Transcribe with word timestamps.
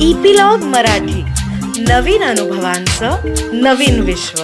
Epilogue 0.00 0.58
Marathi. 0.58 1.22
नवीन 1.82 2.24
अनुभवांचं 2.24 3.16
नवीन 3.52 4.00
विश्व. 4.00 4.42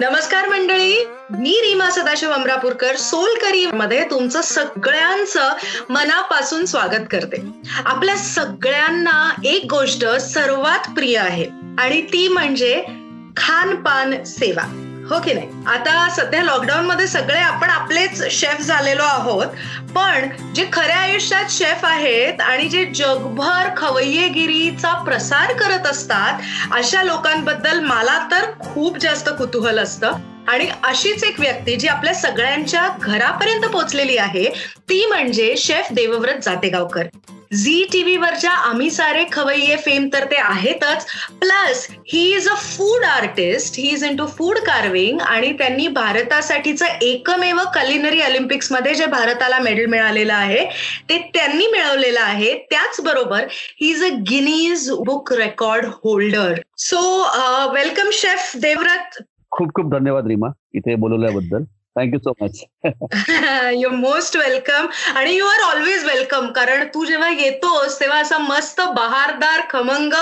नमस्कार 0.00 0.48
मंडळी. 0.48 1.04
मी 1.30 1.60
रीमा 1.64 1.90
सदाशिव 1.90 2.30
अमरापूरकर 2.30 2.96
सोलकरी 2.96 3.66
मध्ये 3.66 4.04
तुमचं 4.10 4.40
सगळ्यांचं 4.42 5.52
मनापासून 5.90 6.64
स्वागत 6.64 7.06
करते. 7.10 7.44
आपल्या 7.86 8.16
सगळ्यांना 8.16 9.40
एक 9.44 9.66
गोष्ट 9.70 10.06
सर्वात 10.06 10.94
प्रिय 10.94 11.18
आहे 11.18 11.46
आणि 11.78 12.02
ती 12.02 12.28
म्हणजे 12.28 12.84
खानपान 13.36 14.24
सेवा. 14.24 14.79
हो 15.10 15.18
की 15.20 15.32
नाही? 15.34 15.48
आता 15.66 16.08
सध्या 16.08 16.42
लॉकडाऊन 16.42 16.84
मध्ये 16.86 17.06
सगळे 17.06 17.38
आपण 17.38 17.70
आपलेच 17.70 18.22
शेफ 18.32 18.60
झालेलो 18.60 19.02
आहोत 19.02 19.46
पण 19.94 20.28
जे 20.54 20.66
खऱ्या 20.72 20.96
आयुष्यात 20.96 21.50
शेफ 21.50 21.84
आहेत 21.84 22.40
आणि 22.40 22.68
जे 22.68 22.84
जगभर 22.84 23.68
खवय्येगिरीचा 23.76 24.92
प्रसार 24.92 25.52
करत 25.52 25.86
असतात 25.86 26.42
अशा 26.72 27.02
लोकांबद्दल 27.02 27.80
मला 27.80 28.18
तर 28.30 28.50
खूप 28.60 28.98
जास्त 28.98 29.28
कुतूहल 29.28 29.78
असतं. 29.78 30.12
आणि 30.48 30.68
अशीच 30.84 31.24
एक 31.24 31.40
व्यक्ती 31.40 31.76
जी 31.76 31.88
आपल्या 31.88 32.14
सगळ्यांच्या 32.14 32.88
घरापर्यंत 33.00 33.64
पोहोचलेली 33.64 34.16
आहे 34.18 34.48
ती 34.88 35.04
म्हणजे 35.06 35.54
शेफ 35.58 35.92
देवव्रत 35.92 36.40
जातेगावकर. 36.44 37.06
झी 37.54 37.84
टीव्हीवरच्या 37.92 38.50
आम्ही 38.50 38.90
सारे 38.90 39.24
खवय्ये 39.32 39.76
फेम 39.76 40.06
तर 40.12 40.24
ते 40.30 40.36
आहेतच 40.38 41.06
plus 41.40 41.86
he 42.08 42.20
is 42.34 42.48
a 42.48 42.54
food 42.56 43.04
artist 43.04 43.78
he 43.78 43.88
is 43.90 44.04
into 44.04 44.16
food 44.16 44.26
food 44.36 44.58
carving 44.66 45.20
आणि 45.20 45.52
त्यांनी 45.58 45.86
भारतासाठीचं 45.88 46.98
एकमेव 47.02 47.58
कलिनरी 47.74 48.20
ऑलिम्पिक्समध्ये 48.22 48.94
जे 48.94 49.06
भारताला 49.06 49.58
मेडल 49.58 49.86
मिळालेलं 49.86 50.32
आहे 50.32 50.64
ते 51.08 51.18
त्यांनी 51.34 51.66
मिळवलेलं 51.66 52.20
आहे. 52.20 52.54
त्याचबरोबर 52.70 53.46
he 53.80 53.90
is 53.90 54.04
a 54.04 54.08
Guinness 54.30 54.90
book 55.06 55.32
record 55.32 55.86
holder 56.04 56.60
so 56.80 57.00
welcome 57.74 58.10
chef 58.12 58.52
Devvrat 58.56 59.20
खूप 59.52 59.72
खूप 59.76 59.92
धन्यवाद 59.92 60.26
रीमा 60.28 60.48
इथे 60.74 60.94
बोलवल्याबद्दल. 60.96 61.64
Thank you 61.98 62.18
so 62.24 62.32
much 62.42 62.58
you 63.74 63.88
most 63.90 64.36
welcome 64.36 64.86
and 65.16 65.34
you 65.36 65.46
are 65.46 65.60
always 65.62 66.04
welcome 66.04 66.46
कारण 66.56 66.84
तू 66.94 67.04
जेव्हा 67.04 67.30
येतोस 67.30 67.98
तेव्हा 68.00 68.18
असा 68.18 68.38
मस्त 68.38 68.80
बहारदार 68.96 69.60
खमंग 69.70 70.12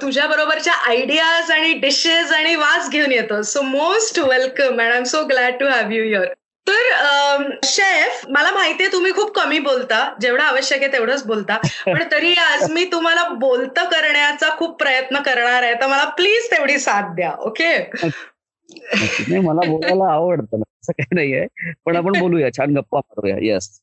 तुझ्या 0.00 0.26
बरोबरच्या 0.26 0.74
आयडियाज 0.88 1.50
आणि 1.50 1.72
डिशेस 1.80 2.32
आणि 2.32 2.54
वास 2.56 2.88
घेऊन 2.90 3.12
येतोस. 3.12 3.52
So 3.52 3.62
most 3.62 4.18
welcome 4.18 4.80
and 4.80 4.92
I 4.92 4.96
am 4.96 5.04
so 5.04 5.22
glad 5.26 5.58
to 5.60 5.68
have 5.68 5.90
you 5.90 6.04
your 6.04 6.32
तर 6.66 7.52
शेफ 7.64 8.24
मला 8.28 8.50
माहितीये 8.54 8.92
तुम्ही 8.92 9.12
खूप 9.14 9.30
कमी 9.34 9.58
बोलता 9.58 10.02
जेवढं 10.20 10.42
आवश्यक 10.42 10.82
आहे 10.82 10.92
तेवढंच 10.92 11.24
बोलता. 11.26 11.56
पण 11.86 12.02
तरी 12.10 12.34
आज 12.34 12.70
मी 12.70 12.84
तुम्हाला 12.92 13.28
बोलतं 13.38 13.84
करण्याचा 13.90 14.48
खूप 14.56 14.78
प्रयत्न 14.78 15.20
करणार 15.22 15.62
आहे 15.62 15.74
तर 15.74 15.86
मला 15.86 16.04
प्लीज 16.16 16.50
तेवढी 16.50 16.78
साथ 16.78 17.14
द्या 17.14 17.30
ओके 17.40 17.76
नाही 19.28 19.38
मला 19.38 19.70
बोलायला 19.70 20.12
आवडतं 20.12 20.56
असं 20.56 20.92
काही 20.92 21.14
नाहीये. 21.14 21.46
पण 21.84 21.96
आपण 21.96 22.18
बोलूया 22.18 22.48
छान 22.52 22.76
गप्पा 22.76 22.98
मारूया. 22.98 23.36
येस 23.40 23.80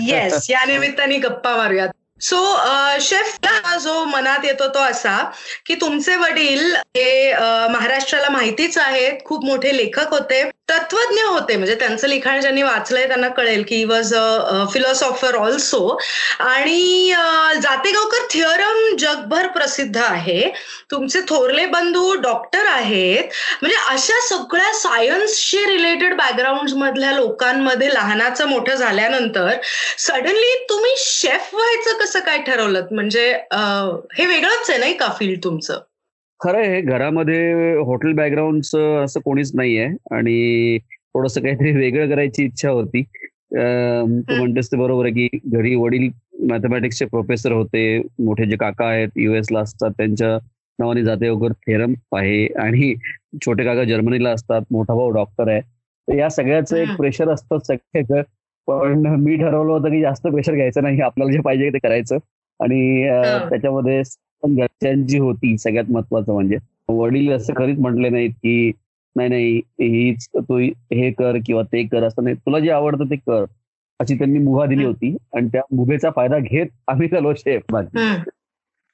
येस 0.00 0.50
या 0.50 0.64
निमित्ताने 0.64 1.18
गप्पा 1.18 1.56
मारूयात 1.56 1.88
सो 2.20 2.56
शेफ 3.00 3.38
जो 3.82 4.04
मनात 4.04 4.38
येतो 4.44 4.68
तो 4.68 4.78
असा 4.78 5.30
की 5.66 5.74
तुमचे 5.74 6.16
वडील 6.16 6.76
हे 6.76 7.32
uh, 7.32 7.68
महाराष्ट्राला 7.70 8.28
माहितीच 8.28 8.78
आहेत 8.78 9.12
खूप 9.24 9.44
मोठे 9.44 9.76
लेखक 9.76 10.08
होते. 10.10 10.50
तत्वज्ञ 10.68 11.22
होते. 11.22 11.56
म्हणजे 11.56 11.74
त्यांचं 11.74 12.08
लिखाण 12.08 12.40
ज्यांनी 12.40 12.62
वाचलंय 12.62 13.06
त्यांना 13.08 13.28
कळेल 13.36 13.62
की 13.68 13.82
वॉज 13.84 14.12
अ 14.14 14.64
फिलॉसॉफर 14.72 15.34
ऑल्सो 15.36 15.86
आणि 16.40 17.12
जातेगावकर 17.62 18.26
थिअरम 18.30 18.96
जगभर 18.98 19.46
प्रसिद्ध 19.54 19.96
आहे. 19.98 20.40
तुमचे 20.90 21.20
थोरले 21.28 21.66
बंधू 21.66 22.12
डॉक्टर 22.22 22.66
आहेत. 22.66 23.24
म्हणजे 23.62 23.76
अशा 23.92 24.20
सगळ्या 24.28 24.72
सायन्सशी 24.74 25.64
रिलेटेड 25.66 26.14
बॅकग्राऊंड 26.16 26.74
मधल्या 26.78 27.12
लोकांमध्ये 27.12 27.88
लहानाचं 27.94 28.48
मोठं 28.48 28.74
झाल्यानंतर 28.74 29.56
सडनली 29.98 30.54
तुम्ही 30.68 30.94
शेफ 30.98 31.54
व्हायचं 31.54 31.98
कसं 31.98 32.20
काय 32.20 32.38
ठरवलं 32.46 32.86
म्हणजे 32.92 33.30
हे 34.14 34.26
वेगळंच 34.26 34.70
आहे 34.70 34.78
नाही 34.78 34.94
का 34.96 35.08
फील्ड 35.18 35.44
तुमचं? 35.44 35.78
खरं 36.40 36.58
आहे 36.60 36.80
घरामध्ये 36.82 37.38
हॉटेल 37.86 38.12
बॅकग्राऊंडचं 38.16 39.04
असं 39.04 39.20
कोणीच 39.20 39.50
नाहीये. 39.54 39.86
आणि 40.12 40.78
थोडस 41.14 41.38
काहीतरी 41.38 41.72
वेगळं 41.72 42.08
करायची 42.10 42.44
इच्छा 42.44 42.70
होती. 42.70 43.02
तू 43.52 44.34
म्हणतेस 44.36 44.70
ते 44.72 44.76
बरोबर 44.76 45.04
आहे 45.06 45.12
की 45.26 45.38
घरी 45.48 45.74
वडील 45.74 46.08
मॅथमॅटिक्सचे 46.48 47.04
प्रोफेसर 47.06 47.52
होते. 47.52 47.98
मोठे 48.24 48.46
जे 48.46 48.56
काका 48.56 48.86
आहेत 48.86 49.08
युएस 49.16 49.46
ला 49.52 49.60
असतात 49.60 49.90
त्यांच्या 49.98 50.36
नावाने 50.78 51.02
जाते 51.04 51.28
वगैरे 51.28 51.54
थेरम 51.66 51.94
आहे. 52.16 52.46
आणि 52.58 52.94
छोटे 53.44 53.64
काका 53.64 53.84
जर्मनीला 53.84 54.30
असतात 54.30 54.62
मोठा 54.72 54.94
भाऊ 54.94 55.10
डॉक्टर 55.10 55.48
आहे. 55.48 55.60
तर 56.08 56.14
या 56.14 56.28
सगळ्याचं 56.30 56.76
एक 56.76 56.96
प्रेशर 56.98 57.28
असतं 57.30 57.58
सगळ्याचं. 57.66 58.22
पण 58.68 59.06
मी 59.20 59.36
ठरवलं 59.36 59.72
होतं 59.72 59.90
की 59.90 60.00
जास्त 60.00 60.26
प्रेशर 60.26 60.54
घ्यायचं 60.54 60.82
नाही. 60.82 61.00
आपल्याला 61.00 61.32
जे 61.32 61.40
पाहिजे 61.40 61.70
ते 61.70 61.78
करायचं. 61.78 62.18
आणि 62.60 63.02
त्याच्यामध्ये 63.50 64.02
घरच्यांची 64.42 65.18
होती 65.18 65.56
सगळ्यात 65.58 65.90
महत्वाचं 65.90 66.32
म्हणजे. 66.32 66.56
वडील 66.88 67.30
असं 67.32 67.52
खरीच 67.56 67.78
म्हटले 67.78 68.08
नाहीत 68.08 68.30
की 68.32 68.70
नाही 69.16 69.28
नाही 69.28 69.60
हीच 69.82 70.28
तू 70.38 70.58
हे 70.92 71.10
कर 71.12 71.36
किंवा 71.46 71.62
ते 71.72 71.82
कर 71.86 72.02
असं 72.04 72.24
नाही. 72.24 72.36
तुला 72.36 72.58
जे 72.58 72.70
आवडतं 72.70 73.10
ते 73.10 73.16
कर. 73.18 73.44
अशी 74.00 74.14
त्यांनी 74.14 74.38
मुभा 74.38 74.64
दिली 74.66 74.84
होती 74.84 75.16
आणि 75.36 75.48
त्या 75.52 75.62
मुभेचा 75.72 76.10
फायदा 76.16 76.38
घेत 76.40 76.66
आम्ही 76.88 77.08
झालो 77.08 77.32
शेफ. 77.36 77.62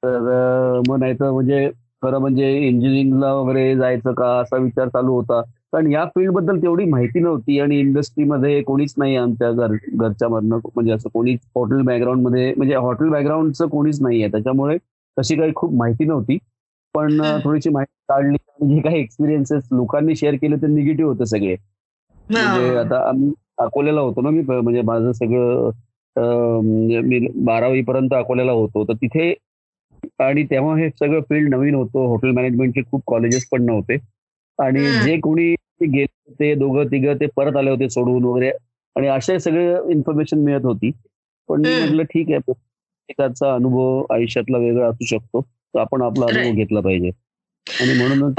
तर 0.03 0.81
मग 0.89 0.99
नाही 0.99 1.15
तर 1.15 1.31
म्हणजे 1.31 1.69
खरं 2.03 2.19
म्हणजे 2.19 2.51
इंजिनिअरिंगला 2.59 3.33
वगैरे 3.35 3.75
जायचं 3.77 4.13
का 4.15 4.27
असा 4.41 4.57
विचार 4.57 4.89
चालू 4.89 5.13
होता. 5.15 5.41
कारण 5.73 5.87
या 5.87 6.05
फील्डबद्दल 6.07 6.61
तेवढी 6.63 6.85
माहिती 6.85 7.21
नव्हती 7.21 7.59
आणि 7.61 7.79
इंडस्ट्रीमध्ये 7.81 8.61
कोणीच 8.63 8.95
नाही 8.99 9.17
आमच्या 9.17 9.51
घर 9.53 9.75
घरच्या 9.93 10.29
मधनं 10.29 10.59
म्हणजे 10.67 10.93
असं 10.93 11.09
कोणीच 11.15 11.39
हॉटेल 11.57 11.81
बॅकग्राऊंडमध्ये 11.83 12.53
म्हणजे 12.57 12.75
हॉटेल 12.77 13.09
बॅकग्राऊंडचं 13.09 13.69
कोणीच 13.69 14.01
नाहीये 14.03 14.29
त्याच्यामुळे 14.29 14.77
तशी 15.17 15.37
काही 15.37 15.53
खूप 15.57 15.73
माहिती 15.75 16.05
नव्हती. 16.05 16.39
पण 16.95 17.21
थोडीशी 17.45 17.71
माहिती 17.71 17.93
काढली 18.09 18.37
आणि 18.61 18.75
जे 18.75 18.81
काही 18.81 19.01
एक्सपिरियन्सेस 19.01 19.63
लोकांनी 19.73 20.15
शेअर 20.17 20.35
केले 20.35 20.57
ते 20.57 20.67
निगेटिव्ह 20.67 21.11
होते 21.13 21.27
सगळे. 21.27 21.57
म्हणजे 22.31 22.77
आता 22.77 23.09
आम्ही 23.09 23.33
अकोल्याला 23.59 24.01
होतो 24.01 24.21
ना 24.21 24.31
मी 24.31 24.43
म्हणजे 24.43 24.83
माझं 24.83 25.13
सगळं 25.13 25.71
मी 27.05 27.27
बारावी 27.45 27.83
पर्यंत 27.83 28.15
अकोल्याला 28.15 28.53
होतो. 28.53 28.85
तर 28.85 28.95
तिथे 29.03 29.33
आणि 30.21 30.43
तेव्हा 30.51 30.77
हे 30.79 30.89
सगळं 30.91 31.21
फील्ड 31.29 31.49
नवीन 31.55 31.75
होतं. 31.75 32.07
हॉटेल 32.09 32.31
मॅनेजमेंटचे 32.31 32.83
खूप 32.91 33.03
कॉलेजेस 33.07 33.47
पण 33.51 33.63
नव्हते. 33.67 33.97
आणि 34.59 34.93
जे 34.95 35.17
कोणी 35.21 35.55
गेले 35.83 36.05
होते 36.29 36.55
दोघं 36.55 36.87
तिघं 36.91 37.15
ते 37.21 37.27
परत 37.37 37.57
आले 37.57 37.71
होते 37.71 37.89
सोडून 37.91 38.25
वगैरे. 38.25 38.51
आणि 38.97 39.07
असे 39.09 39.39
सगळे 39.41 39.75
इन्फॉर्मेशन 39.93 40.39
मिळत 40.45 40.65
होती. 40.65 40.91
पण 41.49 41.65
म्हटलं 41.79 42.03
ठीक 42.05 42.31
आहे. 42.33 42.53
प्रत्येकाचा 43.09 43.55
अनुभव 43.55 44.05
आयुष्यातला 44.11 44.59
वेगळा 44.59 44.89
असू 44.89 45.05
शकतो. 45.05 45.41
तर 45.41 45.81
आपण 45.81 46.03
आपला 46.03 46.27
अनुभव 46.27 46.55
घेतला 46.55 46.81
पाहिजे. 46.81 47.11
आणि 47.67 47.93
म्हणूनच 47.99 48.35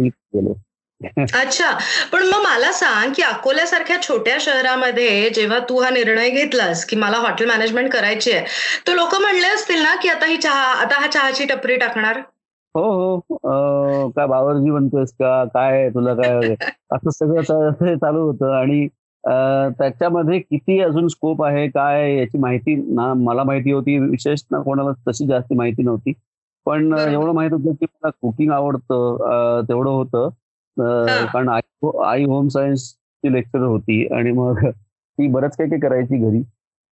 अच्छा. 1.34 1.70
पण 2.12 2.22
मग 2.22 2.42
मला 2.42 2.72
सांग 2.72 3.12
की 3.16 3.22
अकोल्यासारख्या 3.22 4.02
छोट्या 4.02 4.36
शहरामध्ये 4.40 5.30
जेव्हा 5.30 5.58
तू 5.58 5.80
हा 5.80 5.90
निर्णय 5.90 6.30
घेतलास 6.30 6.84
की 6.84 6.96
मला 6.96 7.16
हॉटेल 7.16 7.48
मॅनेजमेंट 7.48 7.92
करायची 7.92 8.32
आहे 8.32 8.46
तर 8.86 8.94
लोक 8.94 9.14
म्हणले 9.14 9.48
असतील 9.48 9.82
ना 9.82 9.94
की 9.94 10.08
आता 10.08 10.26
ही 10.26 10.36
चहा 10.36 10.62
आता 10.72 11.00
हा 11.00 11.06
चहाची 11.06 11.44
टपरी 11.44 11.76
टाकणार? 11.76 12.18
हो 12.74 13.16
हो. 13.16 14.08
काय 14.10 14.26
बावरजी 14.26 14.70
म्हणतोयस 14.70 15.12
का? 15.12 15.44
काय 15.44 15.88
तुला 15.88 16.14
काय? 16.14 16.54
असं 16.90 17.10
सगळं 17.10 17.42
चालू 17.96 18.20
होतं 18.20 18.52
आणि 18.52 18.88
त्याच्यामध्ये 19.78 20.38
किती 20.38 20.80
अजून 20.80 21.08
स्कोप 21.08 21.42
आहे 21.42 21.68
काय 21.68 22.16
याची 22.16 22.38
माहिती 22.38 22.74
ना 22.94 23.12
मला 23.14 23.44
माहिती 23.44 23.72
होती. 23.72 23.98
विशेष 23.98 24.42
ना 24.50 24.62
कोणाला 24.62 24.90
तशी 25.08 25.26
जास्त 25.26 25.52
माहिती 25.52 25.82
नव्हती. 25.82 26.12
पण 26.66 26.92
एवढं 26.98 27.32
माहीत 27.32 27.52
होतं 27.52 27.72
की 27.72 27.84
मला 27.84 28.10
कुकिंग 28.10 28.50
आवडतं. 28.50 29.62
तेवढं 29.68 29.90
होतं. 29.90 30.28
कारण 31.26 31.48
आई 31.48 31.88
आई 32.04 32.24
होम 32.24 32.48
सायन्सची 32.48 33.32
लेक्चर 33.32 33.58
होती 33.58 34.06
आणि 34.06 34.32
मग 34.32 34.54
ती 35.18 35.28
बरंच 35.28 35.56
काही 35.56 35.70
काही 35.70 35.80
करायची 35.80 36.16
घरी. 36.16 36.42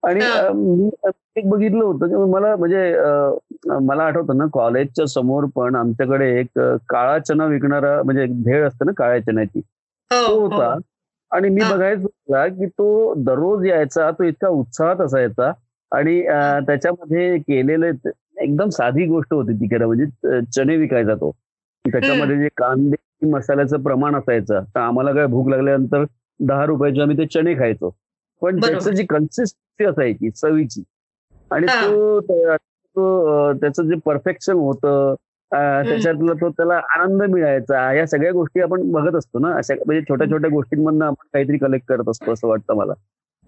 आणि 0.02 0.20
मी 0.54 0.90
एक 1.36 1.48
बघितलं 1.48 1.84
होतं 1.84 2.08
की 2.08 2.14
मला 2.14 2.56
म्हणजे 2.56 2.96
मला 3.80 4.02
आठवतं 4.02 4.36
ना 4.36 4.44
कॉलेजच्या 4.52 5.06
समोर 5.06 5.44
पण 5.44 5.74
आमच्याकडे 5.74 6.40
एक 6.40 6.58
काळा 6.88 7.18
चना 7.18 7.44
विकणारा 7.44 8.02
म्हणजे 8.02 8.26
भेळ 8.30 8.66
असते 8.68 8.84
ना 8.84 8.92
काळ्या 8.96 9.20
चण्याची. 9.20 9.58
हो, 10.10 10.26
तो 10.28 10.40
होता. 10.40 10.78
आणि 11.32 11.48
मी 11.48 11.60
बघायचो 11.70 12.08
की 12.56 12.66
तो 12.68 13.14
दररोज 13.24 13.66
यायचा 13.66 14.10
तो 14.10 14.24
इतका 14.24 14.48
उत्साहात 14.48 15.00
असायचा 15.00 15.50
आणि 15.92 16.20
त्याच्यामध्ये 16.66 17.36
केलेले 17.38 17.90
एकदम 18.42 18.68
साधी 18.68 19.06
गोष्ट 19.06 19.32
होती 19.34 19.52
ती 19.60 19.66
खरं 19.66 19.86
म्हणजे 19.86 20.40
चणे 20.52 20.76
विकायचा 20.76 21.14
तो. 21.14 21.30
त्याच्यामध्ये 21.84 22.36
जे 22.38 22.48
कांदे 22.56 23.26
मसाल्याचं 23.26 23.82
प्रमाण 23.82 24.14
असायचं 24.16 24.64
तर 24.74 24.80
आम्हाला 24.80 25.12
काय 25.12 25.26
भूक 25.26 25.48
लागल्यानंतर 25.48 26.04
दहा 26.40 26.64
रुपयाचे 26.66 27.00
आम्ही 27.00 27.16
ते 27.18 27.26
चणे 27.26 27.54
खायचो. 27.54 27.90
पण. 28.42 28.60
त्याचं 28.60 28.90
जी 28.90 29.04
कन्सिस्टन्सी 29.06 29.84
असायची 29.84 30.30
चवीची 30.30 30.82
आणि. 31.50 31.66
तो 32.96 33.52
त्याचं 33.52 33.88
जे 33.88 33.94
परफेक्शन 34.04 34.52
होतं 34.54 35.14
त्याच्यातलं 35.52 36.34
तो 36.40 36.48
त्याला 36.50 36.80
आनंद 36.98 37.22
मिळायचा. 37.24 37.92
या 37.92 38.06
सगळ्या 38.06 38.32
गोष्टी 38.32 38.60
आपण 38.60 38.90
बघत 38.92 39.14
असतो 39.16 39.38
ना 39.38 39.52
अशा 39.56 39.74
म्हणजे 39.86 40.02
छोट्या 40.08 40.26
छोट्या 40.30 40.50
गोष्टींमधनं 40.50 41.04
आपण 41.04 41.26
काहीतरी 41.32 41.58
कलेक्ट 41.58 41.88
करत 41.88 42.08
असतो 42.08 42.32
असं 42.32 42.48
वाटतं 42.48 42.76
मला. 42.76 42.92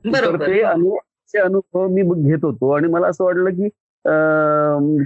तर 0.04 0.36
ते 0.46 0.60
अनु 0.62 0.96
ते 1.34 1.38
अनुभव 1.38 1.86
मी 1.88 2.02
घेत 2.22 2.44
होतो 2.44 2.70
आणि 2.70 2.88
मला 2.88 3.06
असं 3.06 3.24
वाटलं 3.24 3.50
की 3.50 3.68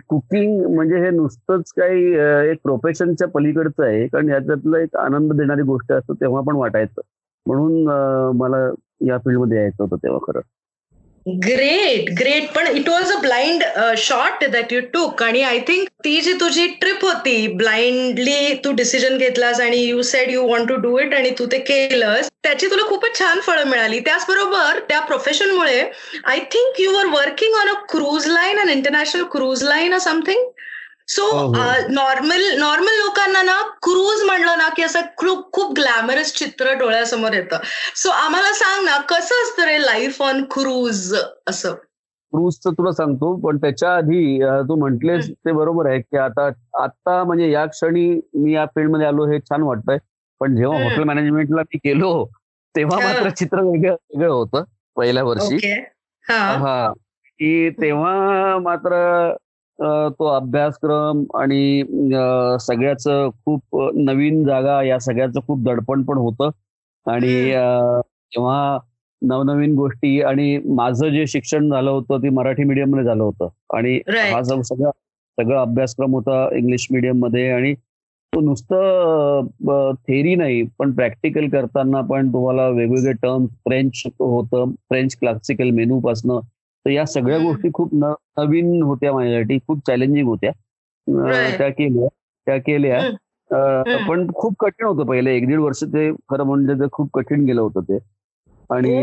कुकिंग 0.08 0.64
म्हणजे 0.75 0.99
हे 0.99 1.11
नुसतंच 1.11 1.73
काही 1.79 2.05
एक 2.50 2.58
प्रोफेशनच्या 2.64 3.29
पलीकडचं 3.29 3.85
आहे 3.85 4.06
कारण 4.06 4.29
याच्यातलं 4.29 4.76
एक 4.79 4.96
आनंद 4.96 5.32
देणारी 5.32 5.62
गोष्ट 5.62 5.93
असतं 5.93 6.14
तेव्हा 6.14 6.43
पण 6.46 6.56
वाटायचं. 6.56 7.00
म्हणून 7.46 7.87
मला 8.37 8.58
या 9.06 9.19
फील्डमध्ये 9.19 9.58
यायचं 9.58 9.82
होतं 9.85 9.96
तेव्हा 9.96 10.19
खरं. 10.26 10.41
ग्रेट 11.26 12.10
ग्रेट 12.18 12.50
पण 12.54 12.66
it 12.68 12.88
was 12.88 13.12
a 13.12 13.18
blind 13.20 13.62
shot 13.98 14.44
that 14.52 14.72
you 14.72 14.80
took 14.92 15.22
आणि 15.22 15.42
आय 15.42 15.58
थिंक 15.68 15.88
ती 16.04 16.20
जी 16.20 16.32
तुझी 16.40 16.66
ट्रिप 16.80 17.04
होती 17.04 17.46
ब्लाइंडली 17.56 18.52
तू 18.64 18.72
डिसिजन 18.72 19.16
घेतलास 19.18 19.60
आणि 19.60 19.76
you 19.78 20.02
said 20.02 20.30
you 20.30 20.42
want 20.48 20.68
to 20.68 20.74
do 20.82 20.98
it 20.98 21.14
आणि 21.14 21.30
तू 21.38 21.46
ते 21.52 21.58
केलंस 21.60 22.28
त्याची 22.42 22.66
तुला 22.70 22.82
खूपच 22.88 23.18
छान 23.18 23.40
फळं 23.40 23.64
मिळाली. 23.66 24.00
त्याचबरोबर 24.00 24.78
त्या 24.88 25.00
प्रोफेशनमुळे 25.00 25.80
I 26.24 26.38
think 26.52 26.80
you 26.80 26.96
are 26.96 27.06
working 27.12 27.54
on 27.54 27.68
a 27.68 27.78
cruise 27.90 28.26
line 28.26 28.58
an 28.60 28.68
international 28.68 29.24
cruise 29.32 29.62
line 29.64 29.94
a 29.94 29.98
something 30.00 30.44
so. 31.08 31.24
Normal 31.90 32.42
normal 32.58 32.96
लोकांना 32.98 33.42
ना 33.42 33.60
क्रूज 33.82 34.22
म्हणलं 34.22 34.58
ना 34.58 34.68
की 34.68 34.82
असं 34.82 35.00
खूप 35.16 35.50
खूप 35.52 35.72
ग्लॅमरस 35.76 36.32
चित्र 36.34 36.72
डोळ्यासमोर 36.78 37.32
येतं. 37.32 37.58
सो 37.96 38.10
आम्हाला 38.10 38.52
सांग 38.52 38.84
ना 38.84 38.96
कसं 38.98 39.42
असतं 39.42 39.64
रे 39.64 39.80
लाईफ 39.82 40.22
ऑन 40.22 40.44
क्रूज 40.44 41.14
असं? 41.48 41.74
क्रूजचं 42.32 42.72
तुला 42.72 42.92
सांगतो 42.92 43.34
पण 43.36 43.56
त्याच्या 43.56 43.94
आधी 43.96 44.40
तू 44.68 44.76
म्हटलेस 44.76 45.28
ते 45.30 45.52
बरोबर 45.52 45.86
आहे 45.86 46.00
की 46.00 46.16
आता 46.16 46.48
आता 46.82 47.22
म्हणजे 47.24 47.50
या 47.50 47.64
क्षणी 47.66 48.08
मी 48.34 48.54
या 48.54 48.64
फील्डमध्ये 48.66 49.06
आलो 49.06 49.26
हे 49.26 49.38
छान 49.40 49.62
वाटतंय 49.62 49.98
पण 50.40 50.56
जेव्हा. 50.56 50.82
हॉटेल 50.82 51.04
मॅनेजमेंटला 51.04 51.62
मी 51.62 51.78
गेलो 51.84 52.24
तेव्हा. 52.74 52.98
मात्र 52.98 53.28
चित्र 53.30 53.60
वेगळं 53.62 53.92
वेगळं 53.92 54.32
होतं 54.32 54.64
पहिल्या 54.96 55.24
वर्षी. 55.24 55.72
हा. 56.24 56.92
की 57.38 57.70
तेव्हा 57.70 58.58
मात्र 58.58 58.94
तो 59.80 60.24
अभ्यासक्रम 60.24 61.24
आणि 61.34 61.82
सगळ्याच 62.60 63.04
खूप 63.44 63.62
नवीन 63.94 64.44
जागा 64.44 64.82
या 64.82 64.98
सगळ्याचं 64.98 65.40
खूप 65.46 65.62
दडपण 65.62 66.02
पण 66.02 66.18
होतं. 66.18 66.50
आणि 67.06 67.52
अं, 67.52 68.00
तेव्हा 68.34 68.78
नवनवीन 69.22 69.74
गोष्टी 69.74 70.22
आणि 70.22 70.58
माझं 70.66 71.08
जे 71.08 71.26
शिक्षण 71.26 71.70
झालं 71.70 71.90
होतं 71.90 72.22
ते 72.22 72.28
मराठी 72.28 72.64
मीडियममध्ये 72.64 73.04
झालं 73.04 73.22
होतं. 73.22 73.48
आणि. 73.74 74.00
हा 74.32 74.40
जो 74.40 74.62
सगळा 74.62 74.90
सगळा 75.38 75.60
अभ्यासक्रम 75.60 76.14
होता 76.14 76.48
इंग्लिश 76.56 76.86
मीडियममध्ये 76.90 77.50
आणि 77.50 77.74
तो 78.32 78.40
नुसतं 78.40 79.90
थेरी 79.94 80.34
नाही 80.34 80.62
पण 80.78 80.92
प्रॅक्टिकल 80.92 81.48
करताना 81.48 82.00
पण 82.00 82.32
तुम्हाला 82.32 82.68
वेगवेगळे 82.68 83.12
टर्म 83.12 83.46
फ्रेंच 83.46 84.02
होतं 84.06 84.70
फ्रेंच 84.70 85.16
क्लासिकल 85.16 85.70
मेनू 85.70 86.00
पासनं 86.00 86.40
तर 86.84 86.90
या 86.90 87.04
सगळ्या. 87.06 87.38
गोष्टी 87.38 87.69
खूप 87.75 87.90
नवीन 87.94 88.82
होत्या 88.82 89.12
माझ्यासाठी 89.12 89.58
खूप 89.58 89.78
चॅलेंजिंग 89.86 90.26
होत्या. 90.28 90.50
त्या 91.58 91.69
केल्या 91.69 92.08
त्या 92.46 92.56
केल्या. 92.58 93.00
पण 94.08 94.26
खूप 94.34 94.54
कठीण 94.58 94.86
होतं 94.86 95.06
पहिले 95.06 95.34
एक 95.36 95.46
दीड 95.46 95.58
वर्ष 95.58 95.82
ते 95.84 96.10
खरं 96.31 96.44
म्हणजे 96.44 96.75
ते 96.75 96.88
खूप 96.92 97.08
कठीण 97.14 97.44
गेलं 97.44 97.60
होतं 97.60 97.81
ते 97.81 97.98
आणि. 98.70 98.94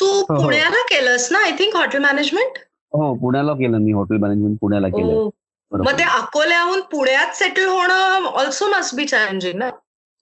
तू 0.00 0.06
हो. 0.06 0.42
पुण्याला 0.42 0.82
केलंस 0.82 1.28
ना 1.32 1.38
आय 1.38 1.50
थिंक 1.50 1.76
हॉटेल 1.76 2.00
मॅनेजमेट 2.00 2.58
हो 2.92 3.14
पुण्याला 3.14 3.52
केलं 3.52 3.78
मी 3.78 3.92
हॉटेल 3.92 4.16
मॅनेजमेंट 4.16 4.56
पुण्याला 4.60 4.88
केलं. 4.88 5.28
मग 5.72 5.98
ते 5.98 6.02
अकोल्याहून 6.02 6.80
पुण्यात 6.80 7.34
सेटल 7.34 7.66
होणं 7.66 8.26
ऑल्सो 8.26 8.68
मस्ट 8.68 8.94
बी 8.94 9.04
चॅलेंजिंग 9.04 9.58
ना 9.58 9.70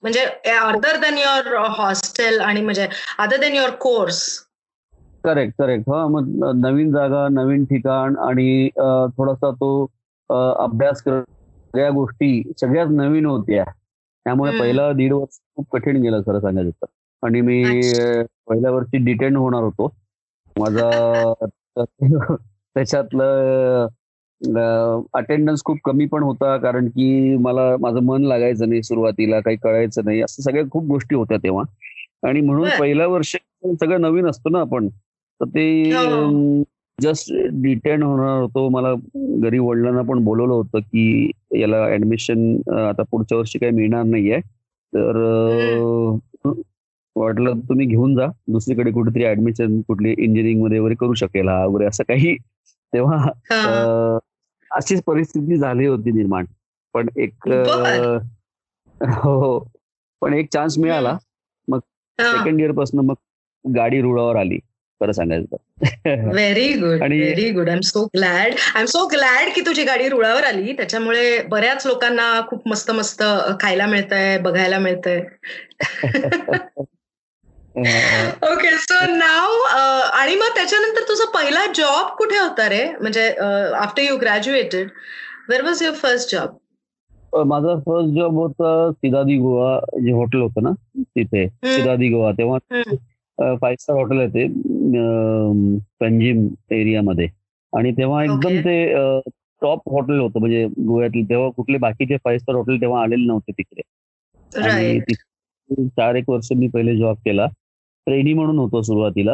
म्हणजे 0.03 0.25
अदर 0.57 0.95
देन 0.95 1.17
युअर 1.17 1.55
हॉस्टेल 1.69 2.39
आणि 2.39 2.61
म्हणजे 2.61 2.87
other 3.17 3.37
than 3.37 3.55
your 3.55 3.69
course 3.69 4.19
correct 5.27 5.53
correct 5.57 5.89
हा 5.89 6.07
मग 6.07 6.55
नवीन 6.55 6.91
जागा 6.91 7.27
नवीन 7.27 7.65
ठिकाण 7.65 8.17
आणि 8.17 8.69
थोडासा 9.17 9.51
तो 9.51 9.87
अभ्यास 10.59 11.01
कर 11.01 11.21
सगळ्या 11.21 11.89
गोष्टी 11.89 12.51
सगळ्याच 12.61 12.89
नवीन 12.89 13.25
होत्या. 13.25 13.63
त्यामुळे. 14.25 14.59
पहिला 14.59 14.91
दीड 14.91 15.13
वर्ष 15.13 15.39
खूप 15.55 15.65
कठीण 15.71 16.01
गेलं 16.01 16.21
खरं 16.21 16.39
सांगायचं 16.39 16.69
तर. 16.69 16.85
आणि 17.23 17.41
मी 17.41 17.81
पहिल्या 18.47 18.71
वर्षी 18.71 18.97
डिटेन 18.97 19.35
होणार 19.35 19.63
होतो. 19.63 19.95
माझा 20.59 21.33
त्याच्यातलं 22.75 25.07
अटेंडन्स 25.13 25.63
खूप 25.63 25.77
कमी 25.85 26.05
पण 26.05 26.23
होता 26.23 26.57
कारण 26.57 26.87
की 26.87 27.37
मला 27.37 27.75
माझं 27.79 27.99
मन 27.99 28.23
लागायचं 28.23 28.69
नाही 28.69 28.83
सुरुवातीला 28.83 29.39
काही 29.39 29.57
कळायचं 29.57 30.01
नाही. 30.05 30.21
असं 30.21 30.43
सगळ्या 30.43 30.63
खूप 30.71 30.83
गोष्टी 30.83 31.15
होत्या 31.15 31.37
तेव्हा. 31.37 31.63
आणि 32.27 32.41
म्हणून. 32.41 32.69
पहिल्या 32.79 33.07
वर्ष 33.07 33.35
सगळं 33.65 34.01
नवीन 34.01 34.27
असतं 34.27 34.51
ना 34.51 34.59
आपण. 34.59 34.87
तर 35.41 35.45
हो. 35.45 35.49
ते 35.49 36.63
जस्ट 37.01 37.33
डिटेन 37.51 38.03
होणार 38.03 38.41
होतो. 38.41 38.69
मला 38.69 38.93
घरी 39.41 39.59
वडिलांना 39.59 40.01
पण 40.01 40.23
बोलवलं 40.23 40.53
होतं 40.53 40.79
की 40.79 41.31
याला 41.55 41.87
ऍडमिशन 41.87 42.55
आता 42.73 43.03
पुढच्या 43.11 43.37
वर्षी 43.37 43.59
काही 43.59 43.71
मिळणार 43.71 44.03
नाहीये. 44.03 44.39
तर 44.93 45.17
वाटलं 47.15 47.59
तुम्ही 47.59 47.85
घेऊन 47.85 48.15
जा. 48.15 48.27
दुसरीकडे 48.47 48.91
कुठेतरी 48.91 49.25
ऍडमिशन 49.25 49.81
कुठली 49.81 50.09
इंजिनिअरिंगमध्ये 50.09 50.79
वगैरे 50.79 50.95
करू 50.95 51.13
शकेल 51.13 51.47
हा 51.47 51.65
वगैरे 51.65 51.85
असं 51.85 52.03
काही 52.03 52.35
तेव्हा 52.93 53.29
अशीच 54.71 55.03
परिस्थिती 55.03 55.57
झाली 55.57 55.85
होती 55.85 56.11
निर्माण. 56.11 56.45
पण 56.93 57.07
एक 57.17 57.49
अं, 57.49 58.17
हो 59.01 59.67
पण 60.21 60.33
एक 60.33 60.47
चान्स 60.53 60.77
मिळाला. 60.79 61.17
सेकंड 62.19 62.59
इयरपासून 62.61 63.05
मग 63.05 63.13
गाडी 63.75 64.01
रुळावर 64.01 64.35
आली. 64.35 64.59
खरं 65.01 65.11
सांगायचं 65.11 65.55
तर. 65.55 66.29
व्हेरी 66.31 66.67
गुड 66.73 67.01
आणि- 67.03 67.21
very 67.21 67.49
good 67.51 67.69
I 67.69 67.75
am 67.75 67.81
so 67.81 68.03
glad 68.15 68.53
I 68.75 68.79
am 68.79 68.85
so 68.85 69.05
glad 69.07 69.49
की 69.55 69.61
तुझी 69.61 69.83
गाडी 69.83 70.07
रुळावर 70.09 70.43
आली. 70.43 70.73
त्याच्यामुळे 70.73 71.41
बऱ्याच 71.49 71.85
लोकांना 71.87 72.29
खूप 72.47 72.67
मस्त 72.67 72.91
मस्त 72.91 73.23
खायला 73.59 73.85
मिळतंय 73.85 74.37
बघायला 74.39 74.79
मिळतंय. 74.79 75.19
ओके 78.43 78.69
सो 78.77 78.99
नाव 79.07 79.51
आणि 80.13 80.35
मग 80.35 80.55
त्याच्यानंतर 80.55 81.01
तुझा 81.01 81.25
पहिला 81.31 81.65
जॉब 81.75 82.15
कुठे 82.17 82.37
होता 82.37 82.69
रे? 82.69 82.85
म्हणजे 83.01 83.29
after 83.75 84.01
you 84.03 84.17
graduated 84.17 84.87
where 85.49 85.63
was 85.63 85.83
your 85.83 85.95
first 85.95 86.31
job 86.31 86.55
माझा 87.45 87.75
फर्स्ट 87.75 88.15
जॉब 88.15 88.33
होता 88.33 88.89
सिदादी 88.95 89.35
गोवा 89.37 89.79
जे 89.95 90.11
हॉटेल 90.11 90.41
होतं 90.41 90.63
ना 90.63 90.69
तिथे. 90.99 91.47
सिदादी 91.47 92.09
गोवा. 92.09 92.31
तेव्हा 92.31 92.57
फाईव्ह 93.37 93.75
स्टार 93.79 93.97
हॉटेल 93.97 94.19
आहे 94.19 94.27
ते. 94.27 94.45
पंजिम 95.99 96.47
एरियामध्ये. 96.71 97.29
आणि 97.73 97.91
तेव्हा 97.91 98.23
एकदम. 98.23 98.49
ते 98.59 98.93
टॉप 99.61 99.89
हॉटेल 99.89 100.19
होतं. 100.19 100.39
म्हणजे 100.39 100.65
गोव्यातले 100.65 101.21
तेव्हा 101.21 101.49
कुठले 101.49 101.77
बाकीचे 101.77 102.17
फाईव्ह 102.17 102.39
स्टार 102.39 102.55
हॉटेल 102.55 102.81
तेव्हा 102.81 103.03
आलेले 103.03 103.25
नव्हते 103.25 103.51
तिकडे. 103.51 103.81
आणि 104.63 104.99
चार 105.87 106.15
एक 106.15 106.29
वर्ष 106.29 106.47
मी 106.55 106.67
पहिले 106.67 106.97
जॉब 106.97 107.15
केला. 107.15 107.45
ट्रेनी 108.05 108.33
म्हणून 108.33 108.59
होतो 108.59 108.81
सुरुवातीला. 108.81 109.33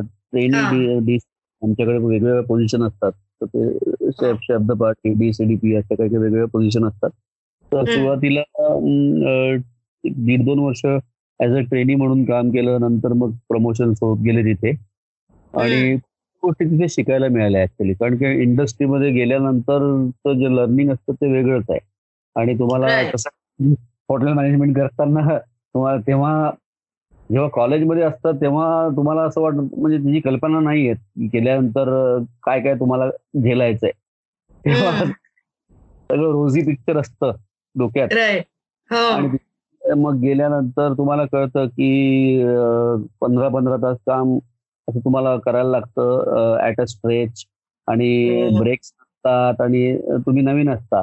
ट्रेनी. 0.00 0.48
डी 0.70 0.98
डी- 0.98 1.18
आमच्याकडे 1.62 1.98
वेगवेगळ्या 1.98 2.42
पोझिशन 2.42 2.82
असतात. 2.82 3.12
तर 3.12 3.46
ते 3.46 3.78
शेफ 4.00 4.36
शब्दपाठ 4.42 4.94
डी 5.04 5.32
सीडीपी 5.32 5.74
अशा 5.74 5.94
काही 5.94 6.10
वेगवेगळ्या 6.10 6.46
पोझिशन 6.46 6.84
असतात. 6.84 7.10
तर. 7.72 7.84
सुरुवातीला 7.84 8.42
दीड 10.04 10.44
दोन 10.44 10.58
वर्ष 10.58 10.80
ऍज 11.44 11.52
अ 11.52 11.60
ट्रेनी 11.60 11.94
म्हणून 11.94 12.24
काम 12.24 12.50
केलं 12.50 12.80
नंतर 12.80 13.12
मग 13.12 13.30
प्रमोशन 13.48 13.92
होत 14.00 14.18
गेले 14.18 14.42
तिथे. 14.42 14.70
आणि 15.54 15.94
गोष्टी 16.42 16.64
तिथे 16.64 16.88
शिकायला 16.88 17.28
मिळाल्या 17.28 17.62
ऍक्च्युली 17.62 17.94
कारण 17.94 18.16
की 18.16 18.42
इंडस्ट्रीमध्ये 18.42 19.10
गेल्यानंतर 19.10 20.32
जे 20.32 20.56
लर्निंग 20.56 20.90
असतं 20.90 21.12
ते 21.12 21.32
वेगळंच 21.32 21.64
आहे. 21.70 21.78
आणि 22.36 22.58
तुम्हाला. 22.58 23.10
कसं 23.10 23.28
हॉटेल 24.08 24.28
मॅनेजमेंट 24.28 24.76
करताना 24.76 25.38
तुम्हाला 25.38 26.00
तेव्हा 26.06 26.50
जेव्हा 27.30 27.48
कॉलेजमध्ये 27.48 28.02
असतात 28.02 28.34
तेव्हा 28.34 28.88
तुम्हाला 28.96 29.22
असं 29.22 29.40
वाटत 29.40 29.54
म्हणजे 29.54 29.98
त्याची 29.98 30.20
कल्पना 30.20 30.60
नाही 30.60 30.86
येत 30.86 30.96
की 30.96 31.28
केल्यानंतर 31.28 32.18
काय 32.42 32.60
काय 32.60 32.74
तुम्हाला 32.74 33.08
झेलायचंय. 33.42 33.90
तेव्हा. 34.64 35.04
सगळं 36.10 36.30
रोजी 36.32 36.60
पिक्चर 36.62 36.96
असतं 36.96 37.32
डोक्यात. 37.78 38.08
हो. 38.90 39.10
आणि 39.12 39.28
मग 39.82 40.18
गेल्यानंतर 40.20 40.92
तुम्हाला 40.92 41.24
कळतं 41.26 41.66
की 41.68 42.42
पंधरा 43.20 43.48
पंधरा 43.48 43.76
तास 43.78 43.96
काम 44.06 44.38
असं 44.88 44.98
तुम्हाला 45.00 45.36
करायला 45.38 45.70
लागतं 45.70 46.58
ऍट 46.60 46.80
अ 46.80 46.84
स्ट्रेच 46.86 47.44
आणि 47.88 48.10
हो. 48.44 48.58
ब्रेक्स 48.58 48.92
असतात 48.92 49.60
आणि 49.60 49.96
तुम्ही 50.26 50.42
नवीन 50.42 50.70
असता 50.70 51.00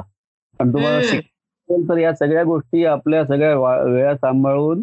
आणि 0.60 0.72
तुम्हाला. 0.72 1.00
शिकायचं 1.02 1.88
तर 1.88 1.98
या 1.98 2.14
सगळ्या 2.14 2.44
गोष्टी 2.44 2.84
आपल्या 2.86 3.24
सगळ्या 3.24 3.54
वेळा 3.82 4.14
सांभाळून. 4.16 4.82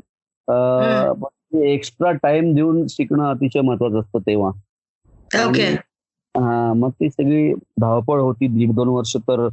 एक्स्ट्रा 1.55 2.11
टाइम 2.13 2.53
देऊन 2.55 2.85
शिकणं 2.89 3.23
अतिशय 3.25 3.61
महत्वाचं 3.61 3.99
असतं 3.99 4.19
तेव्हा 4.19 4.51
ओके 5.41 5.67
हा 6.35 6.73
मग 6.73 6.89
ती 6.91 7.09
सगळी 7.09 7.53
धावपळ 7.81 8.19
होती 8.19 8.47
दीड 8.47 8.71
दोन 8.71 8.87
वर्ष 8.87 9.15
तर 9.19 9.47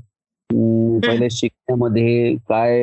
पहिले 1.01 1.29
शिकण्यामध्ये 1.31 2.35
काय 2.49 2.81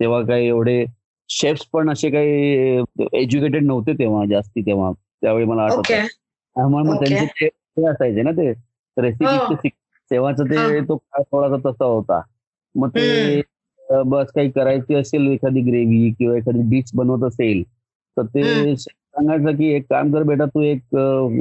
तेव्हा 0.00 0.20
काय 0.22 0.46
एवढे 0.46 0.84
शेफ्स 1.30 1.64
पण 1.72 1.90
असे 1.90 2.10
काही 2.10 2.82
एज्युकेटेड 3.12 3.64
नव्हते 3.64 3.92
तेव्हा 3.92 4.24
जास्ती 4.26 4.62
तेव्हा 4.66 4.90
त्यावेळी 5.22 5.44
मला 5.44 5.62
आठवत 5.62 5.92
त्यामुळे 5.92 6.84
मग. 6.84 6.96
त्यांचे 6.96 7.46
ते 7.46 7.86
असायचे 7.88 8.22
ना 8.22 8.30
ते. 8.30 8.52
रेसिपी 8.96 9.68
तेव्हाच 10.10 10.40
ते 10.40 10.56
हा. 10.58 10.78
तो 10.88 10.96
काळ 10.96 11.22
थोडासा 11.22 11.56
तसा 11.64 11.84
होता 11.84 12.20
मग 12.74 12.88
ते 12.88 13.40
बस 14.06 14.30
काही 14.34 14.50
करायची 14.50 14.94
असेल 14.94 15.26
एखादी 15.28 15.60
ग्रेव्ही 15.60 16.10
किंवा 16.18 16.36
एखादी 16.36 16.62
डिश 16.70 16.90
बनवत 16.94 17.24
असेल 17.28 17.62
तर 18.16 18.26
ते. 18.26 18.74
सांगायचं 18.76 19.56
की 19.56 19.66
एक 19.72 19.84
काम 19.90 20.12
कर 20.12 20.22
बेटा 20.22 20.44
तू 20.46 20.62
एक 20.62 20.94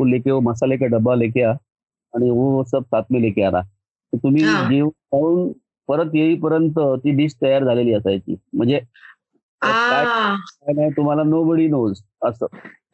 लेके 0.07 0.39
मसाले 0.41 0.77
का 0.77 0.85
डब्बा 0.87 1.15
लेके 1.15 1.41
आ 1.43 1.51
आणि 2.13 2.29
वो 2.29 2.63
सब 2.63 2.83
साथ 2.85 3.03
में 3.11 3.19
लेके 3.21 3.43
आ 3.43 3.49
रहा 3.49 3.61
तर 3.61 3.67
तुम्ही. 4.17 4.41
जेवण 4.43 4.89
खाऊन 4.89 5.51
परत 5.87 6.09
येईपर्यंत 6.13 6.79
ती 6.79 7.11
डिश 7.11 7.35
तयार 7.41 7.63
झालेली 7.63 7.93
असायची. 7.93 8.35
म्हणजे 8.53 8.79
काय 9.61 10.05
नाही 10.73 10.89
तुम्हाला 10.89 11.23
नो 11.23 11.43
बडी 11.43 11.67
नोज 11.67 12.01
असं 12.21 12.45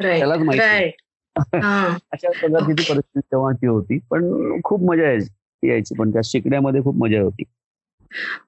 त्यालाच 0.01 0.39
माहिती. 0.39 0.91
अशा 2.11 2.31
पद्धतीची 2.31 2.83
परिस्थिती 2.91 3.19
तेव्हाची 3.19 3.67
होती. 3.67 3.99
पण 4.09 4.41
खूप 4.63 4.81
मजा 4.81 5.03
यायची 5.03 5.69
यायची. 5.69 5.95
पण 5.95 6.13
त्या 6.13 6.21
शिकण्यामध्ये 6.25 6.83
खूप 6.83 6.95
मजा 6.95 7.21
होती. 7.21 7.43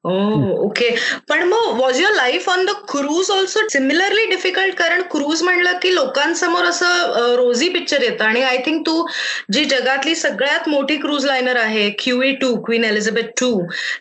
ओके 0.05 0.89
पण 1.29 1.43
मग 1.47 1.79
was 1.79 1.99
your 2.01 2.13
life 2.13 2.47
on 2.49 2.65
the 2.65 2.69
cruise 2.89 3.29
also 3.31 3.67
similarly 3.69 4.25
difficult 4.29 4.75
कारण 4.75 5.01
क्रूज 5.11 5.43
म्हणलं 5.43 5.77
की 5.81 5.93
लोकांसमोर 5.95 6.65
असं 6.65 7.35
रोजी 7.37 7.69
पिक्चर 7.69 8.01
येतं. 8.01 8.23
आणि 8.23 8.41
आय 8.43 8.57
थिंक 8.65 8.85
तू 8.87 9.05
जी 9.53 9.65
जगातली 9.65 10.15
सगळ्यात 10.15 10.69
मोठी 10.69 10.97
क्रूज 10.97 11.25
लायनर 11.25 11.55
आहे 11.55 11.89
QE 11.99 12.31
two 12.35 12.53
Queen 12.65 12.83
Elizabeth 12.83 13.29
two 13.39 13.51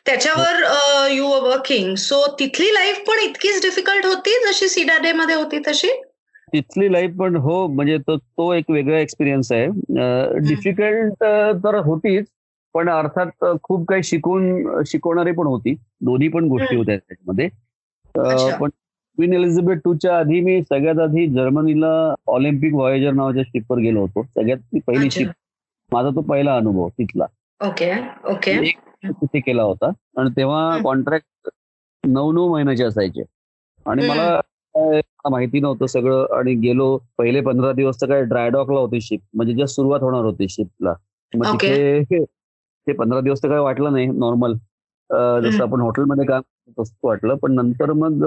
त्याच्यावर 0.07 0.63
यू 1.13 1.29
वर 1.29 1.49
वर्किंग 1.49 1.95
सो 1.99 2.27
तिथली 2.39 2.73
लाईफ 2.75 3.03
पण 3.09 3.19
इतकीच 3.25 3.63
डिफिकल्ट 3.63 4.07
होती 4.07 4.39
जशी 4.47 4.69
सीडाडे 4.69 5.13
मध्ये 5.13 5.35
होती 5.35 5.59
तशी? 5.69 5.91
तिथली 6.53 6.93
लाईफ 6.93 7.11
पण 7.19 7.37
हो 7.37 7.67
म्हणजे 7.67 7.97
तो 7.99 8.17
तो 8.17 8.53
एक 8.55 8.71
वेगळा 8.71 8.99
एक्सपिरियन्स 8.99 9.53
आहे. 9.53 9.67
डिफिकल्ट 10.49 11.25
तर 11.65 11.81
होतीच. 11.85 12.27
पण 12.75 12.89
अर्थात 12.91 13.45
खूप 13.63 13.87
काही 13.89 14.03
शिकून 14.03 14.83
शिकवणारी 14.87 15.33
पण 15.33 15.47
होती 15.47 15.75
दोन्ही 16.03 16.29
पण 16.29 16.49
गोष्टी. 16.49 16.77
होत्या 16.77 16.97
त्याच्यामध्ये. 16.99 17.49
पण 18.55 18.69
क्वीन 19.19 19.33
एलिझाबेथ 19.35 19.77
टूच्या 19.85 20.17
आधी 20.19 20.41
मी 20.41 20.61
सगळ्यात 20.63 20.99
आधी 21.01 21.27
जर्मनीला 21.31 21.89
ऑलिम्पिक 22.29 22.75
व्हॉयेजर 22.75 23.13
नावाच्या 23.13 23.43
शिपवर 23.45 23.79
गेलो 23.79 24.01
होतो 24.01 24.23
सगळ्यात 24.25 24.79
पहिली. 24.79 25.11
शिप 25.11 25.29
माझा 25.93 26.11
तो 26.11 26.21
पहिला 26.23 26.55
अनुभव 26.57 26.89
तिथला 26.91 27.27
ओके 27.61 27.91
ओके 28.33 28.55
तिथे 29.05 29.41
केला 29.41 29.63
होता 29.63 29.91
आणि 30.17 30.31
तेव्हा. 30.31 30.79
कॉन्ट्रॅक्ट 30.85 31.49
नऊ 32.05 32.33
नऊ 32.33 32.53
महिन्याचे 32.53 32.85
असायचे 32.85 33.23
आणि. 33.87 34.09
मला 34.09 34.41
माहिती 35.25 35.61
नव्हतं 35.61 35.87
सगळं 35.87 36.27
आणि 36.31 36.55
गेलो 36.57 36.97
पहिले 37.19 37.41
पंधरा 37.41 37.73
दिवस 37.73 38.01
तर 38.01 38.09
काय 38.09 38.23
ड्रायडॉकला 38.25 38.81
होती 38.81 39.01
शिप 39.01 39.21
म्हणजे 39.35 39.55
जस्ट 39.55 39.75
सुरुवात 39.77 40.01
होणार 40.01 40.25
होती 40.25 40.49
शिपला 40.49 40.95
मग. 41.33 41.55
तिथे 41.55 42.25
ते 42.87 42.93
पंधरा 42.93 43.21
दिवस 43.21 43.43
तर 43.43 43.49
काय 43.49 43.59
वाटलं 43.59 43.93
नाही 43.93 44.07
नॉर्मल 44.07 44.53
जसं. 45.43 45.63
आपण 45.63 45.81
हॉटेलमध्ये 45.81 46.25
काम 46.25 46.41
करतो 46.41 46.83
तसं 46.83 46.95
वाटलं 47.03 47.35
पण 47.35 47.53
नंतर 47.53 47.93
मग 47.93 48.25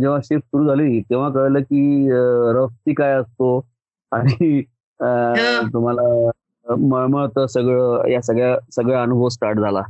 जेव्हा 0.00 0.18
शिफ्ट 0.24 0.44
सुरू 0.44 0.66
झाली 0.66 1.00
तेव्हा 1.00 1.28
कळलं 1.30 1.60
की 1.60 2.08
रफती 2.54 2.94
काय 2.94 3.12
असतो. 3.12 3.58
आणि. 4.12 4.62
तुम्हाला 5.72 6.30
मळमळतं 6.76 7.46
सगळं 7.46 8.08
या 8.08 8.20
सगळ्या 8.22 8.56
सगळा 8.72 9.02
अनुभव 9.02 9.28
स्टार्ट 9.28 9.58
झाला. 9.58 9.82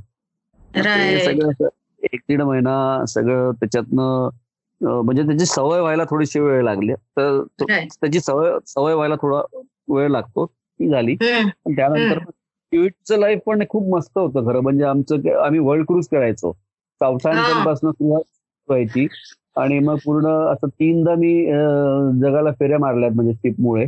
सगळं 1.24 1.68
एक 2.12 2.20
दीड 2.28 2.42
महिना 2.42 3.04
सगळं 3.08 3.50
त्याच्यातनं 3.50 4.28
म्हणजे 4.80 5.22
त्याची 5.22 5.46
सवय 5.46 5.80
व्हायला 5.80 6.04
थोडीशी 6.04 6.40
वेळ 6.40 6.62
लागली. 6.62 6.92
तर. 6.94 7.42
त्याची 7.62 8.20
सवय 8.20 8.52
सवय 8.66 8.94
व्हायला 8.94 9.14
थोडा 9.14 9.58
वेळ 9.88 10.08
लागतो. 10.08 10.46
ती 10.46 10.88
झाली. 10.88 11.14
पण 11.64 11.72
त्यानंतर 11.76 12.18
ट्विटचं 12.72 13.18
लाईफ 13.18 13.38
पण 13.46 13.62
खूप 13.68 13.96
मस्त 13.96 14.18
होतं 14.18 14.46
खरं. 14.46 14.60
म्हणजे 14.60 14.84
आमचं 14.84 15.28
आम्ही 15.44 15.60
वर्ल्ड 15.60 15.86
क्रूज 15.86 16.08
करायचो. 16.08 16.52
पासून 17.00 17.90
सुरुवात 17.90 18.22
व्हायची. 18.68 19.06
आणि 19.56 19.78
मग 19.78 19.96
पूर्ण 20.04 20.26
असं 20.26 20.66
तीनदा 20.68 21.14
मी 21.14 21.46
जगाला 22.20 22.50
फेऱ्या 22.52 22.78
मारल्यात 22.78 23.10
म्हणजे 23.10 23.32
शिपमुळे 23.32 23.86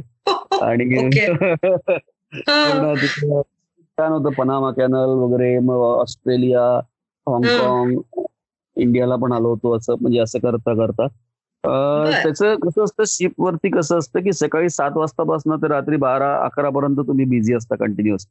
आणि 0.62 1.10
छान 3.98 4.12
होतं. 4.12 4.30
पनामा 4.38 4.70
कॅनल 4.70 5.08
वगैरे 5.18 5.58
मग 5.58 5.74
ऑस्ट्रेलिया 5.74 6.62
हाँगकाँग 7.26 8.22
इंडियाला 8.76 9.16
पण 9.16 9.32
आलो 9.32 9.48
होतो 9.48 9.76
असं 9.76 9.94
म्हणजे 10.00 10.18
असं 10.18 10.38
करता 10.38 10.74
करता. 10.74 11.06
त्याचं 12.22 12.54
कसं 12.54 12.84
असतं 12.84 13.02
शिप 13.06 13.32
वरती 13.38 13.70
कसं 13.70 13.98
असतं 13.98 14.20
की 14.20 14.32
सकाळी 14.32 14.68
सात 14.68 14.90
वाजतापासून 14.94 15.56
ते 15.56 15.68
रात्री 15.68 15.96
बारा 15.96 16.36
अकरा 16.44 16.70
पर्यंत 16.70 16.96
तुम्ही 16.96 17.24
बिझी 17.24 17.54
असता 17.54 17.76
कंटिन्युअस 17.76 18.26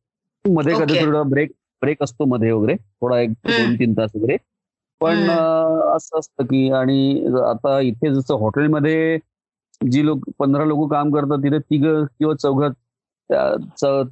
मध्ये 0.50 0.74
कधी. 0.80 1.06
थोडा 1.06 1.22
ब्रेक 1.24 1.52
ब्रेक 1.82 2.04
असतो 2.04 2.26
मध्ये 2.26 2.52
वगैरे 2.52 2.76
थोडा 2.76 3.20
एक. 3.20 3.30
दोन 3.30 3.76
तीन 3.76 3.94
तास 3.94 4.12
वगैरे 4.16 4.38
पण 5.02 5.30
असं 5.96 6.20
असतं 6.20 6.44
की 6.44 6.72
आणि 6.72 7.26
आता 7.50 7.80
इथे 7.80 8.14
जसं 8.14 8.36
हॉटेलमध्ये 8.36 9.18
जी 9.92 10.06
लोक 10.06 10.20
पंधरा 10.40 10.66
लोक 10.66 10.92
काम 10.92 11.12
करतात 11.12 11.38
तिथे 11.38 11.60
तिघ 11.60 11.86
किंवा 12.20 12.34
चौघ 12.34 12.64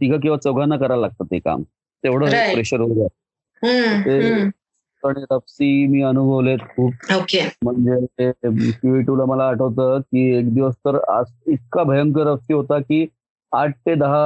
तिघ 0.01 0.13
किंवा 0.21 0.38
चौघांना 0.38 0.77
करायला 0.77 1.01
लागतं 1.01 1.25
ते 1.25 1.39
काम 1.39 1.61
तेवढं. 2.03 2.25
प्रेशर 2.29 2.79
वगैरे. 2.79 4.43
आणि 5.03 5.23
तपसी 5.31 5.88
मी 5.88 6.01
अनुभवलेत 6.01 6.57
खूप 6.57 6.93
म्हणजे 7.63 8.31
क्यू 8.73 9.15
ला 9.15 9.25
मला 9.25 9.47
आठवतं 9.47 10.00
की 10.00 10.38
एक 10.38 10.53
दिवस 10.53 10.75
तर 10.75 10.97
आज 11.09 11.25
इतका 11.47 11.83
भयंकर 11.83 12.21
रस्ती 12.21 12.53
होता 12.53 12.79
की 12.79 13.05
आठ 13.51 13.74
ते 13.77 13.96
दहा 13.96 14.24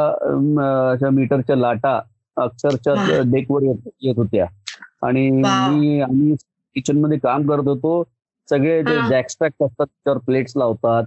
अशा 0.92 1.10
मीटरच्या 1.12 1.56
लाटा 1.58 2.00
अक्षरशः. 2.38 3.22
डेकवर 3.26 3.64
येत 3.64 4.18
होत्या 4.18 4.46
आणि. 5.02 5.30
मी 5.32 6.00
आम्ही 6.02 6.36
किचनमध्ये 6.76 7.18
काम 7.20 7.48
करत 7.48 7.68
होतो 7.68 8.04
सगळे 8.50 8.80
हा. 8.82 9.08
जॅकस्टॅक 9.08 9.52
असतात 9.60 9.86
त्याच्यावर 9.86 10.20
प्लेट्स 10.22 10.54
लावतात 10.58 11.04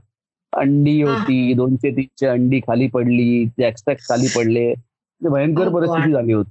अंडी. 0.52 1.00
होती 1.02 1.52
दोनशे 1.54 1.90
तीनशे 1.92 2.26
अंडी 2.28 2.60
खाली 2.60 2.86
पडली 2.90 3.44
जॅकस्टॅक 3.58 3.98
खाली 4.00 4.28
पडले 4.28 4.72
म्हणजे 5.20 5.28
भयंकर 5.30 5.68
Oh. 5.68 5.72
परिस्थिती 5.72 6.12
झाली 6.12 6.32
होती 6.32 6.50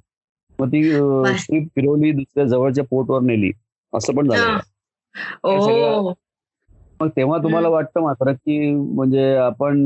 मग 0.60 0.68
ती 0.70 0.90
वा. 0.92 1.36
स्ट्रीप 1.38 1.68
फिरवली 1.76 2.12
दुसऱ्या 2.14 2.46
जवळच्या 2.48 2.84
पोर्टवर 2.86 3.22
नेली 3.24 3.52
असं 3.94 4.14
पण 4.14 4.28
झालं 4.28 4.52
ओ 5.44 6.14
मग 7.00 7.10
तेव्हा 7.10 7.38
तुम्हाला 7.40 7.70
वाटतं 7.70 8.02
मात्र 8.02 8.32
की 8.34 8.60
म्हणजे 8.72 9.36
आपण 9.38 9.78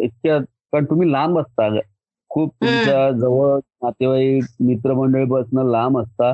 इतक्या 0.00 0.38
कारण 0.72 0.84
तुम्ही 0.84 1.10
लांब 1.12 1.38
असता. 1.38 1.68
खूप 2.30 2.50
तुमच्या 2.50 3.10
जवळ 3.12 3.58
नातेवाईक 3.82 4.44
मित्रमंडळी 4.60 5.24
बसणं 5.24 5.70
लांब 5.70 5.98
असता. 5.98 6.32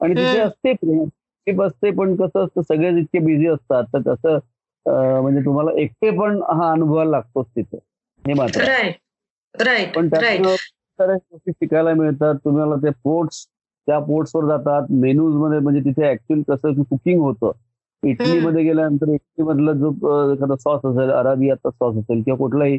आणि 0.00 0.14
तिथे. 0.14 0.38
असते 0.40 0.72
प्रेम. 0.72 1.04
असते 1.46 1.90
पण 1.90 2.14
कसं 2.16 2.44
असतं 2.44 2.62
सगळेच 2.62 2.96
इतके 2.96 3.18
बिझी 3.18 3.46
असतात. 3.46 3.84
तर 3.94 4.00
तसं 4.06 4.38
म्हणजे 5.22 5.44
तुम्हाला 5.44 5.70
एकटे 5.80 6.10
पण 6.10 6.40
हा 6.42 6.70
अनुभवायला 6.72 7.10
लागतोच 7.10 7.46
तिथे. 7.56 7.78
हे 8.24 8.34
मात्र. 8.34 8.64
राईट 9.54 9.94
पण 9.94 10.08
गोष्टी 10.08 11.50
शिकायला 11.50 11.94
मिळतात. 11.94 12.34
तुम्हाला 12.44 12.74
ते 12.76 12.90
पोर्ट्स 13.04 13.46
त्या 13.86 13.98
पोर्ट्सवर 13.98 14.44
जातात. 14.46 14.86
मेन्यूजमध्ये 14.90 15.58
म्हणजे 15.58 15.80
तिथे 15.80 16.10
ऍक्च्युअली 16.10 16.42
कसं 16.48 16.72
की 16.72 16.82
कुकिंग 16.90 17.20
होतं. 17.20 17.52
इटलीमध्ये 18.02 18.62
गेल्यानंतर 18.64 19.08
इटली 19.08 19.42
मधला 19.42 19.72
जो 19.72 19.90
एखादा 20.32 20.56
सॉस 20.56 20.84
असेल 20.84 21.10
अराबियाचा 21.10 21.70
सॉस 21.70 21.96
असेल 21.96 22.22
किंवा 22.22 22.36
कुठलाही 22.38 22.78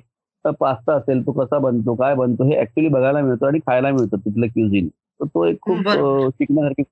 पास्ता 0.52 0.94
असेल 0.94 1.26
तो 1.26 1.32
कसा 1.32 1.58
बनतो 1.58 1.96
काय 1.96 2.16
बनतो 2.16 2.44
हे 2.44 2.60
ऍक्च्युली 2.62 2.90
बघायला 2.90 3.22
मिळतं 3.22 3.48
आणि 3.48 3.60
खायला 3.60 3.92
मिळतं 3.92 4.18
तिथलं 4.18 4.48
क्युझिन 4.48 4.88
तर 4.88 5.26
तो 5.26 5.46
एक 5.46 5.58
खूप 5.62 5.90
शिकण्यासारखी 6.30 6.84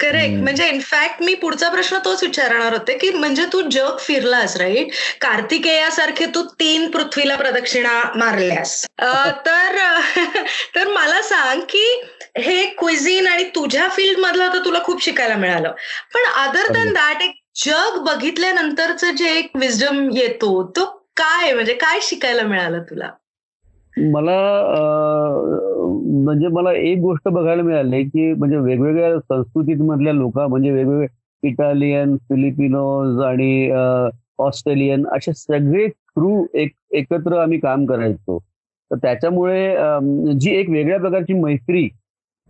करेक्ट. 0.00 0.42
म्हणजे 0.42 0.68
इनफॅक्ट 0.68 1.22
मी 1.22 1.34
पुढचा 1.34 1.68
प्रश्न 1.68 1.98
तोच 2.04 2.22
विचारणार 2.22 2.72
होते 2.72 2.98
की 2.98 3.10
म्हणजे 3.10 3.44
तू 3.52 3.60
जग 3.70 3.96
फिरलास 3.98 4.56
राईट 4.56 4.88
कार्तिकेयासारखे 5.20 6.26
तू 6.26 6.42
तीन 6.42 6.90
पृथ्वीला 6.90 7.36
प्रदक्षिणा 7.36 8.12
मारल्यास. 8.16 8.86
तर 9.46 9.78
तर 10.74 10.88
मला 10.88 11.22
सांग 11.22 11.60
की 11.60 12.02
हे 12.38 12.64
क्विझिन 12.66 13.26
आणि 13.26 13.44
तुझ्या 13.44 13.88
फील्ड 13.88 14.18
मधलं 14.18 14.48
तर 14.48 14.64
तुला 14.64 14.78
खूप 14.82 15.02
शिकायला 15.02 15.36
मिळालं. 15.36 15.72
पण 16.14 16.48
अदर 16.48 16.72
दॅन 16.72 16.92
दॅट 16.92 17.22
एक 17.22 17.34
जग 17.56 17.98
बघितल्यानंतरचं 17.98 19.10
जे 19.10 19.38
एक 19.38 19.50
विजडम 19.54 20.10
येतो 20.12 20.72
तो 20.76 20.99
काय 21.20 21.52
म्हणजे 21.54 21.74
काय 21.74 21.98
शिकायला 22.02 22.42
मिळालं 22.42 22.82
तुला? 22.90 23.10
मला 23.96 24.36
म्हणजे 26.22 26.48
मला 26.48 26.72
एक 26.72 26.98
गोष्ट 26.98 27.28
बघायला 27.28 27.62
मिळाली 27.62 28.02
की 28.04 28.32
म्हणजे 28.32 28.56
वेगवेगळ्या 28.56 29.18
संस्कृतीमधल्या 29.18 30.12
लोक 30.12 30.38
म्हणजे 30.38 30.70
वेगवेगळे 30.70 31.06
इटालियन 31.42 32.16
फिलिपिनोज 32.28 33.20
आणि 33.24 33.70
ऑस्ट्रेलियन 34.38 35.06
असे 35.16 35.32
सगळे 35.32 35.86
क्रू 35.88 36.44
एक 36.54 36.72
एकत्र 36.90 37.38
आम्ही 37.38 37.58
काम 37.60 37.84
करायचो. 37.86 38.38
तर 38.90 38.96
त्याच्यामुळे 38.96 40.34
जी 40.40 40.54
एक 40.58 40.70
वेगळ्या 40.70 40.98
प्रकारची 41.00 41.32
मैत्री 41.40 41.88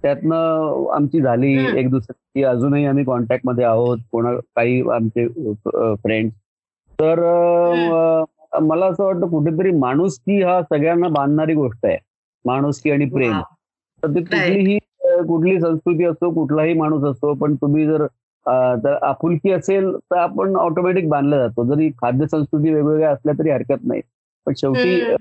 त्यातनं 0.03 0.87
आमची 0.95 1.21
झाली. 1.21 1.55
एक 1.79 1.91
दुसऱ्याची 1.91 2.45
अजूनही 2.45 2.85
आम्ही 2.87 3.05
कॉन्टॅक्टमध्ये 3.05 3.65
आहोत. 3.65 3.99
कोणा 4.13 4.35
काही 4.57 4.81
आमचे 4.95 5.27
फ्रेंड 5.65 6.31
तर 6.99 7.21
मला 8.53 8.87
असं 8.87 9.05
वाटतं 9.05 9.29
कुठेतरी 9.31 9.71
माणुसकी 9.73 10.43
हा 10.43 10.61
सगळ्यांना 10.63 11.09
बांधणारी 11.09 11.55
गोष्ट 11.55 11.87
आहे. 11.87 11.97
माणुसकी 12.45 12.91
आणि 12.91 13.05
प्रेम. 13.11 13.41
तर 14.03 14.09
ते 14.11 14.21
कुठलीही 14.23 14.79
कुठली 15.27 15.59
संस्कृती 15.61 16.05
असो 16.05 16.31
कुठलाही 16.35 16.75
माणूस 16.75 17.05
असतो 17.05 17.33
पण 17.35 17.55
तुम्ही 17.63 17.87
जर 17.87 18.07
तर 18.85 18.93
आपुलकी 19.03 19.51
असेल 19.53 19.91
तर 20.11 20.17
आपण 20.17 20.57
ऑटोमॅटिक 20.57 21.09
बांधला 21.09 21.39
जातो. 21.39 21.65
जरी 21.75 21.89
खाद्य 21.99 22.27
संस्कृती 22.27 22.73
वेगवेगळ्या 22.75 23.11
असल्या 23.11 23.35
तरी 23.39 23.51
हरकत 23.51 23.85
नाही. 23.85 24.01
पण 24.47 24.53
शेवटी 24.57 25.15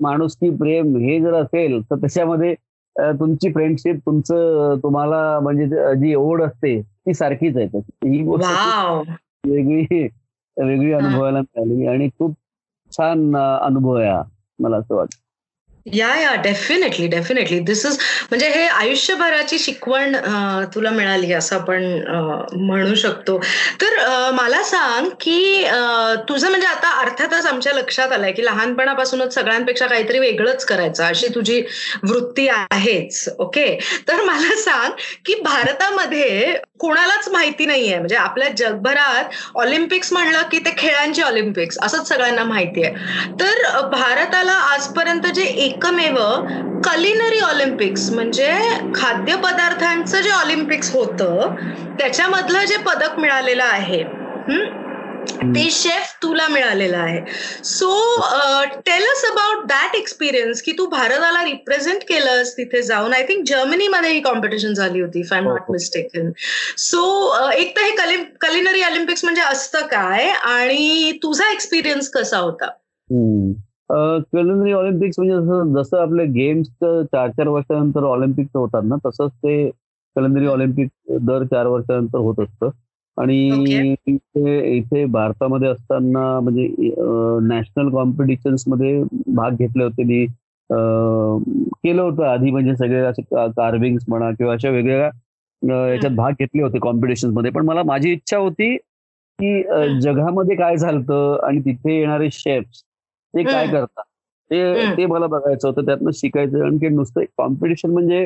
माणुसकी 0.00 0.50
प्रेम 0.56 0.96
हे 0.96 1.18
जर 1.20 1.34
असेल 1.34 1.80
तर 1.90 1.96
त्याच्यामध्ये 1.96 2.54
तुमची 3.18 3.50
फ्रेंडशिप 3.52 3.96
तुमचं 4.06 4.78
तुम्हाला 4.82 5.38
म्हणजे 5.42 5.66
जी 6.00 6.14
ओढ 6.14 6.42
असते 6.42 6.80
ती 6.82 7.14
सारखीच 7.14 7.56
आहे 7.56 7.78
ही 8.04 8.22
गोष्ट 8.24 8.44
वेगळी 9.46 10.02
वेगळी 10.56 10.92
अनुभवायला 10.92 11.40
मिळाली. 11.40 11.86
आणि 11.86 12.08
खूप 12.18 12.34
छान 12.92 13.36
अनुभव 13.36 13.96
आहे 13.96 14.22
मला 14.58 14.76
असं 14.76 14.94
वाटतं 14.94 15.18
या 15.86 16.14
या 16.16 16.34
डेफिनेटली 16.42 17.06
डेफिनेटली 17.08 17.58
दिस 17.60 17.84
इज 17.86 17.96
म्हणजे 18.30 18.48
हे 18.50 18.64
आयुष्यभराची 18.66 19.58
शिकवण 19.58 20.16
तुला 20.74 20.90
मिळाली 20.90 21.32
असं 21.32 21.56
आपण 21.56 21.84
म्हणू 22.56 22.94
शकतो. 22.94 23.38
तर 23.80 24.30
मला 24.34 24.62
सांग 24.62 25.08
की 25.20 25.64
तुझं 26.28 26.48
म्हणजे 26.50 26.66
आता 26.66 26.88
अर्थातच 27.00 27.46
आमच्या 27.46 27.72
लक्षात 27.74 28.12
आलंय 28.12 28.32
की 28.32 28.44
लहानपणापासूनच 28.44 29.34
सगळ्यांपेक्षा 29.34 29.86
काहीतरी 29.86 30.18
वेगळंच 30.18 30.64
करायचं. 30.64 31.04
अशी 31.04 31.28
तुझी 31.34 31.60
वृत्ती 32.02 32.48
आहेच 32.48 33.28
ओके? 33.38 33.78
तर 34.08 34.22
मला 34.24 34.56
सांग 34.60 34.92
की 35.26 35.34
भारतामध्ये 35.42 36.54
कोणालाच 36.80 37.28
माहिती 37.32 37.66
नाहीये. 37.66 37.96
म्हणजे 37.96 38.16
आपल्या 38.16 38.48
जगभरात 38.56 39.56
ऑलिम्पिक्स 39.56 40.12
म्हणलं 40.12 40.42
की 40.50 40.58
ते 40.58 40.74
खेळांचे 40.78 41.22
ऑलिम्पिक्स 41.22 41.78
असंच 41.82 42.08
सगळ्यांना 42.08 42.44
माहिती 42.44 42.84
आहे 42.84 43.30
तर 43.40 43.80
भारताला 43.90 44.52
आजपर्यंत 44.72 45.26
जे 45.34 45.44
एकमेव 45.76 46.18
कलिनरी 46.84 47.38
ऑलिम्पिक्स 47.44 48.10
म्हणजे 48.12 48.52
खाद्यपदार्थांचं 48.94 50.20
जे 50.20 50.30
ऑलिम्पिक्स 50.30 50.94
होतं 50.94 51.54
त्याच्यामधलं 51.98 52.64
जे 52.64 52.76
पदक 52.86 53.18
मिळालेलं 53.18 53.64
आहे 53.64 54.02
ते 55.54 55.68
शेफ 55.70 56.12
तुला 56.22 56.46
मिळालेलं 56.48 56.96
आहे. 56.96 57.20
So 57.64 57.88
tell 58.86 59.04
us 59.10 59.24
about 59.30 59.64
that 59.68 59.94
experience 59.96 60.62
की 60.62 60.72
तू 60.78 60.86
भारताला 60.90 61.44
रिप्रेझेंट 61.44 62.02
केलंस 62.08 62.52
तिथे 62.56 62.82
जाऊन. 62.82 63.12
आय 63.14 63.22
थिंक 63.28 63.44
जर्मनीमध्ये 63.48 64.10
ही 64.12 64.20
कॉम्पिटिशन 64.20 64.74
झाली 64.74 65.00
होती 65.00 65.20
if 65.20 65.32
I 65.32 65.38
am 65.38 65.48
not 65.48 65.70
mistaken 65.70 66.30
so 66.86 67.50
एक 67.50 67.76
तर 67.76 67.82
हे 67.82 68.16
कलिनरी 68.40 68.82
ऑलिम्पिक्स 68.82 69.24
म्हणजे 69.24 69.42
असतं 69.42 69.86
काय? 69.86 70.28
आणि 70.30 71.18
तुझा 71.22 71.50
एक्सपिरियन्स 71.52 72.10
कसा 72.10 72.38
होता? 72.38 72.70
कलिनरी 73.90 74.72
ऑलिम्पिक्स 74.72 75.18
म्हणजे 75.18 75.34
जसं 75.36 75.72
जसं 75.74 75.98
आपले 75.98 76.24
गेम्स 76.32 76.68
चार 76.80 77.30
चार 77.30 77.48
वर्षानंतर 77.48 78.04
ऑलिम्पिक्स 78.04 78.56
होतात 78.56 78.82
ना 78.84 78.96
तसंच 79.06 79.30
ते 79.34 79.68
कलिनरी 80.16 80.46
ऑलिम्पिक 80.46 80.88
दर 81.26 81.44
चार 81.44 81.66
वर्षानंतर 81.66 82.18
होत 82.18 82.40
असतं. 82.40 82.70
आणि 83.16 83.36
इथे 84.06 84.76
इथे 84.76 85.04
भारतामध्ये 85.12 85.68
असताना 85.68 86.38
म्हणजे 86.40 86.66
नॅशनल 87.48 87.88
कॉम्पिटिशन्समध्ये 87.90 89.02
भाग 89.36 89.56
घेतले 89.58 89.84
होते 89.84 90.04
मी. 90.04 90.26
केलं 90.70 92.02
होतं 92.02 92.24
आधी 92.26 92.50
म्हणजे 92.50 92.74
सगळे 92.76 93.00
असे 93.00 93.22
कार्विंग 93.32 93.98
म्हणा 94.08 94.30
किंवा 94.38 94.52
अशा 94.54 94.70
वेगवेगळ्या 94.70 95.86
याच्यात 95.92 96.14
भाग 96.16 96.32
घेतले 96.40 96.62
होते 96.62 96.78
कॉम्पिटिशनमध्ये. 96.78 97.50
पण 97.50 97.64
मला 97.66 97.82
माझी 97.82 98.12
इच्छा 98.12 98.38
होती 98.38 98.76
की 98.76 99.62
जगामध्ये 100.00 100.56
काय 100.56 100.76
झालं 100.76 101.38
आणि 101.46 101.60
तिथे 101.60 101.98
येणारे 101.98 102.28
शेफ्स 102.32 102.82
ते 103.36 103.42
काय 103.44 103.66
करतात 103.66 104.02
ते 104.50 104.96
ते 104.96 105.06
मला 105.06 105.26
बघायचं 105.26 105.68
होतं 105.68 105.86
त्यातनं 105.86 106.10
शिकायचं. 106.14 106.64
आणि 106.64 106.88
नुसतं 106.88 107.24
कॉम्पिटिशन 107.38 107.90
म्हणजे 107.90 108.24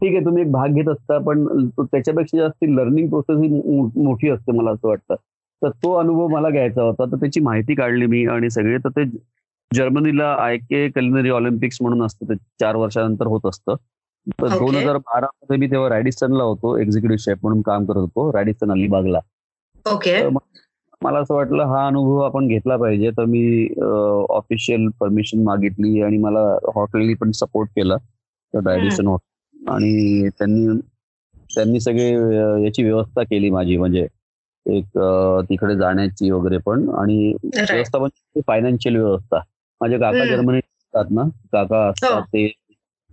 ठीक 0.00 0.14
आहे 0.16 0.24
तुम्ही 0.24 0.42
एक 0.42 0.50
भाग 0.52 0.74
घेत 0.74 0.88
असता 0.88 1.18
पण 1.18 1.46
त्याच्यापेक्षा 1.80 2.38
जास्त 2.38 2.64
लर्निंग 2.68 3.08
प्रोसेस 3.08 3.38
ही 3.40 3.48
मोठी 4.04 4.28
असते 4.30 4.52
मला 4.52 4.70
असं 4.70 4.88
वाटतं. 4.88 5.14
तर 5.62 5.70
तो 5.70 5.92
अनुभव 5.94 6.26
मला 6.28 6.50
घ्यायचा 6.50 6.82
होता. 6.82 7.04
तर 7.04 7.16
त्याची 7.16 7.40
माहिती 7.40 7.74
काढली 7.74 8.06
मी 8.06 8.24
आणि 8.26 8.50
सगळे 8.50 8.78
तर 8.78 8.88
ते 8.88 9.04
जर्मनीला 9.70 10.32
आय 10.40 10.56
के 10.58 10.88
कलिनरी 10.90 11.30
ऑलिम्पिक्स 11.30 11.78
म्हणून 11.80 12.02
असतं 12.02 12.28
ते 12.28 12.34
चार 12.60 12.76
वर्षानंतर 12.76 13.26
होत 13.26 13.46
असतं. 13.46 13.74
तर 14.42 14.48
दोन 14.58 14.74
हजार 14.76 14.96
बारा 14.96 15.26
मध्ये 15.26 15.56
मी 15.56 15.66
तेव्हा 15.66 15.88
रॅडिसनला 15.88 16.44
होतो 16.44 16.76
एक्झिक्युटिव्ह 16.76 17.22
शेफ 17.22 17.38
म्हणून 17.42 17.60
काम 17.62 17.84
करत 17.84 17.96
होतो 17.96 18.30
रॅडिसन 18.32 18.70
अलिबागला. 18.72 19.18
ओके. 19.86 20.18
मला 21.02 21.18
असं 21.18 21.34
वाटलं 21.34 21.64
हा 21.66 21.86
अनुभव 21.86 22.18
आपण 22.22 22.46
घेतला 22.48 22.76
पाहिजे. 22.76 23.10
तर 23.10 23.24
मी 23.24 23.66
ऑफिशियल 24.30 24.88
परमिशन 25.00 25.42
मागितली 25.44 26.00
आणि 26.02 26.18
मला 26.18 26.40
हॉटेलनी 26.74 27.14
पण 27.20 27.30
सपोर्ट 27.34 27.68
केला. 27.76 27.96
तर 28.54 28.66
रॅडिसन 28.66 29.06
हॉटेल 29.06 29.68
आणि 29.70 30.28
त्यांनी 30.38 30.78
त्यांनी 31.50 31.80
सगळे 31.80 32.08
याची 32.64 32.82
व्यवस्था 32.84 33.22
केली 33.22 33.50
माझी. 33.50 33.76
म्हणजे 33.76 34.06
एक 34.66 34.98
तिकडे 35.50 35.76
जाण्याची 35.76 36.30
वगैरे 36.30 36.58
पण. 36.66 36.88
आणि 36.98 37.32
व्यवस्था 37.44 37.98
पण 37.98 38.40
फायनान्शियल 38.46 38.96
व्यवस्था. 38.96 39.40
माझे 39.80 39.98
काका 39.98 40.24
जर्मनी 40.26 40.58
असतात 40.58 41.10
ना. 41.10 41.22
काका 41.52 41.86
असतात 41.88 42.12
हो. 42.12 42.20
ते 42.24 42.48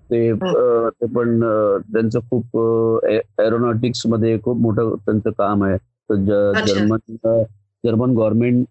ते 0.10 0.30
हो. 0.32 0.90
ते 0.92 1.06
पण 1.16 1.40
त्यांचं 1.94 2.20
खूप 2.30 2.58
एरोनॉटिक्समध्ये 3.42 4.38
खूप 4.44 4.58
मोठं 4.62 4.96
त्यांचं 5.06 5.30
काम 5.38 5.64
आहे. 5.64 5.78
तर 6.10 6.64
जर्मन 6.66 7.16
जर्मन 7.84 8.16
गव्हर्नमेंट 8.16 8.66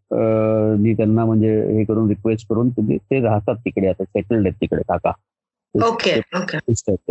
त्यांना 0.97 1.25
म्हणजे 1.25 1.55
हे 1.77 1.85
करून 1.85 2.09
रिक्वेस्ट 2.09 2.49
करून 2.49 2.71
ते 2.91 3.21
राहतात 3.21 3.57
तिकडे 3.57 3.87
आता 3.87 4.05
सेटल्ड 4.05 4.47
आहेत 4.47 4.61
तिकडे 4.61 4.83
काका. 4.89 5.13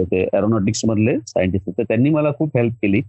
ते 0.01 0.21
एरोनॉटिक्स 0.33 0.81
मधले 0.85 1.17
सायंटिस्ट 1.27 1.69
तर 1.77 1.83
त्यांनी 1.83 2.09
मला 2.09 2.31
खूप 2.37 2.57
हेल्प 2.57 2.73
केली. 2.81 3.01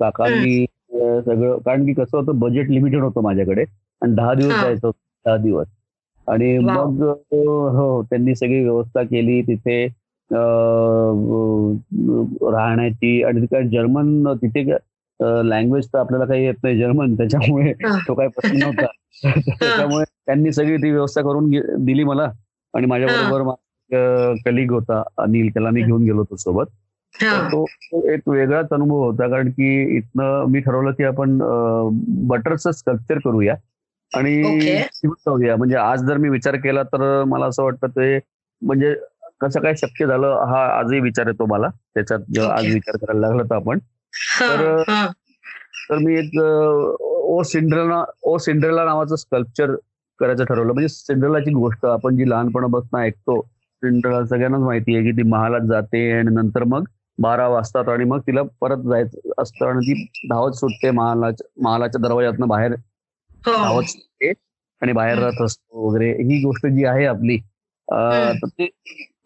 काकांनी 0.00 0.64
सगळं 0.94 1.58
कारण 1.58 1.84
की 1.86 1.92
कसं 1.92 2.16
होतं 2.18 2.38
बजेट 2.38 2.70
लिमिटेड 2.70 3.02
होतं 3.02 3.22
माझ्याकडे. 3.22 3.64
आणि 4.02 4.14
दहा 4.14 4.34
दिवस 4.34 4.60
जायचं 4.60 4.86
होतं 4.86 4.98
दहा 5.26 5.36
दिवस. 5.36 5.66
आणि 6.26 6.58
मग 6.58 7.02
हो 7.32 8.02
त्यांनी 8.02 8.34
सगळी 8.34 8.62
व्यवस्था 8.64 9.02
केली. 9.02 9.40
तिथे 9.42 9.86
राहण्याची 12.52 13.22
आणि 13.22 13.46
काय 13.46 13.62
जर्मन 13.68 14.26
तिथे 14.42 14.62
लँग्वेज 15.20 15.86
तर 15.86 15.98
आपल्याला 15.98 16.24
काही 16.24 16.44
येत 16.44 16.54
नाही 16.62 16.78
जर्मन 16.78 17.14
त्याच्यामुळे 17.14 17.72
तो 17.72 18.14
काही 18.14 18.28
प्रश्न 18.28 18.58
नव्हता. 18.58 18.86
त्याच्यामुळे 19.60 20.04
त्यांनी 20.04 20.52
सगळी 20.52 20.76
ती 20.76 20.90
व्यवस्था 20.90 21.22
करून 21.22 21.50
दिली 21.84 22.04
मला 22.04 22.30
आणि 22.74 22.86
माझ्या 22.86 23.30
बरोबर 23.30 24.34
कलिग 24.46 24.72
होता 24.72 25.02
अनिल 25.18 25.48
त्याला 25.48 25.70
मी 25.70 25.82
घेऊन 25.82 26.04
गेलो 26.04 26.18
होतो 26.18 26.36
सोबत. 26.36 26.66
तो 27.52 27.66
एक 28.12 28.28
वेगळाच 28.28 28.66
अनुभव 28.70 28.96
होता 28.96 29.28
कारण 29.28 29.50
की 29.50 29.96
इथनं 29.96 30.44
मी 30.48 30.60
ठरवलं 30.60 30.90
की 30.90 31.04
आपण 31.04 31.38
बटरचं 32.26 32.70
स्कल्पचर 32.70 33.18
करूया 33.18 33.54
आणि 34.12 34.42
जाऊया. 35.04 35.56
म्हणजे 35.56 35.76
आज 35.76 36.04
जर 36.04 36.16
मी 36.16 36.28
विचार 36.28 36.56
केला 36.56 36.82
तर 36.82 37.24
मला 37.24 37.46
असं 37.46 37.62
वाटतं 37.62 37.86
ते 37.86 38.18
म्हणजे 38.62 38.94
कसं 39.40 39.60
काय 39.60 39.74
शक्य 39.74 40.06
झालं 40.06 40.44
हा 40.48 40.64
आजही 40.78 41.00
विचार 41.00 41.26
येतो 41.26 41.46
मला. 41.46 41.68
त्याच्यात 41.94 42.38
आज 42.38 42.72
विचार 42.74 42.96
करायला 42.96 43.20
लागलो 43.20 43.44
तर 43.44 43.54
आपण. 43.54 43.78
तर 44.40 44.82
तर 45.90 45.98
मी 45.98 46.14
एक 46.18 46.38
ओ 46.40 47.42
सिंड्रेला 47.42 48.02
ओ 48.22 48.36
सिंड्रेला 48.38 48.84
नावाचं 48.84 49.16
स्कल्पचर 49.16 49.74
करायचं 50.20 50.44
ठरवलं. 50.44 50.72
म्हणजे 50.72 50.88
सिंड्रेलाची 50.88 51.52
गोष्ट 51.52 51.84
आपण 51.86 52.16
जी 52.16 52.28
लहानपणापासून 52.30 53.00
ऐकतो 53.00 53.40
सगळ्यांनाच 53.82 54.60
माहिती 54.60 54.94
आहे 54.96 55.04
की 55.04 55.10
ती 55.12 55.22
महालात 55.22 55.66
जाते 55.68 56.10
आणि 56.12 56.34
नंतर 56.34 56.64
मग 56.64 56.84
बारा 57.18 57.46
वाजतात 57.48 57.88
आणि 57.88 58.04
मग 58.04 58.20
तिला 58.20 58.42
परत 58.60 58.82
जायचं 58.84 59.30
असतं 59.38 59.66
आणि 59.66 59.86
ती 59.86 60.28
धावत 60.28 60.52
सुटते 60.52 60.90
महालाच्या 60.90 61.46
महालाच्या 61.62 62.00
दरवाज्यातनं 62.02 62.48
बाहेर 62.48 62.72
हो. 62.72 63.52
धावत 63.54 63.84
सुटते 63.84 64.32
आणि 64.82 64.92
बाहेर 64.92 65.18
राहत 65.18 65.42
असतो 65.42 65.88
वगैरे. 65.88 66.10
ही 66.12 66.40
गोष्ट 66.42 66.66
जी 66.66 66.84
आहे 66.84 67.04
आपली 67.06 67.36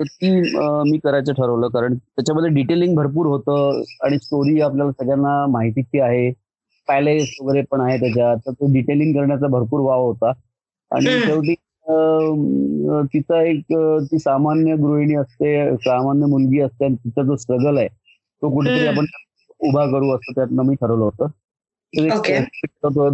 तर 0.00 0.04
ते 0.04 0.30
मी 0.90 0.98
करायचं 1.04 1.32
ठरवलं. 1.32 1.68
कारण 1.68 1.94
त्याच्यामध्ये 1.96 2.50
डिटेलिंग 2.54 2.94
भरपूर 2.96 3.26
होतं 3.26 3.82
आणि 4.04 4.18
स्टोरी 4.22 4.60
आपल्याला 4.60 4.92
सगळ्यांना 4.92 5.46
माहितीची 5.52 6.00
आहे. 6.00 6.30
पॅलेस 6.88 7.34
वगैरे 7.40 7.62
पण 7.70 7.80
आहे 7.80 7.96
त्याच्यात. 8.00 8.36
तर 8.46 8.52
ते 8.52 8.72
डिटेलिंग 8.72 9.14
करण्याचा 9.14 9.46
भरपूर 9.46 9.80
वाव 9.80 10.04
होता. 10.06 10.32
आणि 10.90 11.18
शेवटी 11.24 11.54
तिचा 13.12 13.42
एक 13.42 13.72
ती 14.12 14.18
सामान्य 14.18 14.74
गृहिणी 14.76 15.14
असते 15.14 15.76
सामान्य 15.76 16.26
मुलगी 16.26 16.60
असते 16.60 16.84
आणि 16.84 16.94
तिचा 16.94 17.22
जो 17.22 17.36
स्ट्रगल 17.36 17.78
आहे 17.78 17.88
तो 17.88 18.50
कुठेतरी 18.50 18.86
आपण 18.86 19.04
उभा 19.60 19.84
करू 19.86 20.10
असं 20.10 20.32
त्यातनं 20.34 20.62
मी 20.62 20.74
ठरवलं 20.74 21.04
होतं. 21.04 21.26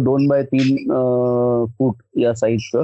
दोन 0.03 0.27
बाय 0.27 0.43
तीन 0.43 0.75
फूट 1.77 1.95
या 2.17 2.33
साईजचं 2.33 2.83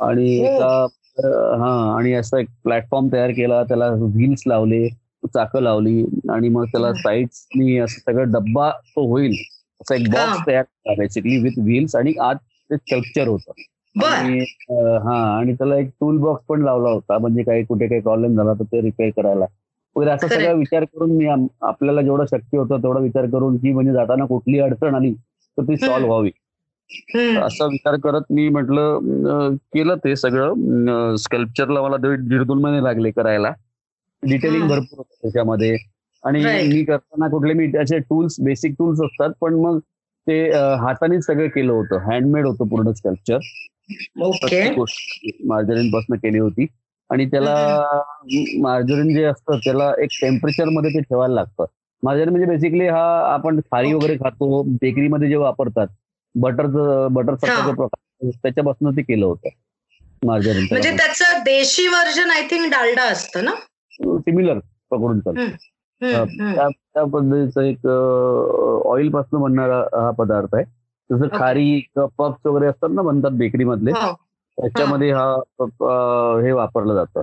आणि 0.00 0.38
हो. 0.38 0.44
एका 0.44 0.86
हा 1.16 1.70
आणि 1.96 2.12
असं 2.14 2.38
एक 2.38 2.46
प्लॅटफॉर्म 2.64 3.08
तयार 3.12 3.30
केला 3.30 3.62
त्याला 3.64 3.88
व्हील्स 3.92 4.42
लावले 4.46 4.88
चाकं 5.26 5.62
लावली 5.62 6.04
आणि 6.30 6.48
मग 6.48 6.64
त्याला. 6.66 6.92
साईड्सनी 6.94 7.76
असं 7.78 8.00
सगळं 8.02 8.32
डब्बा 8.32 8.70
तो 8.88 9.06
होईल 9.08 9.34
असं 9.80 9.94
एक 9.94 10.08
बॉक्स. 10.10 10.46
तयार 10.46 10.62
केला 10.62 10.94
बेसिकली 10.98 11.38
विथ 11.38 11.58
व्हील्स 11.58 11.96
आणि 11.96 12.12
आत 12.20 12.36
ते 12.70 12.76
स्कल्पचर 12.76 13.28
होतं 13.28 13.52
आणि 13.96 14.38
हा 15.04 15.16
आणि 15.36 15.52
त्याला 15.54 15.76
एक 15.76 15.88
टूल 16.00 16.18
बॉक्स 16.18 16.44
पण 16.48 16.62
लावला 16.62 16.90
होता 16.90 17.18
म्हणजे 17.18 17.42
काही 17.42 17.64
कुठे 17.64 17.86
काही 17.88 18.00
प्रॉब्लेम 18.00 18.36
झाला 18.36 18.52
तर 18.54 18.64
ते 18.64 18.80
रिपेअर 18.82 19.10
करायला 19.12 19.44
वगैरे 19.96 20.10
असा. 20.10 20.26
सगळा 20.28 20.52
विचार 20.52 20.84
करून 20.84 21.10
मी 21.16 21.26
आपल्याला 21.62 22.02
जेवढं 22.02 22.24
शक्य 22.26 22.58
होतं 22.58 22.82
तेवढा 22.82 23.00
विचार 23.00 23.26
करून 23.26 23.56
की 23.56 23.72
म्हणजे 23.72 23.92
जाताना 23.92 24.24
कुठली 24.26 24.58
अडचण 24.60 24.94
आली 24.94 25.12
तर 25.12 25.62
ती. 25.62 25.76
सॉल्व्ह 25.78 26.08
व्हावी. 26.08 26.30
असा 27.38 27.66
विचार 27.66 27.96
करत 27.96 28.20
मी 28.30 28.48
म्हटलं 28.48 29.54
केलं 29.56 29.96
ते 29.96 30.16
सगळं. 30.16 31.14
स्कल्पचरला 31.16 31.82
मला 31.82 31.96
दीड 31.96 32.20
दीड 32.20 32.42
दोन 32.42 32.60
महिने 32.62 32.82
लागले 32.84 33.10
करायला. 33.10 33.52
डिटेलिंग. 34.22 34.68
भरपूर 34.68 34.98
होतं 34.98 35.14
त्याच्यामध्ये. 35.22 35.76
आणि. 36.24 36.44
मी 36.68 36.84
करताना 36.84 37.28
कुठले 37.28 37.52
मी 37.52 37.66
त्याचे 37.72 37.98
टूल्स 37.98 38.36
बेसिक 38.40 38.74
टूल्स 38.78 39.00
असतात 39.00 39.30
पण 39.40 39.54
मग 39.54 39.78
ते 40.26 40.50
अं, 40.50 40.76
हातानेच 40.76 41.24
सगळं 41.26 41.48
केलं 41.48 41.72
होतं. 41.72 41.98
हँडमेड 41.98 42.46
होतं 42.46 42.68
पूर्ण 42.68 42.92
स्कल्पचर 42.92 43.38
प्रत्येक 44.40 44.74
गोष्ट 44.74 45.26
मार्जरीन 45.44 45.90
पासून 45.90 46.16
केली 46.16 46.38
होती. 46.38 46.66
आणि 47.10 47.26
त्याला 47.26 47.82
मार्जरीन 48.60 49.14
जे 49.14 49.24
असतं 49.24 49.58
त्याला 49.58 49.92
एक 49.98 50.08
टेम्परेचरमध्ये 50.22 50.90
ते 50.90 51.00
ठेवायला 51.00 51.34
लागतं. 51.34 51.64
मार्जरीन 52.02 52.28
म्हणजे 52.28 52.46
बेसिकली 52.46 52.86
हा 52.88 53.32
आपण 53.32 53.60
Okay. 53.72 53.94
वगैरे 53.94 54.16
खातो 54.16 54.62
बेकरीमध्ये 54.62 55.28
जे 55.28 55.36
वापरतात. 55.36 55.86
बटर 56.34 56.66
बटर 57.10 57.34
प्रकार 57.34 58.30
त्याच्यापासून 58.30 58.96
ते 58.96 59.02
केलं 59.02 59.26
होतं. 59.26 59.48
मार्जरीन 60.26 60.66
म्हणजे 60.70 60.90
त्याचं 60.90 61.38
देशी 61.38 61.86
व्हर्जन 61.88 62.30
आय 62.30 62.42
थिंक 62.42 62.72
डालडा 62.72 63.02
असतं 63.02 63.44
ना? 63.44 63.50
सिमिलर 64.18 64.58
पकडून 64.90 65.20
चालतं. 65.20 66.24
त्या 66.94 67.04
पद्धतीचं 67.04 67.60
एक 67.60 67.86
ऑइलपासून 68.86 69.40
बनणारा 69.42 69.78
हा 69.78 70.10
पदार्थ 70.10 70.54
आहे. 70.54 70.64
जसं. 71.10 71.26
खारी 71.38 71.80
पफ्स 71.96 72.46
वगैरे 72.46 72.66
असतात 72.66 72.88
ना 72.92 73.02
बनतात 73.02 73.30
बेकरी 73.30 73.64
मधले 73.64 73.90
हो. 73.90 74.12
त्याच्यामध्ये 74.58 75.10
हा. 75.12 75.34
हे 76.46 76.52
वापरलं 76.52 76.94
जातं. 76.94 77.20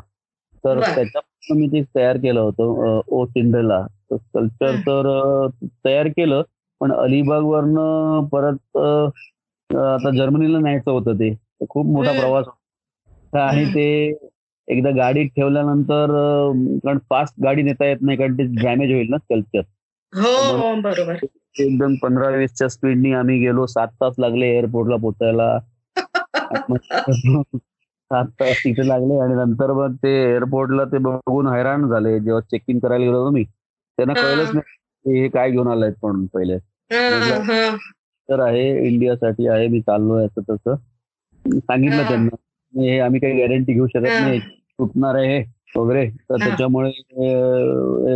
तर. 0.66 0.80
त्याच्यापासून 0.96 1.58
मी 1.60 1.68
ते 1.68 1.84
तयार 1.96 2.18
केलं 2.18 2.40
होतं 2.40 3.02
ओ 3.08 3.26
सिंड्रेला 3.26 3.86
कल्चर. 4.12 4.76
तर 4.76 5.48
तयार 5.86 6.08
केलं. 6.08 6.42
पण 6.82 6.92
अलिबाग 6.94 7.44
वरनं 7.46 8.28
परत 8.30 8.78
आता 9.70 10.10
जर्मनीला 10.14 10.60
न्यायचं 10.60 10.92
होतं 10.92 11.16
ते 11.16 11.34
खूप 11.66 11.86
मोठा. 11.88 12.12
प्रवास 12.14 12.46
होता 12.48 13.44
आणि. 13.44 13.66
ते 13.68 13.86
एकदा 14.68 14.90
गाडीत 14.94 15.30
ठेवल्यानंतर 15.32 16.12
कारण 16.80 16.98
फास्ट 17.10 17.34
गाडी 17.38 17.62
नेता 17.64 17.86
येत 17.86 18.02
नाही 18.02 18.18
कारण 18.18 18.34
ते 18.36 18.44
डॅमेज 18.58 18.92
होईल 18.92 19.10
ना 19.10 19.18
स्कल्पचर 19.20 19.62
हो 20.14 20.32
हो 20.54 20.76
बरोबर 20.82 21.20
एकदम 21.58 21.96
पंधरा 21.98 22.30
वीसच्या 22.32 22.68
स्पीडनी 22.70 23.12
आम्ही 23.14 23.38
गेलो 23.40 23.66
सात 23.68 23.88
तास 23.96 24.14
लागले 24.18 24.48
एअरपोर्टला 24.50 24.96
पोचायला 25.02 25.58
सात 28.12 28.26
तास 28.32 28.58
तिथे 28.58 28.84
लागले 28.84 29.20
आणि 29.20 29.34
नंतर 29.36 29.72
मग 29.74 29.96
ते 29.98 30.10
एअरपोर्टला 30.24 30.84
ते 30.88 30.98
बघून 31.02 31.48
हैराण 31.48 31.88
झाले 31.90 32.20
जेव्हा 32.20 32.42
चेक 32.44 32.62
इन 32.68 32.80
करायला 32.80 33.06
गेलो 33.06 33.18
होतो 33.18 33.32
मी 33.32 33.44
त्यांना. 33.44 34.14
कळलंच 34.16 34.50
नाही 34.54 35.20
हे 35.20 35.28
काय 35.30 35.52
घेऊन 35.52 35.68
आलायत 35.68 35.94
म्हणून 36.02 36.26
पहिले. 36.28 36.58
तर 38.30 38.40
आहे 38.40 38.88
इंडियासाठी 38.88 39.48
आहे 39.48 39.68
मी 39.68 39.80
चाललोय 39.82 40.26
असं 40.26 40.42
तसं. 40.50 40.76
सांगितलं. 41.46 42.04
त्यांना 42.08 42.36
हे 42.74 43.00
आम्ही 43.00 43.20
काही 43.20 43.38
गॅरंटी 43.38 43.74
घेऊ 43.74 43.88
शकत. 43.88 44.06
नाही 44.22 44.40
तुटणार 44.80 45.16
आहे 45.16 45.44
वगैरे. 45.76 46.06
तर. 46.10 46.38
त्याच्यामुळे 46.38 46.92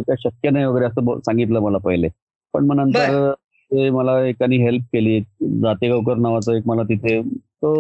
काही 0.02 0.16
शक्य 0.20 0.50
नाही 0.50 0.66
वगैरे 0.66 0.86
असं 0.86 1.20
सांगितलं 1.20 1.60
मला 1.60 1.78
पहिले. 1.78 2.08
पण 2.54 2.66
मग 2.66 2.76
नंतर 2.76 3.32
ते 3.72 3.90
मला 3.90 4.20
एकाने 4.26 4.58
हेल्प 4.58 4.84
केली 4.94 5.20
जातेगावकर 5.62 6.18
नावाचा 6.18 6.56
एक 6.58 6.64
मला 6.66 6.84
तिथे 6.84 7.22
तो 7.62 7.72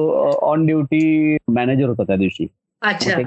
ऑन 0.41 0.65
ड्युटी 0.65 1.38
मॅनेजर 1.47 1.89
होता 1.89 2.03
त्या 2.03 2.15
दिवशी. 2.15 2.47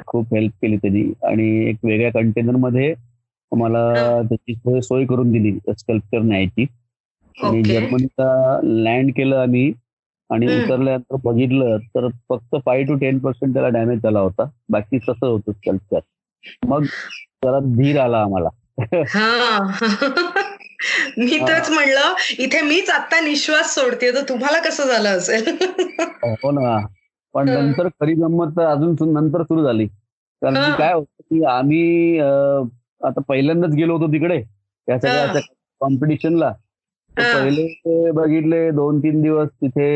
खूप 0.07 0.35
हेल्प 0.35 0.53
केली 0.63 0.77
त्यांनी. 0.77 1.03
आणि 1.23 1.49
एक 1.69 1.77
वेगळ्या 1.85 2.11
कंटेनरमध्ये 2.13 2.95
मला. 3.53 3.85
त्याची 4.23 4.55
सोय 4.55 4.81
सोय 4.81 5.05
करून 5.05 5.33
दिली 5.33 5.53
स्कल्पचर 5.79 6.19
न्यायची. 6.19 6.67
आणि 7.45 7.61
ओके. 7.61 7.73
जर्मनीला 7.75 8.61
लँड 8.63 9.11
केलं 9.13 9.37
आम्ही 9.37 9.73
आणि. 10.31 10.47
उतरल्यानंतर 10.47 11.17
बघितलं 11.25 11.77
तर 11.95 12.09
फक्त 12.29 12.57
फाईव्ह 12.67 12.87
टू 12.89 12.95
टेन 12.95 13.19
पर्सेंट 13.19 13.53
त्याला 13.55 13.69
डॅमेज 13.69 14.03
झाला 14.03 14.21
होता 14.21 14.51
बाकी 14.69 14.99
तसं 14.99 15.27
होतं 15.27 15.53
स्कल्पचर 15.53 16.01
मग 16.69 16.85
जरा 17.45 17.59
धीर 17.77 17.99
आला 18.01 18.19
आम्हाला 18.19 18.49
हा 19.09 19.59
मी 21.19 21.39
तेच 21.39 21.71
म्हणलं 21.71 22.15
इथे 22.39 22.61
मीच 22.61 22.91
आता 22.91 23.21
निश्वास 23.21 23.75
सोडते 23.75 24.11
तर 24.15 24.23
तुम्हाला 24.29 24.59
कसं 24.59 24.87
झालं 24.87 25.09
असेल 25.09 25.49
हो 26.25 26.51
ना 26.51 26.77
पण. 27.35 27.49
नंतर 27.49 27.89
खरी 27.89 28.15
गंमत 28.15 28.57
तर 28.57 28.67
अजून 28.67 29.13
नंतर 29.13 29.43
सुरू 29.43 29.65
झाली 29.65 29.87
कारण. 29.87 30.75
काय 30.79 30.93
होतं 30.93 31.23
की 31.23 31.45
आम्ही 31.45 32.19
आता 32.19 33.21
पहिल्यांदाच 33.21 33.71
गेलो 33.71 33.97
होतो 33.97 34.13
तिकडे 34.13 34.41
त्या. 34.43 34.99
सगळ्या 34.99 35.41
कॉम्पिटिशनला. 35.81 36.53
पहिले 37.19 37.67
ते 37.67 38.11
बघितले 38.13 38.71
दोन 38.71 38.99
तीन 38.99 39.21
दिवस 39.23 39.49
तिथे 39.53 39.89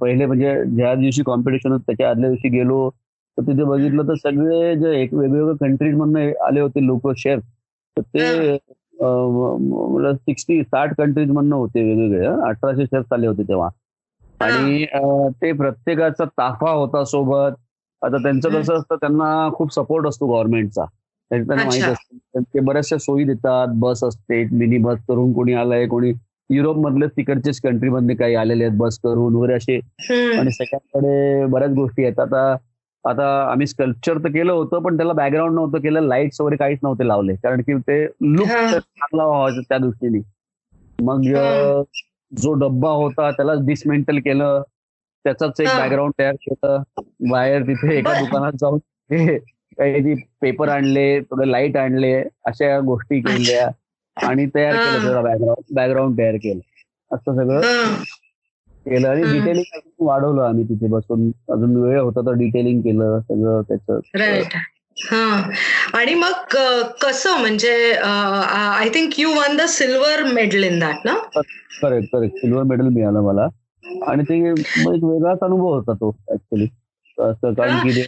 पहिले 0.00 0.26
म्हणजे 0.26 0.54
ज्या 0.66 0.94
दिवशी 0.94 1.22
कॉम्पिटिशन 1.22 1.72
होतं 1.72 1.82
त्याच्या 1.86 2.10
आदल्या 2.10 2.30
दिवशी 2.30 2.48
गेलो. 2.50 2.88
तर 3.38 3.42
तिथे 3.42 3.64
बघितलं 3.64 4.08
तर 4.08 4.14
सगळे 4.18 4.74
जे 4.76 5.00
एक 5.02 5.12
वेगवेगळ्या 5.14 5.54
कंट्रीज 5.60 5.94
मधनं 5.96 6.30
आले 6.46 6.60
होते 6.60 6.86
लोक 6.86 7.10
शेफ 7.16 7.40
तर 7.96 8.02
ते 8.04 8.56
सिक्स्टी 10.16 10.62
साठ 10.64 10.94
कंट्रीज 10.98 11.30
मधनं 11.30 11.54
होते 11.56 11.82
वेगवेगळे. 11.84 12.26
अठराशे 12.26 12.86
शेफ्स 12.86 13.12
आले 13.12 13.26
होते 13.26 13.42
तेव्हा. 13.42 13.68
आणि 14.40 14.84
ते 15.42 15.52
प्रत्येकाचा 15.52 16.24
ताफा 16.38 16.70
होता 16.70 17.04
सोबत. 17.04 17.54
आता 18.02 18.16
त्यांचं. 18.22 18.48
कसं 18.50 18.74
असतं 18.74 18.96
त्यांना 18.96 19.48
खूप 19.54 19.72
सपोर्ट 19.74 20.06
असतो 20.08 20.26
गव्हर्नमेंटचा 20.26 20.84
त्यांना 21.30 21.54
माहीत. 21.56 21.82
असतं 21.82 22.42
ते 22.44 22.60
बऱ्याचशा 22.60 22.98
सोयी 22.98 23.24
देतात 23.24 23.68
बस 23.80 24.02
असते 24.04 24.44
मिनी 24.52 24.78
बस 24.78 24.98
करून 25.08 25.32
कोणी 25.32 25.52
आलंय 25.54 25.86
कोणी 25.86 26.12
युरोप 26.50 26.76
मधलेच 26.78 27.10
तिकडचेच 27.10 27.60
कंट्री 27.60 27.88
मधले 27.88 28.14
काही 28.14 28.34
आलेले 28.34 28.64
आहेत 28.64 28.76
बस 28.78 28.98
करून 28.98 29.34
वगैरे 29.34 29.54
असे. 29.54 29.76
आणि 30.38 30.50
सगळ्यांकडे 30.52 31.46
बऱ्याच 31.52 31.70
गोष्टी 31.70 32.04
आहेत 32.04 32.20
आता 32.20 32.56
आता 33.04 33.26
आम्ही 33.50 33.66
स्कल्पचर 33.66 34.18
तर 34.18 34.28
केलं 34.28 34.52
होतं 34.52 34.82
पण 34.82 34.96
त्याला 34.96 35.12
बॅकग्राऊंड 35.12 35.54
नव्हतं 35.54 35.80
केलं 35.80 36.00
लाईट्स 36.00 36.40
वगैरे 36.40 36.56
काहीच 36.56 36.78
नव्हते 36.82 37.06
लावले 37.08 37.34
कारण 37.34 37.60
की 37.60 37.74
ते 37.80 38.04
लुक. 38.04 38.46
चांगला 38.48 39.24
व्हावा 39.24 39.48
त्या 39.60 39.78
दृष्टीने 39.78 40.18
मग 40.98 41.22
जो 42.32 42.52
डब्बा 42.56 42.90
होता 42.90 43.30
त्याला 43.30 43.52
डिसमेंटल 43.66 44.18
केलं 44.18 44.62
त्याचाच 45.24 45.60
एक. 45.60 45.66
बॅकग्राऊंड 45.68 46.12
तयार 46.18 46.34
केलं 46.40 46.82
बाहेर 47.30 47.62
तिथे 47.62 47.96
एका. 47.98 48.18
दुकानात 48.20 48.52
जाऊन 48.60 48.78
काही 49.78 50.14
पेपर 50.40 50.68
आणले 50.68 51.20
थोडे 51.20 51.50
लाइट 51.50 51.76
आणले 51.76 52.14
अशा 52.44 52.78
गोष्टी 52.80 53.20
केल्या 53.20 53.68
आणि 54.16 54.46
तयार. 54.54 54.76
केलं 54.76 55.04
त्याला 55.04 55.20
बॅकग्राऊंड 55.20 55.74
बॅकग्राऊंड 55.74 56.18
तयार 56.18 56.34
केलं. 56.34 56.60
असं 57.10 57.36
सगळं. 57.36 57.60
केलं 58.86 59.08
आणि. 59.08 59.22
डिटेलिंग 59.22 59.74
अजून 59.74 60.06
वाढवलं 60.06 60.42
आम्ही 60.42 60.64
तिथे 60.64 60.86
बसून. 60.86 61.28
अजून 61.28 61.76
वेळ 61.76 62.00
होता 62.00 62.20
तर 62.20 62.32
डिटेलिंग 62.32 62.80
केलं 62.80 63.20
सगळं 63.20 63.62
त्याचं. 63.62 64.00
हा. 64.96 65.50
आणि 65.94 66.14
मग 66.14 66.56
कसं 67.02 67.40
म्हणजे 67.40 67.92
I 67.92 68.88
think 68.88 69.12
you 69.18 69.30
won 69.30 69.56
the 69.56 69.60
silver 69.60 70.22
medal 70.32 70.64
in 70.64 70.78
that 70.78 70.94
ना 71.04 71.14
करेक्ट 71.82 72.08
करेक्ट 72.12 72.36
सिल्वर 72.36 72.62
मेडल 72.62 72.88
मिळालं 72.88 73.20
मला. 73.20 73.46
आणि 74.06 74.22
ते 74.22 74.36
एक 74.50 75.04
वेगळाच 75.04 75.38
अनुभव 75.42 75.74
होता 75.74 75.92
तो 75.92 76.16
ऍक्च्युली 76.32 76.66
असं 77.18 77.52
कारण 77.54 77.78
की 77.78 78.02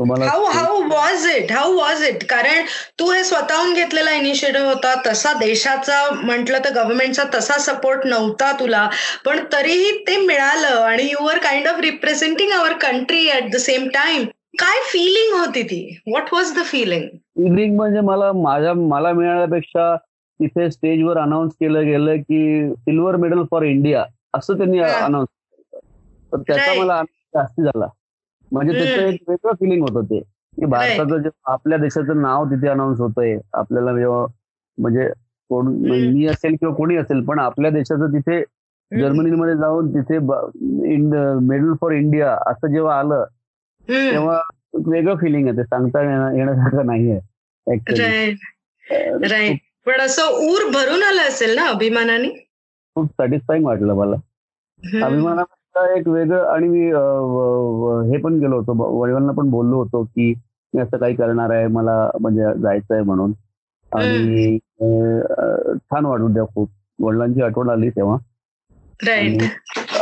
how 0.00 0.44
how 0.44 0.80
was 0.88 1.26
it 1.26 1.52
how 1.52 1.72
was 1.72 2.02
it 2.04 2.24
कारण 2.24 2.64
तू 2.98 3.10
हे 3.12 3.24
स्वतःहून 3.24 3.72
घेतलेला 3.74 4.10
इनिशिएटिव्ह 4.10 4.66
होता 4.68 4.94
तसा 5.06 5.32
देशाचा 5.32 5.98
म्हटलं 6.14 6.58
तर 6.58 6.72
गव्हर्नमेंटचा 6.74 7.24
तसा 7.34 7.58
सपोर्ट 7.58 8.06
नव्हता 8.06 8.52
तुला. 8.60 8.88
पण 9.24 9.44
तरीही 9.52 9.98
ते 9.98 10.16
मिळालं 10.16 10.80
आणि 10.82 11.02
you 11.02 11.26
are 11.26 11.38
kind 11.38 11.68
of 11.68 11.80
representing 11.80 12.52
our 12.52 12.72
country 12.72 13.28
at 13.32 13.50
the 13.52 13.56
same 13.56 13.88
time 13.88 14.24
काय 14.58 14.80
फिलिंग 14.82 15.38
होती 15.40 15.62
ती? 15.62 16.00
What 16.06 16.32
was 16.32 16.52
the 16.54 16.64
feeling 16.64 17.08
feeling 17.36 17.76
म्हणजे 17.76 18.00
मला 18.00 18.32
माझ्या 18.32 18.72
मला 18.74 19.12
मिळाल्यापेक्षा 19.12 19.94
तिथे 20.40 20.70
स्टेजवर 20.70 21.18
अनाऊन्स 21.18 21.52
केलं 21.52 21.86
गेलं 21.86 22.16
की 22.16 22.72
सिल्वर 22.74 23.16
मेडल 23.16 23.42
फॉर 23.50 23.62
इंडिया 23.62 24.04
असं 24.34 24.56
त्यांनी. 24.56 24.78
अनाऊन्स 24.78 25.28
केलं. 25.28 25.78
तर 26.32 26.42
त्याचा. 26.42 26.74
मला 26.74 27.02
जास्ती 27.34 27.62
झाला. 27.62 27.86
म्हणजे 28.52 28.72
त्याचं. 28.72 29.02
एक 29.02 29.20
वेगळं 29.28 29.52
फिलिंग 29.52 29.82
होतं 29.82 30.04
ते. 30.04 30.20
की 30.58 30.66
भारताचं 30.66 31.18
जे 31.18 31.28
आपल्या 31.44 31.78
देशाचं 31.78 32.22
नाव 32.22 32.44
तिथे 32.44 32.68
अनाऊन्स 32.68 33.00
होतंय 33.00 33.38
आपल्याला 33.52 33.98
जेव्हा 33.98 34.26
म्हणजे 34.78 35.08
कोण 35.50 35.66
हम्म. 35.66 35.92
मी 35.92 36.26
असेल 36.26 36.56
किंवा 36.60 36.74
कोणी 36.74 36.96
असेल 36.96 37.24
पण 37.24 37.38
आपल्या 37.38 37.70
देशाचं 37.70 38.12
तिथे 38.12 38.42
जर्मनीमध्ये 38.92 39.54
जाऊन 39.56 39.88
तिथे 39.94 40.18
मेडल 41.38 41.72
फॉर 41.80 41.92
इंडिया 41.92 42.36
असं 42.46 42.66
जेव्हा 42.66 42.98
आलं 42.98 43.24
तेव्हा 43.88 44.40
वेगळं 44.86 45.14
फिलिंग 45.16 45.48
आहे 45.48 45.56
ते 45.56 45.62
सांगता 45.62 46.02
येण्यासारखं 46.36 46.86
नाहीये 46.86 47.18
राईट. 49.28 49.58
पण 49.86 50.00
असं 50.00 50.22
ऊर 50.22 50.70
भरून 50.72 51.02
आलं 51.02 51.22
असेल 51.22 51.54
ना 51.54 51.66
अभिमानाने? 51.66 52.28
खूप 52.96 53.06
सॅटिस्फाईंग 53.06 53.64
वाटलं 53.64 53.94
मला. 53.94 54.16
अभिमानाचं 55.06 55.54
एक 55.76 56.08
वेगळं 56.08 56.44
आणि 56.46 56.68
मी 56.68 56.86
हे 58.10 58.18
पण 58.22 58.38
गेलो 58.40 58.56
होतो. 58.56 59.00
वडिलांना 59.00 59.32
पण 59.32 59.50
बोललो 59.50 59.76
होतो 59.76 60.02
की 60.04 60.32
मी 60.74 60.80
असं 60.80 60.96
काही 60.96 61.14
करणार 61.14 61.50
आहे 61.50 61.66
मला 61.66 62.10
म्हणजे 62.20 62.60
जायचं 62.62 62.94
आहे 62.94 63.02
म्हणून. 63.02 63.32
आणि 63.92 64.58
छान 65.76 66.06
वाटू 66.06 66.28
द्या 66.28 66.44
खूप. 66.54 66.68
वडिलांची 66.98 67.42
आठवण 67.42 67.68
आली 67.70 67.90
तेव्हा. 67.90 68.16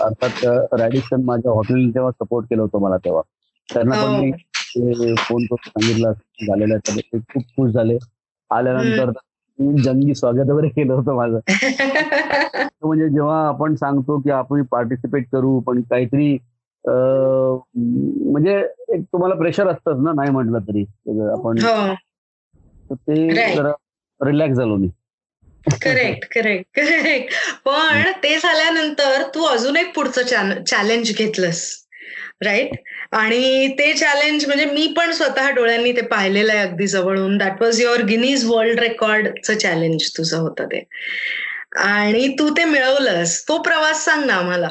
अर्थात 0.05 0.45
रॅडिसन 0.81 1.23
माझ्या 1.25 1.53
हॉटेल 1.53 1.95
तेव्हा 1.95 2.11
सपोर्ट 2.11 2.47
केलं 2.51 2.63
होतं 2.63 2.81
मला 2.81 2.97
तेव्हा. 2.97 3.23
त्यांना 3.69 3.95
पण 4.03 4.15
मी 4.21 4.31
फोन 5.19 5.45
करून 5.45 5.69
सांगितलं 5.69 6.13
झालेलं 6.47 6.75
आहे. 6.75 7.01
ते 7.01 7.19
खूप 7.19 7.43
खुश 7.57 7.71
झाले. 7.71 7.99
आल्यानंतर 8.51 9.11
जंगी 9.61 10.15
स्वागत 10.15 10.51
वगैरे 10.51 10.69
केलं 10.69 10.93
होतं 10.95 11.15
माझं. 11.15 11.39
म्हणजे 12.83 13.09
जेव्हा 13.09 13.49
आपण 13.49 13.75
सांगतो 13.75 14.19
की 14.19 14.31
आपण 14.31 14.63
पार्टिसिपेट 14.63 15.27
करू 15.33 15.61
पण 15.61 15.81
काहीतरी 15.81 16.39
म्हणजे 18.31 18.57
एक 18.89 19.01
तुम्हाला 19.01 19.35
प्रेशर 19.35 19.69
असतच 19.69 20.01
ना 20.03 20.13
नाही 20.13 20.31
म्हटलं 20.31 20.59
तरी. 20.59 20.83
आपण 21.33 21.59
हो. 21.59 21.95
ते 22.95 23.35
जरा 23.57 23.73
रिलॅक्स 24.21 24.57
झालो 24.57 24.77
मी. 24.77 24.89
करेक्ट 25.83 26.35
करेक्ट 26.35 26.67
करेक्ट 26.77 27.33
पण 27.65 28.03
ते 28.23 28.37
झाल्यानंतर 28.37 29.23
तू 29.35 29.43
अजून 29.43 29.77
एक 29.77 29.95
पुढचं 29.95 30.23
चॅलेंज 30.65 31.17
घेतलंस. 31.19 31.77
राईट 32.41 32.71
आणि 33.15 33.67
ते 33.79 33.93
चॅलेंज 33.95 34.47
म्हणजे 34.47 34.65
मी 34.67 34.87
पण 34.97 35.11
स्वतः 35.13 35.51
डोळ्यांनी 35.55 35.93
ते 35.93 36.01
पाहिलेलं 36.11 36.53
आहे 36.53 36.67
अगदी 36.69 36.87
जवळून. 36.87 37.37
That 37.39 37.63
was 37.63 37.81
your 37.81 38.03
Guinness 38.05 38.45
world 38.47 38.81
रेकॉर्डचं 38.81 39.59
challenge 39.59 40.09
तुझं 40.19 40.37
होतं 40.39 40.67
ते. 40.67 40.83
आणि 41.79 42.27
तू 42.39 42.49
ते 42.57 42.65
मिळवलंस. 42.67 43.43
तो 43.49 43.59
प्रवास 43.63 44.05
सांग 44.05 44.25
ना 44.27 44.35
आम्हाला. 44.35 44.71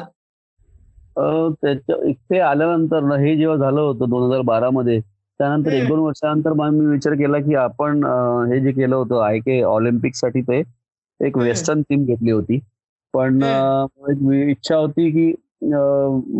त्याच्या 1.62 1.96
इथे 2.08 2.38
आल्यानंतर 2.40 3.02
ना 3.04 3.16
हे 3.20 3.36
जेव्हा 3.36 3.56
झालं 3.56 3.80
होतं 3.80 4.10
दोन 4.10 4.22
हजार 4.24 4.40
बारा 4.44 4.70
मध्ये 4.70 5.00
त्यानंतर 5.00 5.72
एक 5.72 5.86
दोन 5.88 5.98
वर्षानंतर 5.98 6.52
मी 6.70 6.86
विचार 6.86 7.14
केला 7.14 7.38
की 7.40 7.54
आपण 7.56 8.04
हे 8.52 8.60
जे 8.60 8.72
केलं 8.72 8.94
होतं 8.96 9.22
आय 9.24 9.38
के 9.40 9.60
ऑलिम्पिकसाठी 9.64 10.40
ते 10.42 10.62
एक 11.20 11.36
वेस्टर्न 11.38 11.82
टीम 11.82 12.04
घेतली 12.04 12.30
होती. 12.30 12.58
पण 13.14 13.42
इच्छा 14.50 14.76
होती 14.76 15.10
की 15.10 15.32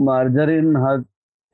मार्जरीन 0.04 0.76
हा 0.76 0.94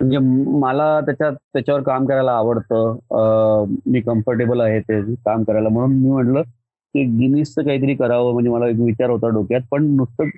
म्हणजे 0.01 0.19
मला 0.61 1.01
त्याच्यात 1.01 1.33
त्याच्यावर 1.53 1.83
काम 1.83 2.07
करायला 2.07 2.33
आवडतं. 2.33 3.67
मी 3.87 4.01
कम्फर्टेबल 4.01 4.61
आहे 4.61 4.81
ते 4.81 5.01
काम 5.17 5.43
करायला. 5.45 5.69
म्हणून 5.69 5.97
मी 5.97 6.11
म्हटलं 6.11 6.43
की 6.43 7.05
गिनीसचं 7.19 7.63
काहीतरी 7.63 7.95
करावं. 7.95 8.33
म्हणजे 8.33 8.51
मला 8.51 8.69
एक 8.69 8.81
विचार 8.81 9.11
होता 9.11 9.29
डोक्यात. 9.35 9.61
पण 9.71 9.85
नुसतं 9.97 10.29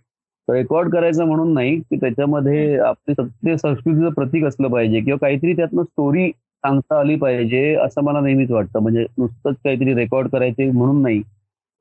रेकॉर्ड 0.48 0.92
करायचं 0.92 1.24
म्हणून 1.26 1.52
नाही 1.54 1.76
की 1.80 1.96
त्याच्यामध्ये 1.96 2.76
आपली 2.80 3.14
सत्य 3.14 3.56
संस्कृतीचं 3.56 4.10
प्रतीक 4.12 4.44
असलं 4.44 4.68
पाहिजे. 4.68 5.00
किंवा 5.00 5.18
काहीतरी 5.20 5.52
त्यातनं 5.56 5.82
स्टोरी 5.82 6.30
सांगता 6.64 6.98
आली 7.00 7.16
पाहिजे 7.16 7.74
असं 7.84 8.04
मला 8.04 8.20
नेहमीच 8.20 8.50
वाटतं. 8.50 8.80
म्हणजे 8.80 9.04
नुसतंच 9.18 9.56
काहीतरी 9.64 9.94
रेकॉर्ड 9.94 10.28
करायचे 10.28 10.70
म्हणून 10.70 11.02
नाही. 11.02 11.22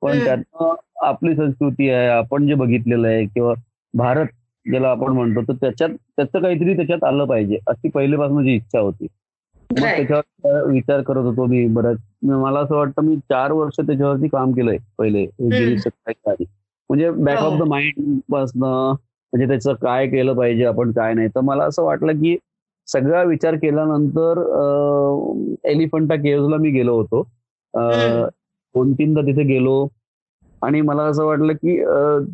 पण 0.02 0.24
त्यातनं 0.24 0.74
आपली 1.06 1.34
संस्कृती 1.36 1.88
आहे 1.90 2.08
आपण 2.08 2.46
जे 2.46 2.54
बघितलेलं 2.54 3.08
आहे. 3.08 3.24
किंवा 3.26 3.54
भारत 3.94 4.26
ज्याला 4.68 4.88
आपण 4.90 5.12
म्हणतो 5.12 5.42
तर 5.48 5.52
त्याच्यात 5.60 5.90
त्याचं 6.16 6.40
काहीतरी 6.42 6.76
त्याच्यात 6.76 7.04
आलं 7.04 7.24
पाहिजे. 7.24 7.58
अशी 7.66 7.88
पहिल्यापासून 7.88 8.36
माझी 8.36 8.54
इच्छा 8.54 8.80
होती. 8.80 9.06
मग 9.70 9.84
त्याच्यावर 9.84 10.70
विचार 10.70 11.00
करत 11.02 11.24
होतो 11.24 11.44
मी 11.46 11.66
बरंच. 11.74 11.98
मला 12.24 12.60
असं 12.60 12.76
वाटतं 12.76 13.02
मी 13.04 13.16
चार 13.30 13.52
वर्ष 13.52 13.80
त्याच्यावरती 13.80 14.28
काम 14.28 14.52
केलंय 14.52 14.78
पहिले. 14.98 15.26
म्हणजे 16.90 17.10
बॅक 17.10 17.38
ऑफ 17.38 17.58
द 17.58 17.62
माइंड 17.68 18.18
पासनं 18.32 18.92
म्हणजे 18.92 19.46
त्याचं 19.48 19.74
काय 19.82 20.06
केलं 20.06 20.34
पाहिजे 20.34 20.64
आपण 20.64 20.92
काय 20.92 21.14
नाही. 21.14 21.28
तर 21.28 21.40
मला 21.40 21.64
असं 21.64 21.82
वाटलं 21.82 22.12
की 22.12 22.36
सगळा 22.88 23.22
विचार 23.22 23.54
केल्यानंतर 23.54 24.38
एलिफंटा 25.64 26.14
केव्हला 26.14 26.56
मी 26.56 26.70
गेलो 26.70 26.94
होतो. 26.96 27.22
दोन 27.74 28.92
तीनदा 28.92 29.20
तिथे 29.20 29.42
गेलो. 29.44 29.86
आणि 30.62 30.80
मला 30.80 31.02
असं 31.02 31.24
वाटलं 31.24 31.52
की 31.52 31.76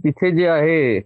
तिथे 0.05 0.31
जे 0.31 0.47
आहे 0.49 0.99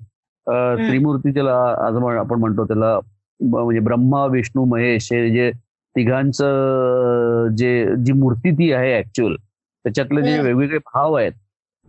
त्रिमूर्ती 0.48 1.32
ज्याला 1.32 1.54
आज 1.86 1.96
आपण 2.16 2.38
म्हणतो 2.40 2.64
त्याला 2.64 2.98
म्हणजे 3.40 3.80
ब्रह्मा 3.80 4.24
विष्णू 4.26 4.64
महेश 4.64 5.08
हे 5.12 5.28
जे 5.30 5.50
तिघांचं 5.96 7.48
जे 7.56 7.96
जी 7.96 8.12
मूर्ती 8.12 8.50
ती 8.50 8.72
आहे 8.72 8.98
ऍक्च्युअल 8.98 9.34
त्याच्यातले 9.36 10.22
जे 10.22 10.40
वेगवेगळे 10.42 10.78
भाव 10.94 11.14
आहेत 11.14 11.32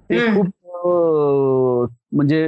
ते 0.10 0.26
खूप 0.36 0.48
म्हणजे 2.16 2.48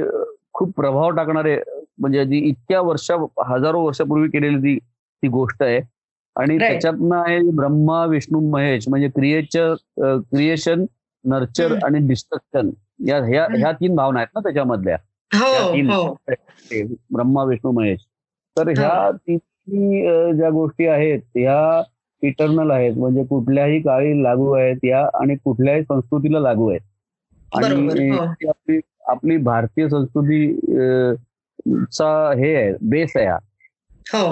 खूप 0.52 0.72
प्रभाव 0.76 1.10
टाकणारे 1.10 1.56
म्हणजे 1.98 2.24
जी 2.24 2.38
इतक्या 2.38 2.80
वर्षा 2.80 3.14
हजारो 3.46 3.80
वर्षापूर्वी 3.84 4.28
केलेली 4.28 4.56
ती 4.56 4.78
ती 4.78 5.28
गोष्ट 5.28 5.62
आहे. 5.62 5.80
आणि 6.36 6.58
त्याच्यातनं 6.58 7.16
आहे 7.16 7.38
ब्रह्मा 7.56 8.04
विष्णू 8.06 8.40
महेश 8.50 8.88
म्हणजे 8.88 9.08
creature 9.08 9.74
creation 9.98 10.84
nurture 11.24 11.76
and 11.84 11.98
destruction 12.08 12.70
या 13.08 13.18
ह्या 13.24 13.72
तीन 13.72 13.94
भावना 13.96 14.18
आहेत 14.20 14.28
ना 14.34 14.40
त्याच्यामधल्या. 14.40 14.96
हो, 15.34 15.72
हो. 15.92 16.16
ब्रह्मा 17.10 17.44
विष्णू 17.44 17.72
महेश. 17.72 18.00
तर 18.58 18.68
ह्या 18.68 19.10
तिन्ही 19.10 20.02
ज्या 20.36 20.50
गोष्टी 20.50 20.86
आहेत 20.86 21.20
ह्या 21.36 21.82
इटर्नल 22.22 22.70
आहेत 22.70 22.94
म्हणजे 22.96 23.24
कुठल्याही 23.24 23.80
काळी 23.80 24.22
लागू 24.22 24.52
आहेत 24.52 24.76
या 24.84 25.08
आणि 25.14 25.36
कुठल्याही 25.36 25.82
संस्कृतीला 25.82 26.40
लागू 26.40 26.70
आहेत. 26.70 26.80
आणि 27.54 28.10
हो. 28.10 28.48
आपली 28.48 28.80
आपली 29.08 29.36
भारतीय 29.36 29.88
संस्कृती 29.88 30.54
चा 31.92 32.32
हे 32.36 32.54
आहे 32.56 32.72
बेस 32.82 33.12
आहे 33.16 33.26
हा. 33.26 33.40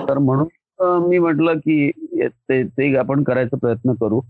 तर 0.09 0.19
म्हणून 0.19 0.47
मी 1.09 1.19
म्हटलं 1.19 1.55
की 1.55 1.91
ते 2.51 2.97
आपण 2.97 3.23
करायचा 3.23 3.57
प्रयत्न 3.57 3.93
करू. 3.93 4.21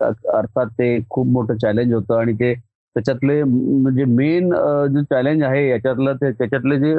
अर्थात 0.00 0.66
ते 0.66 0.98
खूप 1.10 1.26
मोठं 1.26 1.56
चॅलेंज 1.56 1.94
होतं 1.94 2.18
आणि 2.18 2.32
ते 2.32 2.54
त्याच्यातले 2.94 3.42
म्हणजे 3.44 4.04
मेन 4.04 4.52
जे 4.94 5.02
चॅलेंज 5.02 5.42
आहे 5.42 5.68
याच्यातलं 5.68 6.14
ते 6.14 6.30
त्याच्यातले 6.32 6.78
जे 6.78 6.94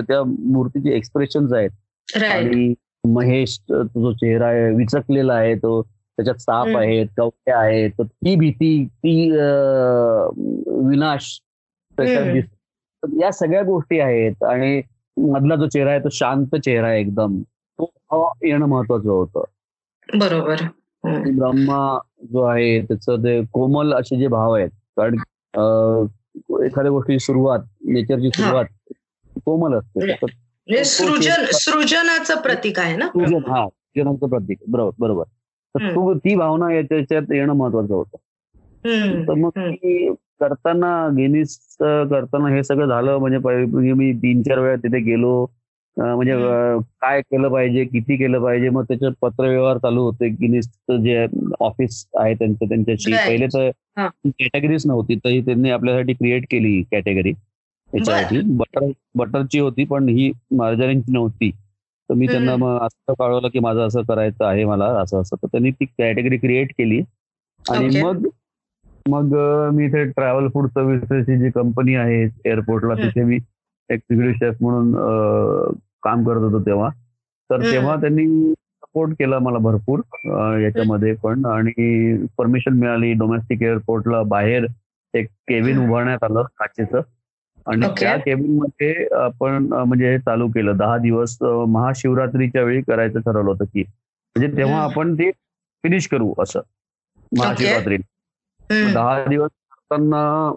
त्या 0.00 0.22
मूर्तीचे 0.24 0.90
एक्सप्रेशन 0.90 1.54
आहेत. 1.54 1.70
आणि 2.24 2.74
महेश 3.08 3.58
जो 3.70 4.12
चेहरा 4.12 4.46
आहे 4.46 4.74
विचकलेला 4.74 5.34
आहे 5.34 5.54
तो 5.54 5.82
त्याच्यात 5.82 6.36
साप 6.36 6.76
आहेत 6.76 7.06
कवट्या 7.16 7.58
आहेत 7.58 7.90
तर 7.90 8.02
ती 8.02 8.36
भीती 8.36 8.84
ती 8.84 9.30
विनाश 10.88 11.40
त्याच्यात 11.98 13.10
या 13.20 13.30
सगळ्या 13.32 13.62
गोष्टी 13.62 14.00
आहेत 14.00 14.44
आणि 14.44 14.82
मधला 15.16 15.56
जो 15.56 15.66
चेहरा 15.66 15.90
आहे 15.90 16.00
तो 16.00 16.08
शांत 16.08 16.56
चेहरा 16.56 16.88
आहे 16.88 17.00
एकदम. 17.00 17.40
तो 17.78 18.32
येणं 18.44 18.66
महत्वाचं 18.66 19.10
होतं. 19.10 19.44
बरोबर. 20.14 20.56
ब्रह्मा 21.04 21.98
जो 22.22 22.42
आहे 22.42 22.80
त्याचं 22.82 23.16
ते 23.16 23.44
कोमल 23.52 23.94
असे 23.94 24.18
जे 24.18 24.26
भाव 24.26 24.52
आहेत 24.52 24.70
कारण 24.98 25.14
एखाद्या 26.64 26.90
गोष्टीची 26.90 27.18
सुरुवात 27.18 27.58
नेचरची 27.84 28.30
सुरुवात 28.34 28.64
कोमल 29.44 29.74
असते. 29.74 30.12
म्हणजे 30.12 30.84
सृजन 30.84 31.44
सृजनाचं 31.52 32.40
प्रतीक 32.40 32.78
आहे 32.78 32.96
ना? 32.96 33.06
सृजन 33.06 33.50
हा 33.50 33.66
सृजनाचं 33.68 34.28
प्रतीक 34.28 34.58
बरोबर 34.68 34.92
बरोबर. 34.98 35.24
तर 35.74 35.90
तू 35.90 36.14
ती 36.14 36.34
भावना 36.34 36.74
याच्यात 36.74 37.32
येणं 37.32 37.52
महत्वाचं 37.52 37.94
होतं. 37.94 38.16
तर 39.28 39.34
मग 39.34 39.50
करताना 40.40 41.08
गिनीस 41.08 41.58
करताना 41.80 42.48
हे 42.48 42.62
सगळं 42.64 42.86
झालं 42.86 43.16
म्हणजे 43.18 43.92
मी 43.92 44.12
तीन 44.12 44.42
चार 44.42 44.58
वेळा 44.58 44.76
तिथे 44.76 45.00
गेलो. 45.00 45.46
म्हणजे 45.98 46.34
काय 47.02 47.20
केलं 47.22 47.48
पाहिजे 47.48 47.84
किती 47.84 48.16
केलं 48.16 48.42
पाहिजे 48.42 48.68
मग 48.68 48.84
त्याच्यात 48.84 49.12
पत्रव्यवहार 49.22 49.78
चालू 49.78 50.02
होते. 50.02 50.28
गिनीसचं 50.30 51.02
जे 51.02 51.26
ऑफिस 51.60 52.04
आहे 52.16 52.34
त्यांचं 52.34 52.68
त्यांच्याशी 52.68 53.12
पहिले 53.16 53.46
तर 53.46 53.70
कॅटेगरीज 53.98 54.86
नव्हती 54.86 55.14
तरी 55.24 55.40
त्यांनी 55.40 55.70
आपल्यासाठी 55.70 56.12
क्रिएट 56.14 56.46
केली 56.50 56.82
कॅटेगरी 56.92 57.32
त्याच्यासाठी 57.32 58.40
बटर 58.56 58.90
बटरची 59.14 59.58
होती 59.58 59.84
पण 59.84 60.08
ही 60.08 60.30
मार्जरीनची 60.56 61.12
नव्हती. 61.12 61.50
तर 62.10 62.14
मी 62.14 62.26
त्यांना 62.26 62.54
मग 62.56 62.78
असं 62.82 63.12
कळवलं 63.18 63.48
की 63.48 63.58
माझं 63.58 63.86
असं 63.86 64.02
करायचं 64.02 64.44
आहे 64.44 64.64
मला 64.64 64.84
असं 65.00 65.20
असं. 65.20 65.36
तर 65.36 65.46
त्यांनी 65.46 65.70
ती 65.70 65.84
कॅटेगरी 65.84 66.36
क्रिएट 66.38 66.72
केली. 66.78 67.00
आणि 67.64 68.00
मग 68.02 68.26
मग 69.06 69.34
मी 69.74 69.84
इथे 69.84 70.04
ट्रॅव्हल 70.04 70.48
फूड 70.48 70.66
सर्व्हिसेसची 70.68 71.36
जी 71.38 71.50
कंपनी 71.50 71.94
आहे 71.94 72.22
एअरपोर्टला 72.44 72.94
तिथे 72.94 73.24
मी 73.24 73.36
एक्झिक्युटिव्ह 73.90 74.34
शेफ 74.34 74.62
म्हणून 74.62 74.94
काम 76.02 76.24
करत 76.26 76.40
होतो 76.42 76.60
तेव्हा. 76.66 76.88
तर 77.50 77.60
तेव्हा 77.62 77.96
त्यांनी 77.96 78.52
सपोर्ट 78.52 79.12
केला 79.12 79.38
मला 79.38 79.58
भरपूर 79.58 80.00
याच्यामध्ये 80.60 81.14
पण. 81.22 81.44
आणि 81.46 82.26
परमिशन 82.38 82.72
मिळाली 82.72 83.12
डोमेस्टिक 83.12 83.62
एअरपोर्टला 83.62 84.22
बाहेर 84.22 84.66
एक 85.14 85.26
केबिन 85.48 85.78
उभारण्यात 85.88 86.24
आलं 86.24 86.42
काचेचं. 86.56 87.00
आणि 87.66 87.86
Okay. 87.86 88.00
त्या 88.00 88.16
केबिनमध्ये 88.16 89.06
आपण 89.14 89.66
म्हणजे 89.72 90.10
हे 90.10 90.18
चालू 90.18 90.46
केलं. 90.48 90.76
दहा 90.76 90.96
दिवस 90.98 91.36
महाशिवरात्रीच्या 91.42 92.62
वेळी 92.62 92.80
करायचं 92.82 93.20
ठरवलं 93.20 93.50
होतं 93.50 93.64
की 93.64 93.82
म्हणजे 93.82 94.56
तेव्हा. 94.56 94.82
आपण 94.82 95.14
ते 95.14 95.30
फिनिश 95.84 96.06
करू 96.08 96.32
असं 96.38 96.60
महाशिवरात्री. 97.38 97.96
दहा 98.94 99.24
दिवस 99.28 99.50
करताना 99.70 100.52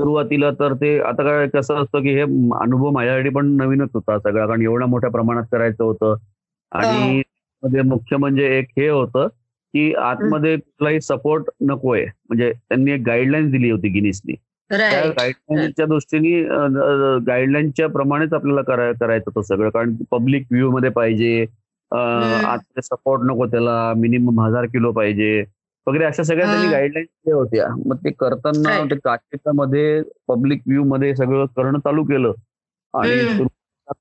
सुरुवातीला 0.00 0.50
तर 0.50 0.74
ते 0.74 1.00
आता 1.00 1.22
काय 1.22 1.48
कसं 1.48 1.74
असतं 1.74 2.02
की 2.02 2.08
हे 2.10 2.20
अनुभव 2.20 2.90
माझ्यासाठी 2.90 3.28
पण 3.28 3.46
नवीनच 3.46 3.88
होता 3.94 4.18
सगळा 4.18 4.46
कारण 4.46 4.62
एवढ्या 4.62 4.88
मोठ्या 4.88 5.10
प्रमाणात 5.10 5.42
करायचं 5.52 5.84
होतं. 5.84 6.14
आणि 6.72 7.22
मध्ये 7.62 7.82
मुख्य 7.82 8.16
म्हणजे 8.16 8.58
एक 8.58 8.66
हे 8.76 8.88
होतं 8.88 9.26
की 9.74 9.94
आतमध्ये 9.94 10.56
कुठलाही 10.56 11.00
सपोर्ट 11.00 11.44
नकोय. 11.60 12.04
म्हणजे 12.04 12.52
त्यांनी 12.52 12.90
एक 12.90 13.02
गाईडलाईन 13.06 13.50
दिली 13.50 13.70
होती 13.70 13.88
गिनीसनी 13.88 14.34
त्या 14.90 15.10
गाईडलाईनच्या 15.10 15.86
दृष्टीने 15.86 16.42
गाईडलाईनच्या 17.26 17.88
प्रमाणेच 17.88 18.32
आपल्याला 18.32 18.62
करा- 18.62 18.94
करायचं 19.00 19.30
होतं 19.34 19.54
सगळं. 19.54 19.70
कारण 19.70 19.94
पब्लिक 20.10 20.46
व्ह्यू 20.50 20.70
मध्ये 20.70 20.90
पाहिजे. 20.90 21.42
आतमध्ये 21.92 22.82
सपोर्ट 22.82 23.22
नको 23.22 23.46
त्याला. 23.46 23.92
मिनिमम 23.96 24.40
हजार 24.40 24.64
किलो 24.64 24.92
पाहिजे. 24.92 25.44
वगैरे 25.86 26.04
अशा 26.04 26.22
सगळ्या 26.22 26.46
त्यांनी. 26.46 26.68
गाईडलाईन्स 26.68 27.08
दिल्या 27.08 27.36
होत्या 27.36 27.66
मग 27.86 27.96
ते 27.96 28.10
करताना. 28.12 28.78
ते 28.84 28.96
काचेच्या 28.96 29.52
मध्ये 29.54 30.02
पब्लिक 30.28 30.62
व्ह्यू 30.66 30.84
मध्ये 30.86 31.14
सगळं 31.16 31.44
करणं 31.56 31.78
चालू 31.80 32.04
केलं 32.04 32.32
आणि 32.94 33.46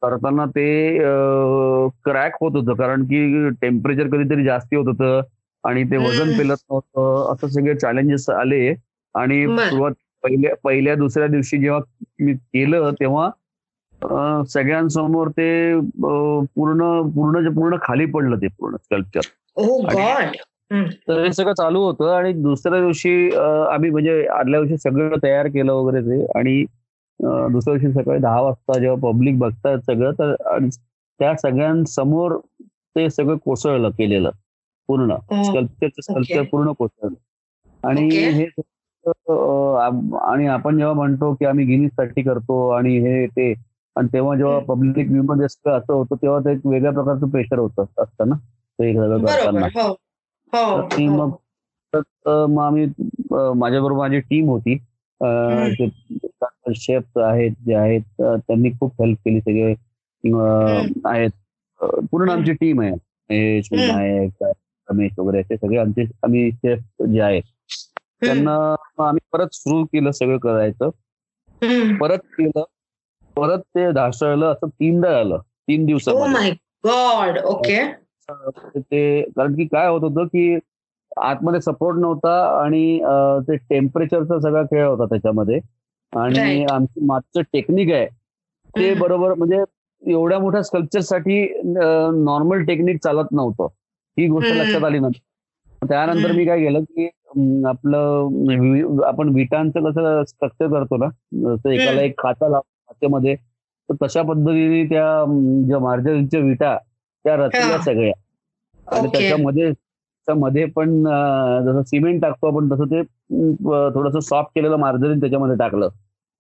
करताना 0.02 0.46
ते 0.48 0.68
क्रॅक 2.06 2.36
होत 2.42 2.52
होतं 2.56 2.74
कारण 2.76 3.04
की 3.06 3.50
टेम्परेचर 3.62 4.08
कधीतरी 4.08 4.44
जास्ती 4.44 4.76
होत 4.76 4.88
होतं 4.88 5.22
आणि 5.64 5.84
ते 5.84 5.98
वजन. 5.98 6.32
पेलत 6.38 6.58
नव्हतं 6.62 7.34
असं 7.34 7.48
सगळे 7.50 7.76
चॅलेंजेस 7.76 8.30
आले 8.32 8.68
आणि. 9.16 9.46
सुरुवात 9.60 9.92
पहिल्या 10.24 10.54
पहिल्या 10.64 10.96
दुसऱ्या 10.96 11.28
दिवशी 11.28 11.58
जेव्हा 11.58 11.80
मी 12.20 12.34
केलं 12.34 12.92
तेव्हा 13.00 13.30
सगळ्यांसमोर 14.50 15.28
ते 15.30 15.50
पूर्ण 16.00 17.02
पूर्ण 17.10 17.48
पूर्ण 17.54 17.78
खाली 17.82 18.06
पडलं 18.08 18.38
ते 18.38 18.48
पूर्ण 18.60 18.76
स्कल्पचर 18.78 19.30
तर 21.08 21.24
हे 21.24 21.32
सगळं 21.34 21.54
चालू 21.54 21.82
होतं 21.84 22.12
आणि 22.12 22.32
दुसऱ्या 22.34 22.80
दिवशी 22.80 23.30
आम्ही 23.72 23.90
म्हणजे 23.92 24.26
आदल्या 24.30 24.60
दिवशी 24.62 24.78
सगळं 24.80 25.18
तयार 25.24 25.48
केलं 25.48 25.72
वगैरे 25.74 26.02
ते 26.02 26.24
आणि 26.38 26.64
दुसऱ्या 27.50 27.78
दिवशी 27.78 27.94
सकाळी 27.94 28.20
दहा 28.20 28.42
वाजता 28.42 28.78
जेव्हा 28.80 28.98
पब्लिक 29.04 29.38
बघतात 29.40 29.78
सगळं 29.88 30.12
तर 30.20 30.36
त्या 31.20 31.34
सगळ्यांसमोर 31.38 32.38
ते 32.96 33.10
सगळं 33.10 33.38
कोसळलं 33.46 33.90
केलेलं 33.90 34.30
पूर्ण. 34.90 35.16
स्कल्पचरचं 35.36 36.02
स्कल्पचर 36.02 36.36
Okay. 36.36 36.50
पूर्ण 36.50 36.72
कोसळलं. 36.72 37.16
आणि. 37.84 38.10
हे 38.30 38.46
आणि 40.22 40.48
आपण 40.48 40.78
जेव्हा 40.78 40.94
म्हणतो 40.96 41.34
की 41.34 41.46
आम्ही 41.46 41.66
गिनीजसाठी 41.66 42.22
करतो 42.24 42.68
आणि 42.70 42.98
हे 43.00 43.26
ते 43.28 43.52
आणि 43.96 44.08
तेव्हा 44.14 44.36
जेव्हा. 44.38 44.60
पब्लिक 44.68 45.08
व्ह्यू 45.10 45.24
मध्ये 45.24 45.46
असं 45.46 45.94
होतं 45.94 46.16
तेव्हा 46.16 46.40
ते 46.40 46.52
एक 46.52 46.66
वेगळ्या 46.66 46.92
प्रकारचं 46.92 47.30
प्रेशर 47.30 47.60
होतं 47.60 47.86
असतं 47.98 48.30
ना? 48.30 48.36
ते 48.80 48.94
सगळं 48.94 49.26
करताना. 49.26 49.68
हो 49.76 49.88
हो. 49.88 49.96
ती 50.54 51.06
हो. 51.06 51.16
मग 51.16 51.32
तर 51.94 52.00
अं, 52.26 52.46
मग 52.50 52.64
आम्ही 52.64 52.86
माझ्याबरोबर 53.56 54.00
माझी 54.00 54.20
टीम 54.20 54.50
होती. 54.50 54.78
शेफ 56.76 57.18
आहेत 57.18 57.52
जे 57.66 57.76
आहेत 57.76 58.02
त्यांनी 58.22 58.70
खूप 58.70 59.02
हेल्प 59.02 59.18
केली 59.18 59.40
सगळे. 59.42 59.74
आहेत. 61.06 61.30
पूर्ण 62.12 62.30
आमची 62.30 62.54
टीम 62.54 62.82
आहे. 62.82 62.92
महेश. 62.92 63.68
विनायक 63.72 64.44
रमेश 64.90 65.12
वगैरे 65.20 65.42
असे 65.42 65.58
सगळे 65.58 65.78
आमचे 65.78 66.02
आम्ही 66.24 66.52
शेफ 66.52 67.04
जे 67.14 67.22
आहेत. 67.22 67.44
त्यांना 68.26 68.76
आम्ही 69.00 69.28
परत 69.34 69.48
सुरू 69.54 69.84
केलं 69.86 70.12
सगळं 70.12 70.38
करायचं. 70.38 70.90
परत 71.98 72.18
केलं. 72.18 72.64
परत 73.36 73.60
ते 73.60 73.92
ढासळलं 73.92 74.46
असं 74.46 74.68
तीनदा 74.68 75.12
झालं 75.12 75.38
तीन 75.38 75.86
दिवसामध्ये. 75.86 76.34
माय 76.34 76.52
गॉड 76.86 77.38
ओके 77.40 78.05
ते 78.30 79.22
कारण 79.30 79.54
की 79.56 79.66
काय 79.66 79.88
होत 79.88 80.02
होतं 80.02 80.26
की 80.26 80.58
आतमध्ये 81.18 81.60
सपोर्ट 81.62 81.98
नव्हता 81.98 82.32
आणि 82.64 83.00
अं, 83.02 83.40
ते 83.42 83.56
टेम्परेचरचा 83.70 84.40
सगळा 84.40 84.64
खेळ 84.64 84.86
होता 84.86 85.06
त्याच्यामध्ये 85.06 85.60
आणि. 86.14 86.64
आमची 86.72 87.06
मागचं 87.06 87.42
टेक्निक 87.54 87.92
आहे 87.94 88.06
ते. 88.76 88.94
बरोबर 88.94 89.34
म्हणजे 89.34 89.64
एवढ्या 90.04 90.40
मोठ्या 90.40 90.62
स्कल्पचरसाठी 90.64 91.42
नॉर्मल 92.24 92.64
टेक्निक 92.64 92.98
चालत 93.04 93.32
नव्हतं 93.32 93.68
ही 94.18 94.28
गोष्ट. 94.28 94.48
लक्षात 94.54 94.84
आली 94.84 95.00
नंतर 95.00 95.88
त्यानंतर. 95.88 96.32
मी 96.32 96.46
काय 96.46 96.60
केलं 96.60 96.84
की 96.84 97.06
अं, 97.06 97.66
आपलं 97.68 98.28
वि- 98.62 99.04
आपण 99.06 99.30
विटांचं 99.30 99.90
कसं 99.90 100.24
स्ट्रक्चर 100.28 100.68
करतो 100.68 100.98
ना 100.98 101.08
जसं 101.34 101.70
एकाला. 101.70 102.02
एक 102.02 102.20
खाता 102.20 102.50
लावतो 102.50 102.92
खात्यामध्ये 102.92 103.36
तर 103.90 103.96
तशा 104.02 104.22
पद्धतीने 104.22 104.84
त्या 104.86 105.08
अं, 105.22 105.64
ज्या 105.68 105.80
मार्जरीच्या 105.80 106.40
विटा 106.40 106.78
त्या 107.26 107.36
रचल्या. 107.38 107.78
सगळ्या 107.80 108.14
आणि. 108.88 109.08
त्याच्यामध्ये 109.10 109.72
त्यामध्ये 110.28 110.66
पण 110.68 111.04
जसं 111.66 111.82
सिमेंट 111.86 112.22
टाकतो 112.22 112.48
आपण 112.48 112.70
तसं 112.72 112.86
ते 112.86 113.02
थोडस 113.92 114.28
सॉफ्ट 114.28 114.52
केलेलं 114.56 114.76
मार्जरीन 114.78 115.20
त्याच्यामध्ये 115.20 115.56
टाकलं 115.58 115.90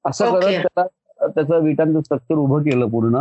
असं. 0.06 0.32
करत 0.32 0.62
त्याला 0.62 1.28
त्याचं 1.28 1.64
विटांचं 1.64 2.02
स्ट्रक्चर 2.02 2.36
उभं 2.38 2.64
केलं 2.64 2.90
पूर्ण 2.90 3.16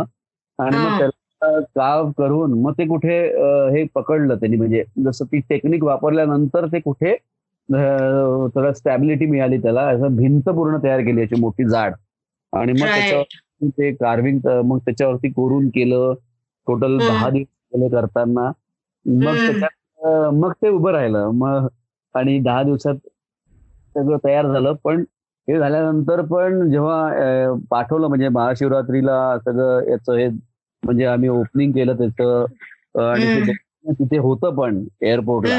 आणि. 0.59 0.77
मग 0.77 0.97
त्याला 0.97 1.59
काव 1.75 2.11
करून 2.17 2.53
मग 2.61 2.73
ते 2.73 2.85
कुठे 2.87 3.17
हे 3.71 3.83
पकडलं 3.95 4.35
त्यांनी 4.35 4.57
म्हणजे 4.57 4.83
जसं 5.05 5.25
ती 5.25 5.39
टेक्निक 5.49 5.83
वापरल्यानंतर 5.83 6.65
ते 6.67 6.79
कुठे 6.81 7.15
थोडं 7.69 8.71
स्टॅबिलिटी 8.73 9.25
मिळाली 9.25 9.57
त्याला 9.57 9.81
असं 9.89 10.15
भिंत 10.15 10.49
पूर्ण 10.49 10.77
तयार 10.83 10.99
केली 11.01 11.21
याची 11.21 11.35
मोठी 11.35 11.65
जाड 11.65 11.93
आणि 12.53 12.73
मग. 12.73 12.87
त्याच्यावर 12.87 13.23
ते 13.69 13.91
कार्विंग 13.93 14.39
मग 14.65 14.77
त्याच्यावरती 14.79 15.31
कोरून 15.31 15.67
केलं 15.69 16.13
टोटल. 16.67 16.97
दहा 16.99 17.29
दिवस 17.29 17.47
केले 17.75 17.89
करताना 17.89 18.51
मग. 19.05 19.35
त्याच्यात 19.35 20.33
मग 20.33 20.51
ते 20.61 20.69
उभं 20.69 20.91
राहिलं. 20.91 21.29
मग 21.33 21.67
आणि 22.15 22.39
दहा 22.39 22.63
दिवसात 22.63 22.95
सगळं 23.95 24.17
तयार 24.25 24.47
झालं. 24.47 24.73
पण 24.83 25.03
हे 25.47 25.57
झाल्यानंतर 25.59 26.21
पण 26.21 26.69
जेव्हा 26.71 27.55
पाठवलं 27.69 28.07
म्हणजे 28.07 28.29
महाशिवरात्रीला 28.29 29.37
सगळं 29.45 29.89
याचं 29.89 30.13
हे 30.13 30.27
म्हणजे 30.83 31.05
आम्ही 31.05 31.29
ओपनिंग 31.29 31.71
केलं 31.71 31.97
त्याचं 31.97 32.45
आणि. 33.01 33.51
तिथे 33.91 34.17
होतं 34.17 34.55
पण 34.55 34.83
एअरपोर्टला 35.01 35.55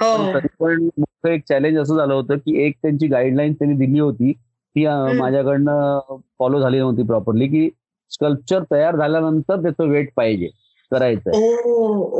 हो. 0.00 0.32
तरी 0.34 0.48
पण 0.60 0.82
मोठं 0.82 1.28
एक 1.28 1.42
चॅलेंज 1.48 1.78
असं 1.78 1.96
झालं 1.96 2.14
होतं 2.14 2.36
की 2.36 2.62
एक 2.62 2.76
त्यांची 2.82 3.06
गाईडलाईन 3.06 3.52
त्यांनी 3.52 3.76
दिली 3.76 3.98
होती. 4.00 4.32
ती. 4.32 4.86
माझ्याकडनं 5.18 6.16
फॉलो 6.38 6.60
झाली 6.60 6.78
नव्हती 6.78 7.02
प्रॉपरली 7.02 7.46
की 7.48 7.68
स्कल्पचर 8.10 8.62
तयार 8.72 8.96
झाल्यानंतर 8.96 9.62
त्याचं 9.62 9.88
वेट 9.88 10.10
पाहिजे. 10.16 10.48
करायचं 10.90 11.30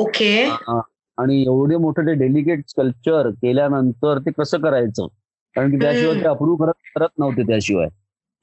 ओके. 0.01 0.33
आणि 1.19 1.41
एवढे 1.43 1.77
मोठं 1.77 2.07
ते 2.07 2.15
डेलिकेट 2.15 2.61
स्कल्पचर 2.69 3.29
केल्यानंतर 3.33 4.19
ते 4.19 4.31
कसं 4.33 4.61
करायचं? 4.61 5.07
कारण 5.57 5.71
की 5.71 5.79
त्याशिवाय. 5.79 6.15
ते 6.15 6.27
अप्रूव्ह 6.29 6.65
करत 6.65 6.91
करत 6.97 7.09
नव्हते 7.19 7.43
त्याशिवाय. 7.43 7.89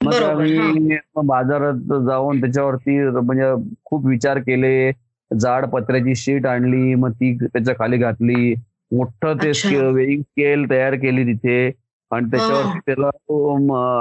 मग 0.02 0.14
आम्ही 0.16 0.98
बाजारात 1.28 1.76
जाऊन 2.06 2.40
त्याच्यावरती 2.42 2.98
म्हणजे 3.12 3.54
खूप 3.86 4.06
विचार 4.06 4.40
केले. 4.40 4.92
जाड 5.32 5.66
पत्र्याची 5.66 6.16
शीट 6.16 6.46
आणली 6.46 6.94
मग 6.96 7.12
ती 7.12 7.34
त्याच्याखाली 7.38 7.98
घातली. 7.98 8.54
मोठं 8.92 9.38
ते. 9.38 9.52
वेईंग 9.92 10.22
स्केल 10.22 10.70
तयार 10.70 10.96
केली 10.96 11.24
तिथे. 11.26 11.72
आणि 12.12 12.30
त्याच्यावरती 12.32 12.80
त्याला 12.86 13.10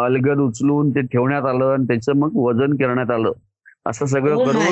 अलगद 0.05 0.41
उचलून 0.41 0.91
ते 0.91 1.01
ठेवण्यात 1.03 1.45
आलं 1.45 1.73
आणि 1.73 1.85
त्याचं 1.85 2.17
मग 2.17 2.37
वजन 2.37 2.75
करण्यात 2.77 3.11
आलं. 3.11 3.33
असं 3.87 4.07
सगळं 4.07 4.35
ओ 4.35 4.45
करून 4.45 4.63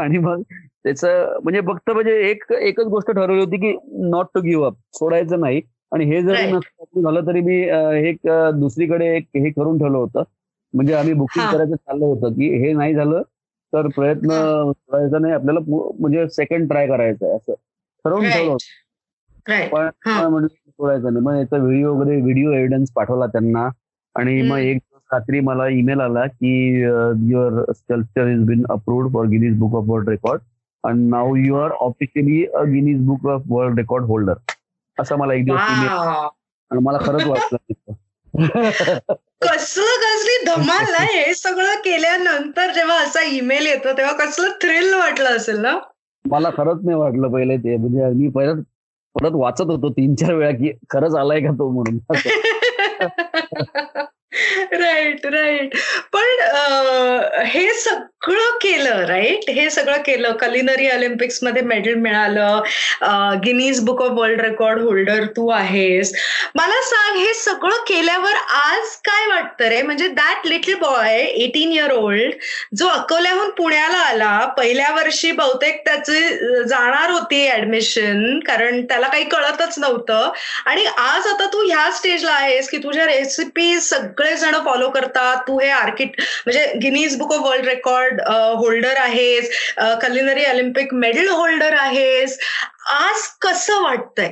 आणि 0.00 0.18
मग 0.18 0.42
त्याचं 0.84 1.38
म्हणजे 1.42 1.60
फक्त 1.60 1.90
म्हणजे 1.90 2.12
एक 2.30 2.52
एकच 2.52 2.86
गोष्ट 2.86 3.10
ठरवली 3.10 3.40
होती 3.40 3.56
की 3.56 3.72
नॉट 4.10 4.26
टू 4.34 4.40
गिव्ह 4.40 4.66
अप 4.66 4.74
सोडायचं 4.94 5.40
नाही. 5.40 5.60
आणि 5.92 6.04
हे 6.04 6.22
जरी 6.22 6.50
झालं 7.02 7.26
तरी 7.26 7.40
मी 7.40 7.56
एक 8.08 8.28
दुसरीकडे 8.54 9.06
एक 9.16 9.26
हे 9.36 9.50
करून 9.50 9.78
ठेवलं 9.78 9.98
होतं. 9.98 10.22
म्हणजे 10.74 10.94
आम्ही 10.94 11.12
बुकिंग. 11.12 11.46
करायचं 11.52 11.76
चाललं 11.76 12.04
होतं 12.04 12.32
की 12.32 12.48
हे 12.64 12.72
नाही 12.72 12.94
झालं 12.94 13.22
तर 13.72 13.86
प्रयत्न. 13.96 14.28
करायचा 14.88 15.18
नाही. 15.18 15.34
आपल्याला 15.34 15.60
म्हणजे 16.00 16.28
सेकंड 16.28 16.68
ट्राय 16.68 16.86
करायचं 16.88 17.26
आहे 17.26 17.36
असं. 17.36 17.54
ठरवून 18.04 18.28
ठेवलं 18.30 18.50
होतं. 18.50 19.66
पण. 19.72 19.88
म्हटलं 20.06 20.46
सोडायचं 20.48 21.12
नाही. 21.12 21.24
मग 21.24 21.38
याचा 21.38 21.56
व्हिडिओ 21.56 21.94
वगैरे 21.94 22.20
व्हिडिओ 22.20 22.52
एव्हिडन्स 22.52 22.92
पाठवला 22.92 23.26
त्यांना. 23.26 23.68
आणि 24.14 24.40
मग. 24.42 24.58
एक 24.58 24.78
रात्री 25.12 25.40
मला 25.40 25.68
ईमेल 25.68 26.00
आला 26.00 26.26
की 26.26 26.52
your 27.30 27.72
sculpture 27.72 28.28
is 28.28 28.44
been 28.44 28.64
approved 28.70 29.12
for 29.12 29.26
Guinness 29.26 29.58
book 29.58 29.74
of 29.74 29.84
world 29.86 30.08
record 30.08 30.40
and 30.84 31.08
now 31.10 31.34
you 31.36 31.56
are 31.56 31.70
officially 31.70 32.44
a 32.44 32.62
Guinness 32.64 33.00
book 33.06 33.26
of 33.26 33.42
world 33.48 33.78
record 33.78 34.04
holder 34.04 34.34
असं 34.98 35.16
मला 35.16 35.34
एक 35.34 35.44
दिवस 35.44 35.60
आणि 35.60 36.80
मला 36.82 36.98
खरंच 36.98 37.26
वाटलं. 37.26 37.92
कसलं 39.42 39.96
कसली 40.00 40.44
धमाल 40.46 40.94
आहे 40.94 41.18
हे 41.18 41.34
सगळं 41.34 41.74
केल्यानंतर 41.74 42.72
जेव्हा 42.72 42.96
असा 42.96 43.22
ईमेल 43.22 43.66
येतो 43.66 43.92
तेव्हा 43.96 44.12
कसलं 44.12 44.48
थ्रिल 44.60 44.92
वाटलं 44.94 45.36
असेल 45.36 45.58
ना? 45.60 45.78
मला 46.24 46.50
खरंच 46.50 46.84
नाही 46.84 46.98
वाटलं 46.98 47.28
पहिले 47.28 47.56
ते. 47.56 47.76
म्हणजे 47.76 48.10
मी 48.14 48.28
परत 48.28 48.62
परत 49.14 49.30
वाचत 49.34 49.70
होतो 49.70 49.88
तीन 49.88 50.14
चार 50.14 50.34
वेळा 50.34 50.50
की 50.50 50.72
खरंच 50.90 51.14
आलाय 51.14 51.40
का 51.40 51.50
तो 51.50 51.70
म्हणून. 51.70 51.98
राईट 54.72 55.26
राईट 55.26 55.76
पण 56.12 56.40
हे 57.46 57.74
सग 57.74 58.19
सगळं 58.22 58.56
केलं 58.60 59.04
राईट 59.06 59.48
हे 59.50 59.68
सगळं 59.70 60.00
केलं. 60.06 60.32
कलिनरी 60.40 60.88
ऑलिम्पिक्समध्ये 60.90 61.62
मेडल 61.62 61.94
मिळालं. 62.00 62.60
Guinness 63.44 63.80
book 63.84 64.00
of 64.02 64.10
world 64.18 64.40
record 64.40 64.80
holder 64.82 65.24
तू 65.36 65.48
आहेस. 65.50 66.12
मला 66.54 66.80
सांग 66.84 67.16
हे 67.18 67.32
सगळं 67.34 67.76
केल्यावर 67.88 68.34
आज 68.54 68.96
काय 69.04 69.26
वाटतं 69.26 69.68
रे? 69.68 69.80
म्हणजे 69.82 70.08
that 70.08 70.46
little 70.46 70.74
boy 70.80 71.18
eighteen 71.20 71.72
year 71.72 71.92
old 71.92 72.34
जो 72.78 72.88
अकोल्याहून 72.88 73.50
पुण्याला 73.58 73.98
आला 74.08 74.38
पहिल्या 74.58 74.90
वर्षी 74.94 75.32
बहुतेक 75.32 75.80
त्याची 75.86 76.20
जाणार 76.68 77.10
होती 77.10 77.46
ऍडमिशन 77.52 78.38
कारण 78.46 78.84
त्याला 78.88 79.08
काही 79.08 79.24
कळतच 79.28 79.78
नव्हतं. 79.78 80.30
आणि 80.66 80.84
आज 80.86 81.26
आता 81.26 81.46
तू 81.52 81.64
ह्या 81.66 81.90
स्टेजला 81.96 82.32
आहेस 82.32 82.68
की 82.70 82.78
तुझ्या 82.84 83.06
रेसिपी 83.06 83.80
सगळे 83.80 84.36
जण 84.36 84.58
फॉलो 84.64 84.90
करतात. 84.90 85.36
तू 85.48 85.58
हे 85.60 85.68
आर्किट 85.70 86.20
म्हणजे 86.46 86.66
Guinness 86.82 87.16
Book 87.18 87.32
of 87.32 87.46
World 87.48 87.66
Record 87.68 88.08
holder 88.58 88.98
आहेस 89.00 89.50
कलिनरी 90.02 90.44
ऑलिम्पिक 90.44 90.94
मेडल 90.94 91.28
होल्डर 91.28 91.74
आहेस. 91.80 92.38
आज 92.92 93.26
कसं 93.42 93.82
वाटतंय? 93.82 94.30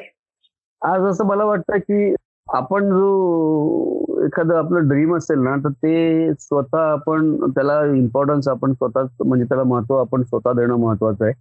आज 0.82 1.02
असं 1.10 1.26
मला 1.26 1.44
वाटतं 1.44 1.78
की 1.78 2.14
आपण 2.46 2.88
जो 2.90 4.24
एखादं 4.26 4.56
आपलं 4.58 4.88
ड्रीम 4.88 5.16
असेल 5.16 5.38
ना 5.38 5.54
तर 5.64 5.70
ते 5.82 6.32
स्वतः 6.40 6.78
आपण 6.82 7.34
त्याला 7.50 7.80
इम्पॉर्टन्स 7.96 8.48
आपण 8.48 8.72
स्वतः 8.72 9.06
म्हणजे 9.24 9.44
त्याला 9.44 9.64
महत्त्व 9.64 9.96
आपण 9.96 10.22
स्वतः 10.22 10.52
देणं 10.56 10.76
महत्वाचं 10.80 11.24
आहे. 11.24 11.34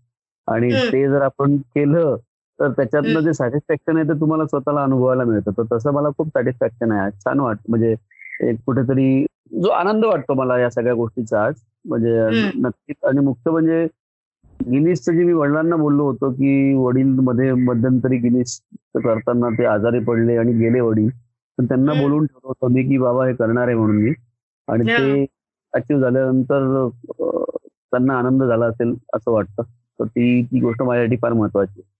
आणि 0.47 0.71
ते 0.91 1.07
जर 1.09 1.21
आपण 1.21 1.55
केलं 1.75 2.15
तर 2.59 2.71
त्याच्यातनं 2.71 3.19
जे 3.19 3.33
सॅटिस्फॅक्शन 3.33 3.97
आहे 3.97 4.07
ते 4.07 4.19
तुम्हाला 4.19 4.45
स्वतःला 4.45 4.83
अनुभवायला 4.83 5.23
मिळतं. 5.23 5.51
तर 5.57 5.63
तसं 5.71 5.93
मला 5.93 6.09
खूप 6.17 6.27
सॅटिस्फॅक्शन 6.27 6.91
आहे. 6.91 7.09
छान 7.25 7.39
वाट 7.39 7.57
म्हणजे 7.69 7.95
एक 8.49 8.55
कुठेतरी 8.65 9.25
जो 9.51 9.69
आनंद 9.69 10.05
वाटतो 10.05 10.33
मला 10.33 10.57
या 10.59 10.69
सगळ्या 10.69 10.93
गोष्टीचा 10.93 11.43
आज. 11.45 11.53
म्हणजे 11.85 12.11
नक्कीच. 12.61 12.95
आणि 13.03 13.19
मुख्य 13.19 13.51
म्हणजे 13.51 13.87
गिनीसचं 14.71 15.13
जे 15.13 15.23
मी 15.23 15.33
वडिलांना 15.33 15.75
बोललो 15.75 16.03
होतो 16.03 16.31
की 16.31 16.73
वडील 16.73 17.07
मध्ये 17.19 17.53
मध्यंतरी 17.53 18.17
गिनीस 18.17 18.61
करताना 18.95 19.49
ते 19.49 19.65
आजारी 19.65 19.99
पडले 19.99 20.37
आणि 20.37 20.53
गेले 20.53 20.79
वडील. 20.79 21.09
पण 21.57 21.65
त्यांना 21.65 21.93
बोलून 22.01 22.25
ठेवलं 22.25 22.47
होतं 22.47 22.73
मी 22.73 22.83
की 22.83 22.97
बाबा 22.97 23.25
हे 23.27 23.33
करणार 23.33 23.67
आहे 23.67 23.75
म्हणून 23.75 24.01
मी. 24.01 24.13
आणि 24.67 24.83
ते 24.87 25.25
अचीव 25.73 25.99
झाल्यानंतर 25.99 26.87
त्यांना 27.91 28.17
आनंद 28.17 28.43
झाला 28.43 28.65
असेल 28.65 28.93
असं 29.13 29.31
वाटतं. 29.31 29.63
तर 29.99 30.05
ती 30.05 30.43
ती 30.43 30.59
गोष्ट 30.59 30.81
माझ्यासाठी 30.83 31.15
फार 31.17 31.33
महत्वाची 31.33 31.81
आहे. 31.81 31.96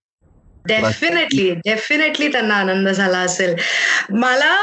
डेफिनेटली 0.68 1.50
डेफिनेटली 1.66 2.28
त्यांना 2.28 2.56
आनंद 2.56 2.90
झाला 2.90 3.18
असेल. 3.18 3.56
मला 4.12 4.54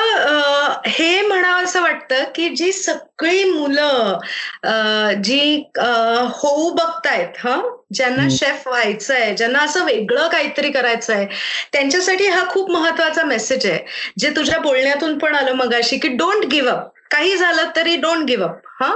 हे 0.87 1.21
म्हणावं 1.23 1.65
असं 1.65 1.83
वाटतं 1.83 2.25
की 2.35 2.49
जी 2.49 2.73
सगळी 2.73 3.45
मुलं 3.45 4.19
जी 5.23 5.63
होऊ 6.33 6.71
बघतायत 6.71 7.47
ह? 7.47 7.59
ज्यांना 7.95 8.27
शेफ 8.31 8.67
व्हायचंय 8.69 9.35
ज्यांना 9.35 9.59
असं 9.59 9.85
वेगळं 9.85 10.29
काहीतरी 10.29 10.71
करायचंय 10.71 11.27
त्यांच्यासाठी 11.73 12.27
हा 12.27 12.45
खूप 12.49 12.71
महत्त्वाचा 12.71 13.25
मेसेज 13.25 13.67
आहे. 13.67 13.79
जे 14.19 14.31
तुझ्या 14.31 14.59
बोलण्यातून 14.59 15.19
पण 15.19 15.35
आलं 15.35 15.53
मगाशी 15.53 15.99
की 15.99 16.09
डोंट 16.09 16.45
गिव्ह 16.45 16.71
अप 16.71 16.94
काही 17.11 17.37
झालं 17.37 17.71
तरी 17.77 17.97
डोंट 17.97 18.25
गिव्ह 18.27 18.45
अप 18.45 18.61
हा? 18.81 18.91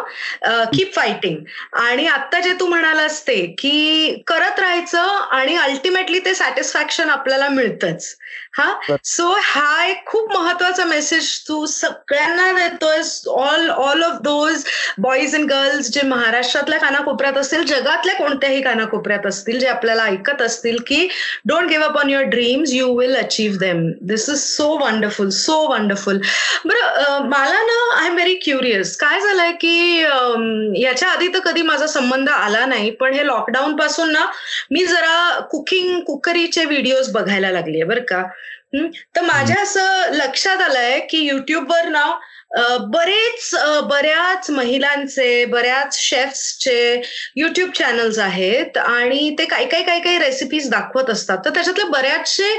कीप 0.72 0.94
फायटिंग 0.94 1.36
आणि 1.78 2.06
आता 2.06 2.38
जे 2.40 2.52
तू 2.60 2.66
म्हणालास 2.66 3.20
ते 3.26 3.36
की 3.58 4.22
करत 4.26 4.58
राहायचं 4.60 5.06
आणि 5.32 5.54
अल्टिमेटली 5.56 6.18
ते 6.18 6.34
सॅटिस्फॅक्शन 6.34 7.10
आपल्याला 7.10 7.48
मिळतंच 7.48 8.14
हा? 8.58 8.72
सो 9.04 9.28
हा 9.42 9.84
एक 9.86 10.04
खूप 10.06 10.32
महत्त्वाचा 10.32 10.84
मेसेज 10.84 11.28
तू 11.48 11.64
सगळ्यांना 11.66 12.50
देतोय 12.52 12.98
all 13.32 13.68
all 13.70 14.02
of 14.02 14.18
those 14.22 14.64
boys 14.98 15.34
and 15.34 15.50
girls 15.50 15.90
जे 15.90 16.02
महाराष्ट्रातल्या 16.06 16.78
कानाकोपऱ्यात 16.78 17.36
असतील 17.38 17.64
जगातल्या 17.66 18.14
कोणत्याही 18.14 18.62
कानाकोपऱ्यात 18.62 19.26
असतील 19.26 19.58
जे 19.58 19.66
आपल्याला 19.68 20.04
ऐकत 20.04 20.42
असतील 20.42 20.76
की 20.86 21.06
don't 21.44 21.68
give 21.68 21.86
up 21.86 21.98
on 21.98 22.10
your 22.10 22.24
dreams 22.28 22.72
you 22.72 22.92
will 22.98 23.16
achieve 23.16 23.58
them 23.58 23.86
this 24.02 24.28
is 24.28 24.38
so 24.46 24.68
wonderful 24.78 25.28
so 25.34 25.60
wonderful 25.70 26.20
बरं 26.64 27.28
मला 27.28 27.62
ना 27.62 27.97
आय 27.98 28.06
एम 28.06 28.14
व्हेरी 28.14 28.34
क्युरियस 28.34 28.96
काय 28.96 29.20
झालंय 29.20 29.50
की 29.60 30.00
याच्या 30.82 31.08
आधी 31.08 31.28
तर 31.28 31.38
कधी 31.38 31.62
माझा 31.62 31.86
संबंध 31.86 32.28
आला 32.28 32.64
नाही 32.66 32.90
पण 32.90 33.14
हे 33.14 33.26
लॉकडाऊन 33.26 33.76
पासून 33.76 34.12
ना 34.12 34.24
मी 34.70 34.84
जरा 34.86 35.38
कुकिंग 35.50 36.00
कुकरीचे 36.00 36.64
व्हिडिओज 36.64 37.10
बघायला 37.12 37.50
लागले 37.50 37.82
बरं 37.84 38.02
का. 38.08 38.22
तर 39.16 39.20
माझ्या 39.20 39.60
असं 39.62 40.12
लक्षात 40.12 40.62
आलंय 40.62 40.98
की 41.00 41.18
युट्यूबवर 41.18 41.88
ना 41.88 42.04
बरेच 42.50 43.50
बऱ्याच 43.88 44.50
महिलांचे 44.50 45.44
बऱ्याच 45.44 45.98
शेफ्सचे 45.98 47.00
युट्यूब 47.36 47.70
चॅनल्स 47.70 48.18
आहेत 48.18 48.78
आणि 48.78 49.34
ते 49.38 49.44
काही 49.44 49.66
काही 49.68 49.84
काही 49.84 50.00
काही 50.00 50.18
रेसिपीज 50.18 50.68
दाखवत 50.70 51.10
असतात. 51.10 51.38
तर 51.44 51.50
त्याच्यातले 51.50 51.84
बऱ्याचशे 51.90 52.52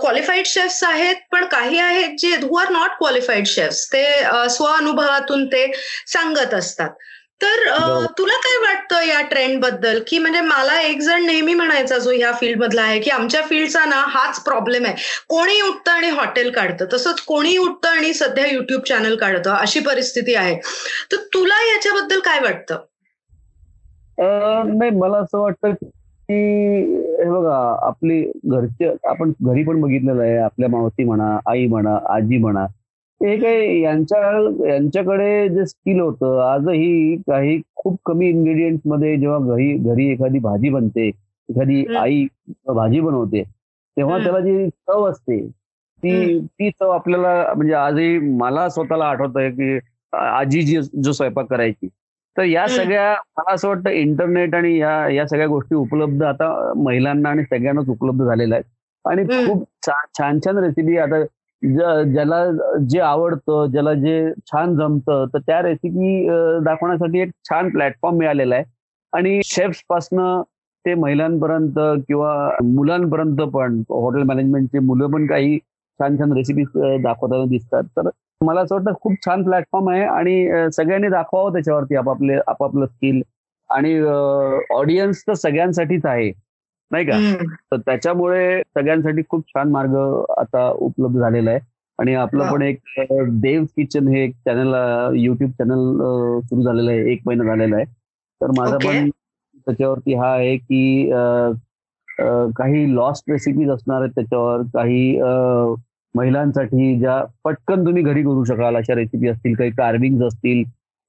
क्वालिफाईड 0.00 0.46
शेफ्स 0.46 0.82
आहेत 0.84 1.16
पण 1.32 1.44
काही 1.46 1.78
आहेत 1.78 2.16
जे 2.18 2.34
who 2.42 2.56
are 2.56 2.70
not 2.72 2.96
qualified 2.98 3.46
chefs 3.46 3.86
ते 3.92 4.04
स्वअनुभवातून 4.50 5.46
ते 5.46 5.66
सांगत 6.06 6.54
असतात. 6.54 6.90
तर 7.42 8.04
तुला 8.18 8.34
काय 8.38 8.56
वाटतं 8.62 9.02
या 9.06 9.20
ट्रेंडबद्दल? 9.28 9.98
की 10.08 10.18
म्हणजे 10.18 10.40
मला 10.40 10.80
एक 10.80 11.00
जण 11.02 11.24
नेहमी 11.26 11.54
म्हणायचा 11.54 11.98
जो 11.98 12.10
ह्या 12.10 12.32
फील्ड 12.40 12.60
मधला 12.62 12.82
आहे 12.82 12.98
की 13.00 13.10
आमच्या 13.10 13.42
फील्डचा 13.42 13.84
ना 13.84 14.02
हाच 14.08 14.42
प्रॉब्लेम 14.44 14.84
आहे. 14.86 14.94
कोणी 15.28 15.60
उठतं 15.62 15.90
आणि 15.90 16.08
हॉटेल 16.10 16.50
काढतं. 16.52 16.84
तसंच 16.92 17.20
कोणी 17.26 17.56
उठतं 17.58 17.88
आणि 17.88 18.12
सध्या 18.14 18.46
युट्यूब 18.46 18.82
चॅनल 18.88 19.16
काढतं. 19.16 19.50
अशी 19.50 19.80
परिस्थिती 19.80 20.34
आहे. 20.34 20.54
तर 21.12 21.22
तुला 21.34 21.62
याच्याबद्दल 21.72 22.20
काय 22.24 22.40
वाटतं? 22.40 22.84
नाही 24.18 24.90
मला 24.90 25.18
असं 25.18 25.38
वाटतं 25.38 25.72
की 25.72 26.34
हे 27.18 27.30
बघा 27.30 27.56
आपली 27.86 28.20
घरचे 28.46 28.88
आपण 29.08 29.30
घरी 29.42 29.62
पण 29.64 29.80
बघितलेलं 29.80 30.22
आहे. 30.22 30.36
आपल्या 30.38 30.68
मावशी 30.68 31.04
म्हणा 31.04 31.38
आई 31.50 31.66
म्हणा 31.66 31.98
आजी 32.14 32.38
म्हणा 32.38 32.66
हे 33.20 33.36
काही 33.36 33.80
यांच्या 33.82 34.18
यांच्याकडे 34.68 35.48
जे 35.48 35.64
स्किल 35.66 36.00
होतं 36.00 36.38
आजही 36.42 37.16
काही 37.26 37.60
खूप 37.76 37.98
कमी 38.06 38.28
इन्ग्रेडियंटमध्ये 38.28 39.16
जेव्हा 39.16 39.38
घरी 39.54 39.72
घरी 39.74 40.06
एखादी 40.12 40.38
भाजी 40.38 40.68
बनते 40.70 41.06
एखादी 41.08 41.84
आई 41.96 42.24
भाजी 42.66 43.00
बनवते 43.00 43.42
तेव्हा 43.96 44.18
त्याला 44.18 44.40
जी 44.40 44.68
चव 44.68 45.08
असते 45.10 45.40
ती 46.02 46.38
ती 46.40 46.70
चव 46.70 46.90
आपल्याला 46.90 47.52
म्हणजे 47.56 47.74
आजही 47.74 48.18
मला 48.18 48.68
स्वतःला 48.68 49.04
आठवत 49.04 49.36
आहे 49.36 49.50
की 49.50 49.78
आजी 50.12 50.62
जी 50.62 50.80
जो 51.02 51.12
स्वयंपाक 51.12 51.46
करायची 51.46 51.88
तर 52.36 52.44
या 52.44 52.66
सगळ्या 52.68 53.12
मला 53.36 53.52
असं 53.54 53.68
वाटतं 53.68 53.90
इंटरनेट 53.90 54.54
आणि 54.54 54.76
या 54.78 55.08
या 55.08 55.26
सगळ्या 55.26 55.46
गोष्टी 55.46 55.74
उपलब्ध 55.74 56.22
आता 56.22 56.72
महिलांना 56.76 57.28
आणि 57.28 57.42
सगळ्यांनाच 57.42 57.88
उपलब्ध 57.88 58.24
झालेल्या 58.24 58.58
आहेत. 58.58 58.64
आणि 59.04 59.24
खूप 59.46 59.64
छान 59.86 60.38
छान 60.38 60.58
रेसिपी 60.58 60.96
आता 60.98 61.22
ज्याला 61.62 62.44
जे 62.90 63.00
आवडतं 63.00 63.66
ज्याला 63.72 63.92
जे 63.94 64.20
छान 64.46 64.74
जमतं 64.76 65.24
तर 65.34 65.38
त्या 65.46 65.60
रेसिपी 65.62 66.26
दाखवण्यासाठी 66.64 67.20
एक 67.20 67.30
छान 67.50 67.68
प्लॅटफॉर्म 67.70 68.16
मिळालेला 68.18 68.54
आहे. 68.54 68.64
आणि 69.12 69.40
शेफ्स 69.44 69.82
पासनं 69.88 70.42
ते 70.84 70.94
महिलांपर्यंत 70.94 71.78
किंवा 72.08 72.32
मुलांपर्यंत 72.64 73.40
पण 73.54 73.82
हॉटेल 73.90 74.22
मॅनेजमेंटचे 74.22 74.78
मुलं 74.80 75.10
पण 75.12 75.26
काही 75.26 75.58
छान 75.58 76.16
छान 76.18 76.32
रेसिपी 76.32 76.64
दाखवताना 77.02 77.44
दिसतात. 77.50 77.82
तर 77.96 78.08
मला 78.40 78.60
असं 78.60 78.74
वाटतं 78.74 78.92
खूप 79.02 79.12
छान 79.26 79.42
प्लॅटफॉर्म 79.44 79.88
आहे 79.90 80.04
आणि 80.04 80.70
सगळ्यांनी 80.72 81.08
दाखवावं 81.08 81.52
त्याच्यावरती 81.52 81.96
आपापले 81.96 82.38
आपापलं 82.46 82.86
स्किल 82.86 83.20
आणि 83.70 83.98
ऑडियन्स 84.74 85.22
तर 85.26 85.34
सगळ्यांसाठीच 85.34 86.06
आहे. 86.06 86.30
नाही 86.90 87.04
का? 87.06 87.18
तर 87.72 87.76
त्याच्यामुळे 87.76 88.62
सगळ्यांसाठी 88.74 89.22
खूप 89.28 89.42
छान 89.48 89.70
मार्ग 89.72 89.96
आता 90.38 90.68
उपलब्ध 90.70 91.18
झालेला 91.20 91.50
आहे. 91.50 91.60
आणि 91.98 92.14
आपलं 92.14 92.52
पण 92.52 92.62
एक 92.62 92.78
देव 93.40 93.64
किचन 93.76 94.08
हे 94.08 94.22
एक 94.24 94.34
चॅनल 94.46 94.74
युट्यूब 95.16 95.50
चॅनल 95.50 95.98
सुरू 96.44 96.62
झालेलं 96.62 96.90
आहे. 96.90 97.12
एक 97.12 97.20
महिना 97.26 97.44
झालेला 97.44 97.76
आहे. 97.76 97.84
तर 98.40 98.50
माझा 98.58 98.76
पण 98.86 99.08
त्याच्यावरती 99.66 100.14
हा 100.14 100.32
आहे 100.34 100.56
की 100.56 101.10
काही 102.56 102.94
लॉस्ट 102.94 103.30
रेसिपीज 103.30 103.70
असणार 103.70 104.00
आहेत 104.00 104.12
त्याच्यावर. 104.14 104.62
काही 104.74 105.20
महिलांसाठी 106.14 106.98
ज्या 106.98 107.22
पटकन 107.44 107.84
तुम्ही 107.86 108.02
घरी 108.02 108.22
करू 108.22 108.44
शकाल 108.44 108.76
अशा 108.76 108.94
रेसिपी 108.94 109.28
असतील 109.28 109.54
काही 109.54 109.70
कार्विंग 109.70 110.22
असतील. 110.26 110.62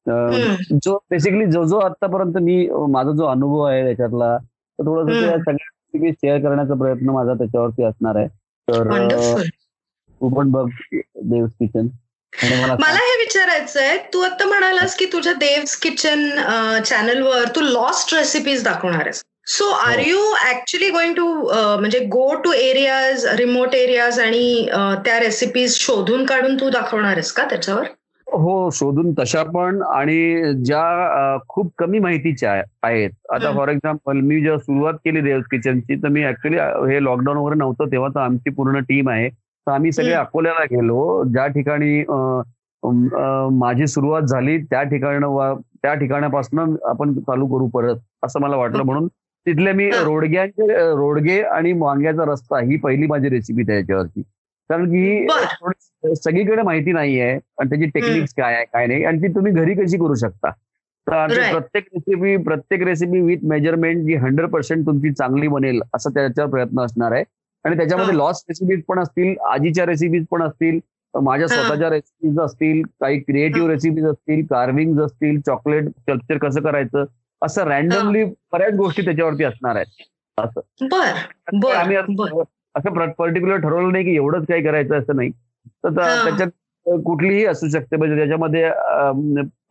जो 0.05 0.97
बेसिकली 1.11 1.45
जो 1.51 1.63
जो 1.65 1.77
आतापर्यंत 1.79 2.37
मी 2.41 2.67
माझा 2.89 3.11
जो 3.11 3.25
अनुभव 3.25 3.61
आहे 3.63 3.83
त्याच्यातला 3.83 4.37
तर 4.79 4.85
थोडस 4.85 5.43
सगळ्या 5.45 6.11
शेअर 6.11 6.37
करण्याचा 6.39 6.73
प्रयत्न 6.73 7.09
माझा 7.09 7.33
त्याच्यावरती 7.33 7.83
असणार 7.83 8.15
आहे. 8.15 8.27
तर 8.67 9.41
तू 10.21 10.29
पण 10.29 10.51
बघ 10.51 10.67
देव्स 10.95 11.51
किचन 11.59 11.87
मला 12.79 12.97
हे 12.97 13.15
विचारायचं 13.19 13.79
आहे 13.79 13.97
तू 14.13 14.19
आता 14.21 14.45
म्हणालास 14.47 14.95
की 14.95 15.05
तुझ्या 15.13 15.33
देव्स 15.33 15.75
किचन 15.77 16.29
चॅनलवर 16.85 17.47
तू 17.55 17.61
लॉस्ट 17.61 18.13
रेसिपीज 18.13 18.63
दाखवणार 18.63 19.01
आहेस. 19.01 19.21
So 19.47 19.69
are 19.71 19.99
you 19.99 20.19
actually 20.49 20.89
going 20.89 21.13
to 21.13 21.25
म्हणजे 21.79 21.99
go 22.11 22.33
to 22.43 22.51
areas 22.51 23.25
remote 23.37 23.75
areas 23.75 24.19
आणि 24.19 24.67
त्या 25.05 25.19
रेसिपीज 25.19 25.75
शोधून 25.77 26.25
काढून 26.25 26.55
तू 26.59 26.69
दाखवणार 26.69 27.11
आहेस 27.11 27.31
का 27.31 27.43
त्याच्यावर? 27.49 27.87
हो 28.31 28.69
शोधून 28.73 29.13
तशा 29.19 29.41
पण 29.43 29.81
आणि 29.83 30.53
ज्या 30.65 31.37
खूप 31.49 31.71
कमी 31.77 31.99
माहितीच्या 31.99 32.51
आहे- 32.51 32.63
आहेत 32.83 33.09
आता. 33.31 33.51
फॉर 33.55 33.69
एक्झाम्पल 33.69 34.19
मी 34.19 34.39
जेव्हा 34.41 34.57
सुरुवात 34.59 34.93
केली 35.05 35.21
देव 35.21 35.39
किचनची 35.51 35.95
तर 36.03 36.07
मी 36.07 36.23
ऍक्च्युली 36.25 36.57
हे 36.91 37.03
लॉकडाऊन 37.03 37.37
वगैरे 37.37 37.57
नव्हतं 37.59 37.91
तेव्हा 37.91 38.09
तर 38.09 38.19
आमची 38.19 38.49
पूर्ण 38.49 38.79
टीम 38.79 39.09
आहे 39.09 39.29
तर 39.29 39.71
आम्ही 39.71 39.91
सगळे. 39.91 40.13
अकोल्याला 40.13 40.63
गेलो 40.71 41.23
ज्या 41.23 41.47
ठिकाणी 41.47 42.03
माझी 43.57 43.87
सुरुवात 43.87 44.21
झाली 44.21 44.57
त्या 44.61 44.83
ठिकाण 44.83 45.23
त्या 45.83 45.93
ठिकाणापासून 45.93 46.75
आपण 46.85 47.13
चालू 47.19 47.47
करू 47.47 47.67
परत 47.67 47.97
असं 48.23 48.39
मला 48.41 48.55
वाटलं 48.57 48.83
म्हणून 48.83 49.07
तिथले 49.45 49.71
मी. 49.73 49.89
रोडग्यांचे 50.05 50.67
रोडगे 50.89 51.41
आणि 51.41 51.71
वांग्याचा 51.77 52.25
रस्ता 52.27 52.59
ही 52.61 52.77
पहिली 52.77 53.07
माझी 53.07 53.29
रेसिपी 53.29 53.63
त्याच्यावरची 53.63 54.21
कारण 54.71 54.85
की 54.85 54.99
ही 56.03 56.15
सगळीकडे 56.15 56.61
माहिती 56.61 56.91
नाहीये 56.91 57.29
आणि 57.31 57.69
त्याची 57.69 57.85
टेक्निक्स 57.89 58.33
काय 58.33 58.55
आहे 58.55 58.65
काय 58.65 58.85
नाही 58.87 59.03
आणि 59.03 59.21
ती 59.21 59.33
तुम्ही 59.35 59.51
घरी 59.53 59.73
कशी 59.75 59.97
करू 59.97 60.15
शकता 60.15 60.49
तर. 61.07 61.27
प्रत्येक 61.51 61.85
रेसिपी 61.93 62.35
प्रत्येक 62.43 62.81
रेसिपी 62.83 63.19
विथ 63.21 63.43
मेजरमेंट 63.43 64.03
जी 64.05 64.15
हंड्रेड 64.15 64.49
पर्सेंट 64.49 64.85
तुमची 64.85 65.11
चांगली 65.13 65.47
बनेल 65.47 65.81
असं 65.95 66.09
त्याच्यावर 66.09 66.49
प्रयत्न 66.51 66.81
असणार 66.81 67.11
आहे 67.11 67.23
आणि 67.65 67.77
त्याच्यामध्ये 67.77 68.13
हा. 68.13 68.17
लॉस 68.17 68.43
रेसिपीज 68.49 68.81
पण 68.87 68.99
असतील 68.99 69.33
आजीच्या 69.49 69.85
रेसिपीज 69.85 70.25
पण 70.31 70.41
असतील 70.41 70.79
माझ्या 71.13 71.47
हा. 71.49 71.61
स्वतःच्या 71.61 71.89
रेसिपीज 71.89 72.39
असतील 72.39 72.81
काही 73.01 73.19
क्रिएटिव्ह 73.19 73.67
हा. 73.67 73.73
रेसिपीज 73.73 74.05
असतील 74.05 74.45
कार्विंग 74.45 74.99
असतील 74.99 75.39
चॉकलेट 75.41 75.89
स्कल्पचर 75.89 76.37
कसं 76.37 76.61
करायचं 76.61 77.05
असं 77.41 77.63
रॅन्डमली 77.63 78.23
बऱ्याच 78.53 78.73
गोष्टी 78.73 79.05
त्याच्यावरती 79.05 79.43
असणार 79.43 79.75
आहेत 79.75 80.03
असं 80.37 80.61
आम्ही 81.71 81.95
असं 82.75 83.11
पर्टिक्युलर 83.11 83.57
ठरवलं 83.57 83.91
नाही 83.91 84.03
की 84.03 84.15
एवढंच 84.15 84.45
काही 84.47 84.63
करायचं 84.63 84.99
असं 84.99 85.15
नाही. 85.15 85.29
तर 85.29 85.89
त्या- 85.89 86.05
हा. 86.05 86.29
त्याच्यात 86.29 87.01
कुठलीही 87.03 87.45
असू 87.45 87.67
शकते. 87.67 87.95
म्हणजे 87.95 88.17
त्याच्यामध्ये 88.17 88.69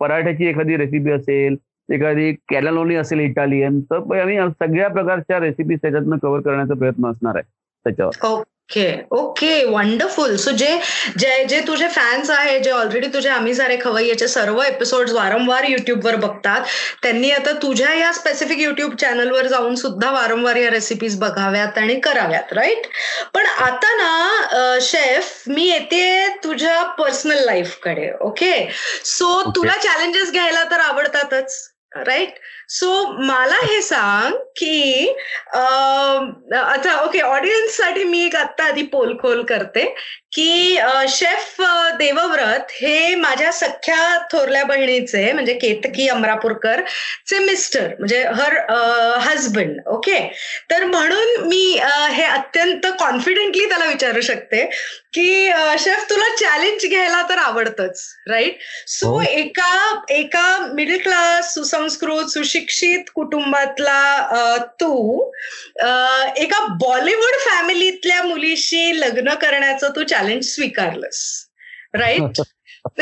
पराठ्याची 0.01 0.47
एखादी 0.47 0.77
रेसिपी 0.77 1.11
असेल 1.11 1.57
एखादी 1.93 2.33
कॅललोनी 2.33 2.95
असेल 2.95 3.21
इटालियन 3.21 3.81
तर 3.81 4.21
आम्ही 4.21 4.39
सगळ्या 4.39 4.89
प्रकारच्या 4.89 5.41
रेसिपी 5.41 5.75
त्याच्यातनं 5.75 6.17
कव्हर 6.23 6.41
करण्याचा 6.41 6.75
प्रयत्न 6.75 7.07
असणार 7.07 7.35
आहे 7.35 7.45
त्याच्यावर. 7.85 8.43
ओके 8.71 8.91
ओके 9.11 9.65
वंडरफुल 9.65 10.37
सो 10.37 10.51
जे 10.51 10.79
जे 11.19 11.45
जे 11.45 11.61
तुझे 11.61 11.89
फॅन्स 11.89 12.31
आहे 12.31 12.59
जे 12.59 12.71
ऑलरेडी 12.71 13.07
तुझे 13.07 13.29
आम्ही 13.29 13.55
सारे 13.55 13.77
खवय्याचे 13.77 14.29
सर्व 14.29 14.61
एपिसोड 14.63 15.11
वारंवार 15.11 15.65
युट्यूबवर 15.69 16.17
बघतात 16.17 16.67
त्यांनी 17.03 17.31
आता 17.31 17.53
तुझ्या 17.53 17.93
या 17.95 18.13
स्पेसिफिक 18.13 18.59
युट्यूब 18.59 18.95
चॅनलवर 18.95 19.47
जाऊन 19.47 19.75
सुद्धा 19.75 20.11
वारंवार 20.11 20.57
या 20.57 20.71
रेसिपीज 20.71 21.19
बघाव्यात 21.19 21.79
आणि 21.79 21.99
कराव्यात 22.01 22.53
राईट 22.53 22.87
पण 23.35 23.47
आता 23.47 23.95
ना 23.97 24.79
शेफ 24.83 25.43
मी 25.47 25.67
येते 25.69 26.29
तुझ्या 26.45 26.83
पर्सनल 26.99 27.45
लाईफकडे 27.45 28.11
ओके 28.21 28.55
सो. 29.05 29.43
तुला 29.57 29.77
चॅलेंजेस 29.83 30.31
घ्यायला 30.33 30.65
तर 30.65 30.81
आवडतातच 30.81 31.59
राईट 31.97 32.39
सो 32.71 32.91
मला 33.21 33.57
हे 33.63 33.81
सांग 33.83 34.33
की 34.57 35.07
अं, 35.55 36.31
आता 36.57 37.01
ओके 37.05 37.21
ऑडियन्ससाठी 37.21 38.05
मी 38.05 38.25
एक 38.27 38.37
आत्ता 38.37 38.65
आधी 38.65 38.83
पोलखोल 38.93 39.43
करते 39.45 39.85
की 40.33 40.77
शेफ 41.09 41.57
देवव्रत 41.99 42.67
हे 42.73 43.15
माझ्या 43.15 43.51
सख्या 43.53 43.97
थोरल्या 44.33 44.63
बहिणीचे 44.65 45.33
म्हणजे 45.33 45.55
केतकी 45.55 46.07
अमरापूरकर 46.09 46.81
चे 47.29 47.39
मिस्टर 47.39 47.89
म्हणजे 47.99 48.23
हर 48.35 48.57
हजबंड 49.21 49.81
ओके 49.87 50.19
तर 50.71 50.85
म्हणून 50.85 51.49
मी 51.49 51.63
हे 52.13 52.25
अत्यंत 52.25 52.87
कॉन्फिडेंटली 52.99 53.65
त्याला 53.65 53.85
विचारू 53.85 54.21
शकते 54.21 54.65
की 55.15 55.51
शेफ 55.79 56.05
तुला 56.11 56.29
चॅलेंज 56.37 56.87
घ्यायला 56.87 57.23
तर 57.29 57.39
आवडतच 57.39 58.03
राईट 58.29 58.59
सो 58.89 59.09
हो. 59.09 59.21
एका 59.23 60.03
एका 60.11 60.57
मिडल 60.75 60.99
क्लास 60.99 61.53
सुसंस्कृत 61.55 62.31
सुशिक्षित 62.31 62.59
कुटुंबातला 63.15 64.15
अं, 64.17 64.57
तू 64.59 65.23
एका 66.37 66.67
बॉलिवूड 66.67 67.39
फॅमिलीतल्या 67.41 68.23
मुलीशी 68.23 69.01
लग्न 69.01 69.35
करण्याचं 69.35 69.91
तू 69.97 70.03
चॅलेंज 70.03 70.45
स्वीकारलंस. 70.55 71.47
राईट 71.95 72.41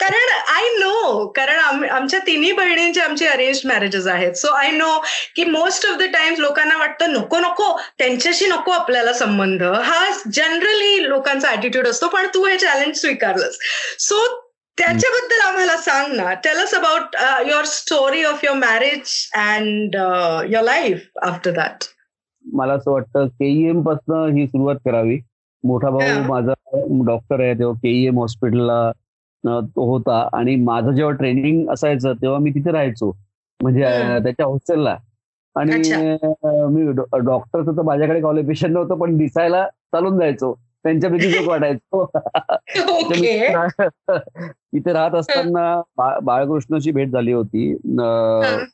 कारण 0.00 0.28
आय 0.48 0.62
नो 0.78 1.26
कारण 1.26 1.58
आम- 1.58 1.88
आमच्या 1.88 2.20
तिन्ही 2.26 2.52
बहिणींची 2.52 3.00
आमची 3.00 3.26
अरेंज 3.26 3.60
मॅरेजेस 3.64 4.06
आहेत. 4.06 4.32
सो 4.32 4.48
आय 4.48 4.70
नो 4.70 4.98
की 5.36 5.44
मोस्ट 5.44 5.86
ऑफ 5.86 5.96
द 5.96 6.02
टाइम्स 6.02 6.38
लोकांना 6.40 6.76
वाटतं 6.76 7.12
नको 7.12 7.38
नको 7.38 7.80
त्यांच्याशी 7.98 8.46
नको 8.46 8.70
आपल्याला 8.70 9.12
संबंध. 9.12 9.62
हा 9.62 10.08
जनरली 10.32 11.08
लोकांचा 11.08 11.50
ऍटिट्यूड 11.50 11.88
असतो 11.88 12.08
पण 12.08 12.26
तू 12.26 12.46
हे 12.46 12.56
चॅलेंज 12.58 13.00
स्वीकारलंस. 13.00 13.58
सो 13.98 14.47
त्याच्याबद्दल 14.78 15.40
आम्हाला 15.46 15.76
सांग 15.76 16.12
ना. 16.16 16.32
Tell 16.44 16.58
us 16.62 16.74
about 16.74 17.16
your 17.48 17.64
story 17.64 18.22
of 18.24 18.44
your 18.44 18.56
marriage 18.56 19.30
and 19.36 19.94
your 20.50 20.64
life 20.64 21.08
after 21.22 21.50
that 21.50 21.84
मला 22.44 22.72
असं 22.74 22.90
वाटतं 22.90 23.26
केईएमपासून 23.28 24.36
ही 24.36 24.46
सुरुवात 24.46 24.76
करावी. 24.84 25.18
मोठा 25.64 25.90
भाऊ. 25.90 26.22
माझा 26.28 26.52
डॉक्टर 27.06 27.40
आहे 27.40 27.54
तेव्हा 27.54 27.74
केईएम 27.82 28.18
हॉस्पिटलला 28.18 28.90
तो 29.44 29.84
होता. 29.92 30.28
आणि 30.32 30.54
माझं 30.56 30.90
जेव्हा 30.90 31.14
ट्रेनिंग 31.14 31.68
असायचं 31.70 32.12
तेव्हा 32.22 32.38
मी 32.38 32.50
तिथे 32.50 32.72
राहायचो. 32.72 33.10
म्हणजे. 33.62 33.82
त्याच्या 34.24 34.46
हॉस्टेलला 34.46 34.96
आणि 35.56 36.16
मी 36.44 36.82
डॉक्टरचं 37.24 37.76
तर 37.76 37.82
माझ्याकडे 37.82 38.20
क्वालिफिकेशन 38.20 38.72
नव्हतं 38.72 38.98
पण 38.98 39.16
दिसायला 39.18 39.66
चालून 39.92 40.18
जायचो. 40.18 40.54
त्यांच्यापैकी 40.84 41.42
एक 41.42 41.48
वाटायचो. 41.48 42.10
तिथे 44.44 44.92
राहत 44.92 45.14
असताना 45.14 45.82
बाळकृष्णाची 46.22 46.90
भेट 46.90 47.10
झाली 47.10 47.32
होती. 47.32 47.76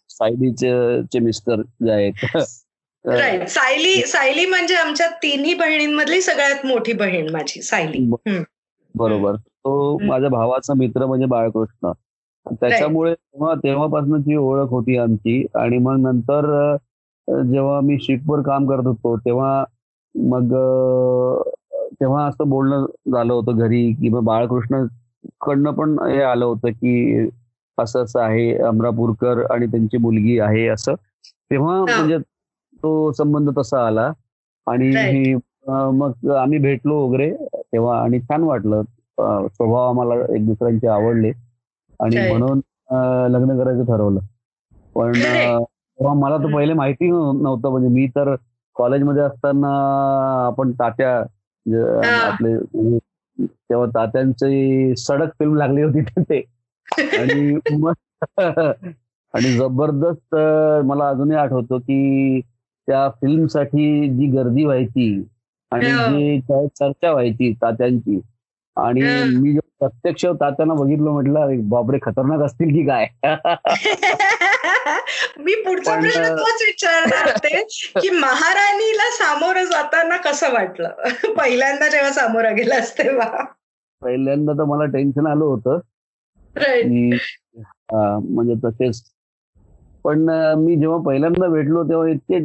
सायलीचे 0.09 1.03
चे 1.03 1.19
मिस्टर 1.19 1.57
जे 1.57 1.91
आहेत. 1.91 2.13
सायली 3.49 4.03
सायली 4.03 4.47
म्हणजे 4.47 4.75
आमच्या 4.75 5.07
तिन्ही 5.07 5.55
बहिणींमधली 5.55 6.21
सगळ्यात 6.21 6.67
मोठी 6.67 6.93
बहीण 6.93 7.31
माझी 7.33 7.63
सायली. 7.63 8.11
बरोबर. 8.95 9.35
तो. 9.35 9.99
माझ्या 10.03 10.31
भावाचा 10.31 10.75
मित्र 10.75 11.07
म्हणजे 11.07 11.27
बाळकृष्ण. 11.27 11.93
त्याच्यामुळे 12.55 13.15
तेव्हा 13.15 13.55
तेव्हापासूनची 13.55 14.37
ओळख 14.37 14.69
होती 14.69 14.99
आमची. 14.99 15.47
आणि 15.55 15.79
मग 15.79 15.97
नंतर 15.99 16.77
जेव्हा 17.31 17.81
मी 17.81 17.97
शिपवर 18.01 18.41
काम 18.41 18.69
करत 18.69 18.87
होतो 18.87 19.17
तेव्हा 19.17 19.65
मग 20.15 20.53
तेव्हा 22.01 22.27
असं 22.27 22.49
बोलणं 22.49 22.87
झालं 23.13 23.33
होतं 23.33 23.57
घरी 23.57 23.93
की 23.93 24.09
मग 24.09 24.25
बाळकृष्ण 24.25 24.85
कडनं 25.41 25.71
पण 25.71 25.99
हे 26.01 26.23
आलं 26.23 26.45
होतं 26.45 26.69
की 26.71 27.29
असं 27.79 28.03
असं 28.05 28.21
आहे 28.21 28.55
अमरापूरकर 28.59 29.45
आणि 29.51 29.67
त्यांची 29.67 29.97
मुलगी 29.97 30.39
आहे 30.39 30.67
असं 30.69 30.95
तेव्हा. 31.51 31.81
म्हणजे 31.97 32.19
तो 32.83 33.13
संबंध 33.13 33.51
तसा 33.59 33.87
आला 33.87 34.11
आणि 34.67 35.35
मग 35.69 36.31
आम्ही 36.31 36.59
भेटलो 36.59 36.97
वगैरे 37.07 37.31
तेव्हा 37.55 38.01
आणि 38.03 38.21
छान 38.21 38.43
वाटलं 38.43 38.83
स्वभाव 39.49 39.89
आम्हाला 39.89 40.15
एक 40.35 40.47
दुसऱ्यांचे 40.47 40.87
आवडले 40.87 41.31
आणि. 42.01 42.17
म्हणून 42.31 42.61
लग्न 43.33 43.59
करायचं 43.59 43.85
ठरवलं 43.85 44.21
पण 44.95 45.13
तेव्हा 45.13 46.15
मला 46.15 46.37
तर 46.37 46.55
पहिले 46.55 46.73
माहिती 46.73 47.11
नव्ह- 47.11 47.43
नव्हतं 47.43 47.71
म्हणजे 47.71 47.89
मी 47.89 48.07
तर 48.07 48.35
कॉलेजमध्ये 48.77 49.23
असताना 49.23 49.69
आपण 50.47 50.73
तात्या. 50.73 51.23
आपले 51.67 52.57
तेव्हा 53.39 53.87
तात्यांची 53.87 54.95
सडक 54.97 55.29
फिल्म 55.39 55.57
लागली 55.57 55.83
होती 55.83 56.01
तिथे 56.01 56.43
आणि 57.19 57.59
आणि 59.35 59.53
जबरदस्त 59.57 60.35
मला 60.85 61.09
अजूनही 61.09 61.37
आठवतो 61.37 61.79
की 61.79 62.41
त्या 62.89 63.09
फिल्मसाठी 63.11 64.09
जी 64.09 64.27
गर्दी 64.27 64.65
व्हायची 64.65 65.25
आणि 65.73 65.91
हो. 65.91 66.11
जी 66.11 66.41
काय 66.41 66.67
चर्चा 66.67 67.11
व्हायची 67.12 67.53
तात्यांची 67.53 68.21
आणि. 68.77 69.01
मी 69.37 69.53
जेव्हा 69.53 69.87
प्रत्यक्ष 69.87 70.27
तात्यांना 70.41 70.75
बघितलं 70.75 71.11
म्हटलं 71.11 71.41
"अरे 71.41 71.57
बापरे 71.57 71.99
खतरनाक 72.03 72.41
असतील 72.41 72.69
की 72.69 72.87
काय 72.87 73.07
मी 75.39 75.55
पुढचा 75.55 76.01
प्रश्न 76.01 76.22
तोच 76.22 76.62
विचारणार 76.66 77.29
होते 77.31 77.62
की 78.01 78.11
महाराणीला 78.11 79.11
सामोरं 79.11 79.64
जाताना 79.64 80.16
कसं 80.16 80.53
वाटलं? 80.53 80.91
पहिल्यांदा 81.39 81.89
जेव्हा 81.89 82.11
सामोरं 82.11 82.57
गेलास 82.57 82.99
तेव्हा. 82.99 83.45
पहिल्यांदा 84.03 84.53
तर 84.53 84.64
मला 84.64 84.85
टेन्शन 84.85 85.27
आलं 85.27 85.45
होतं. 85.45 85.79
म्हणजे 88.20 88.55
तसेच. 88.64 89.03
पण 90.05 90.18
मी 90.59 90.77
जेव्हा 90.77 90.99
पहिल्यांदा 90.99 91.49
भेटलो 91.49 91.83
तेव्हा 91.83 92.09
इतके 92.09 92.39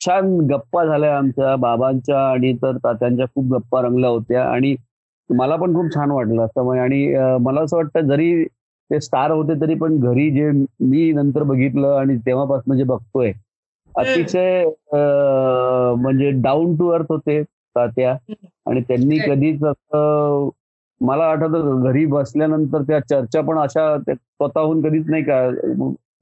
छान 0.00 0.36
गप्पा 0.50 0.84
झाल्या 0.84 1.16
आमच्या 1.16 1.56
बाबांच्या 1.56 2.18
आणि 2.30 2.52
तर 2.52 2.76
तात्यांच्या 2.76 3.26
खूप 3.26 3.52
गप्पा 3.54 3.80
रंगल्या 3.80 4.10
होत्या 4.10 4.44
आणि 4.44 4.76
मला 5.30 5.56
पण 5.56 5.74
खूप 5.74 5.94
छान 5.94 6.10
वाटलं 6.10 6.42
असं. 6.42 6.78
आणि 6.80 7.14
मला 7.40 7.60
असं 7.60 7.76
वाटतं 7.76 8.00
जरी 8.00 8.44
ते 8.90 9.00
स्टार 9.00 9.30
होते 9.30 9.60
तरी 9.60 9.74
पण 9.74 9.98
घरी 10.00 10.30
जे 10.30 10.50
मी 10.80 11.12
नंतर 11.12 11.42
बघितलं 11.42 11.96
आणि 11.96 12.16
तेव्हापासून 12.16 12.76
जे 12.76 12.84
बघतोय 12.84 13.32
अतिशय 13.94 14.64
म्हणजे 15.96 16.30
डाऊन 16.30 16.76
टू 16.76 16.88
अर्थ 16.88 17.06
होते 17.08 17.42
तात्या. 17.42 18.16
आणि 18.66 18.80
त्यांनी. 18.80 19.18
कधीच 19.18 19.64
असं 19.64 20.48
मला 21.00 21.24
आठवतं 21.24 21.82
घरी 21.82 22.04
बसल्यानंतर 22.06 22.82
त्या 22.82 23.00
चर्चा 23.00 23.40
पण 23.40 23.58
अशा 23.58 23.96
स्वतःहून 23.98 24.82
कधीच 24.82 25.08
नाही 25.08 25.22
का 25.22 25.48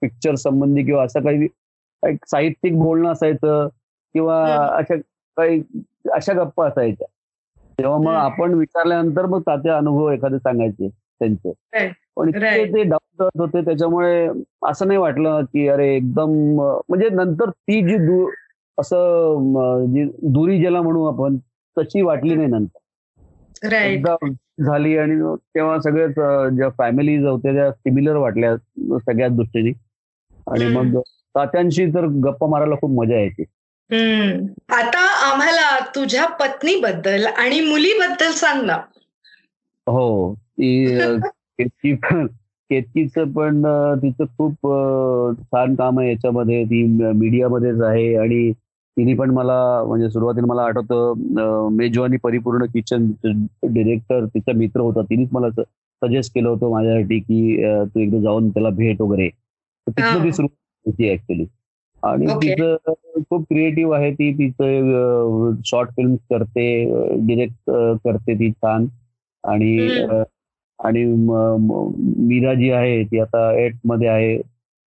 पिक्चर 0.00 0.34
संबंधी 0.34 0.84
किंवा 0.84 1.04
असं 1.04 1.20
काही 1.20 1.48
एक 2.02 2.16
साहित्यिक 2.26 2.78
बोलणं 2.78 3.12
असायचं 3.12 3.68
किंवा 4.14 4.42
अशा 4.76 4.94
काही 5.36 5.62
अशा 6.12 6.32
गप्पा 6.32 6.66
असायच्या. 6.68 7.06
तेव्हा 7.78 7.98
मग 7.98 8.14
आपण 8.14 8.54
विचारल्यानंतर 8.54 9.26
मग 9.26 9.40
ताते 9.40 9.68
अनुभव 9.68 10.10
एखादे 10.10 10.38
सांगायचे 10.38 10.88
त्यांचे. 10.88 11.52
पण 12.16 12.30
ते 12.30 12.82
डाऊट 12.82 13.22
होते 13.38 13.60
त्याच्यामुळे 13.60 14.28
असं 14.62 14.86
नाही 14.86 14.98
वाटलं 14.98 15.44
की 15.44 15.68
अरे 15.68 15.96
एकदम 15.96 16.30
म्हणजे 16.88 17.08
नंतर 17.08 17.50
ती 17.50 17.80
जी 17.82 18.24
असं 18.78 19.84
जी 19.94 20.04
दुरी 20.22 20.60
ज्याला 20.60 20.82
म्हणू 20.82 21.04
आपण 21.04 21.36
तशी 21.78 22.02
वाटली 22.02 22.34
नाही 22.34 22.48
नंतर. 22.48 22.78
झाली 24.60 24.98
आणि 24.98 25.36
तेव्हा 25.36 25.80
सगळेच 25.80 26.14
ज्या 26.56 26.68
फॅमिलीज 26.68 27.24
होत्या 27.24 27.52
त्या 27.52 27.72
सिमिलर 27.72 28.16
वाटल्या 28.16 28.56
सगळ्याच 28.98 29.32
दृष्टीने. 29.32 29.72
आणि 30.50 30.66
मग 30.66 31.00
तात्यांशी 31.34 31.86
तर 31.86 32.06
गप्पा 32.24 32.46
मारायला 32.46 32.74
खूप 32.74 32.90
मजा 32.90 33.16
येते 33.16 33.44
आता 34.68 35.32
आम्हाला 35.32 35.78
तुझ्या 35.94 36.26
पत्नीबद्दल 36.26 37.26
आणि 37.26 37.60
मुलीबद्दल 37.60 38.30
सांग 38.30 38.62
ना. 38.62 38.76
हो 39.86 40.34
ती 40.34 40.86
केतकीचं 41.58 43.30
पण 43.32 43.62
तिचं 44.02 44.24
खूप 44.38 44.66
छान 45.42 45.74
काम 45.74 45.98
आहे 46.00 46.08
याच्यामध्ये. 46.08 46.64
ती 46.64 46.82
मीडियामध्येच 47.14 47.80
आहे 47.82 48.14
आणि 48.16 48.50
तिने 48.96 49.14
पण 49.14 49.30
मला 49.34 49.54
म्हणजे 49.86 50.08
सुरुवातीला 50.10 50.46
मला 50.46 50.62
आठवतं 50.62 51.68
मेजवानी 51.76 52.16
परिपूर्ण 52.22 52.64
किचन 52.74 53.10
डिरेक्टर 53.24 54.24
तिचा 54.26 54.52
मित्र 54.58 54.80
होता. 54.80 55.02
तिनेच 55.02 55.28
मला 55.32 55.48
सजेस्ट 55.50 56.34
केलं 56.34 56.48
होतं 56.48 56.70
माझ्यासाठी 56.70 57.18
की 57.20 57.56
तू 57.86 58.00
एकदा 58.00 58.20
जाऊन 58.20 58.48
त्याला 58.50 58.70
भेट 58.70 59.00
वगैरे. 59.00 59.28
तिथं 59.86 60.24
ती 60.24 60.32
सुरुवात 60.32 60.86
होती 60.86 61.10
ऍक्च्युली 61.12 61.46
आणि 62.02 62.26
तिचं 62.42 62.76
खूप 63.28 63.42
क्रिएटिव्ह 63.42 63.96
आहे 63.96 64.10
ती. 64.12 64.32
तिचं 64.38 65.60
शॉर्ट 65.66 65.90
फिल्म 65.96 66.14
करते 66.30 66.66
डिरेक्ट 67.26 67.70
करते 68.04 68.34
ती 68.34 68.50
छान. 68.50 68.86
आणि 69.44 69.88
आणि 70.78 71.04
मीरा 72.18 72.54
जी 72.54 72.70
आहे 72.70 73.02
ती 73.04 73.20
आता 73.20 73.52
एटमध्ये 73.60 74.08
आहे. 74.08 74.38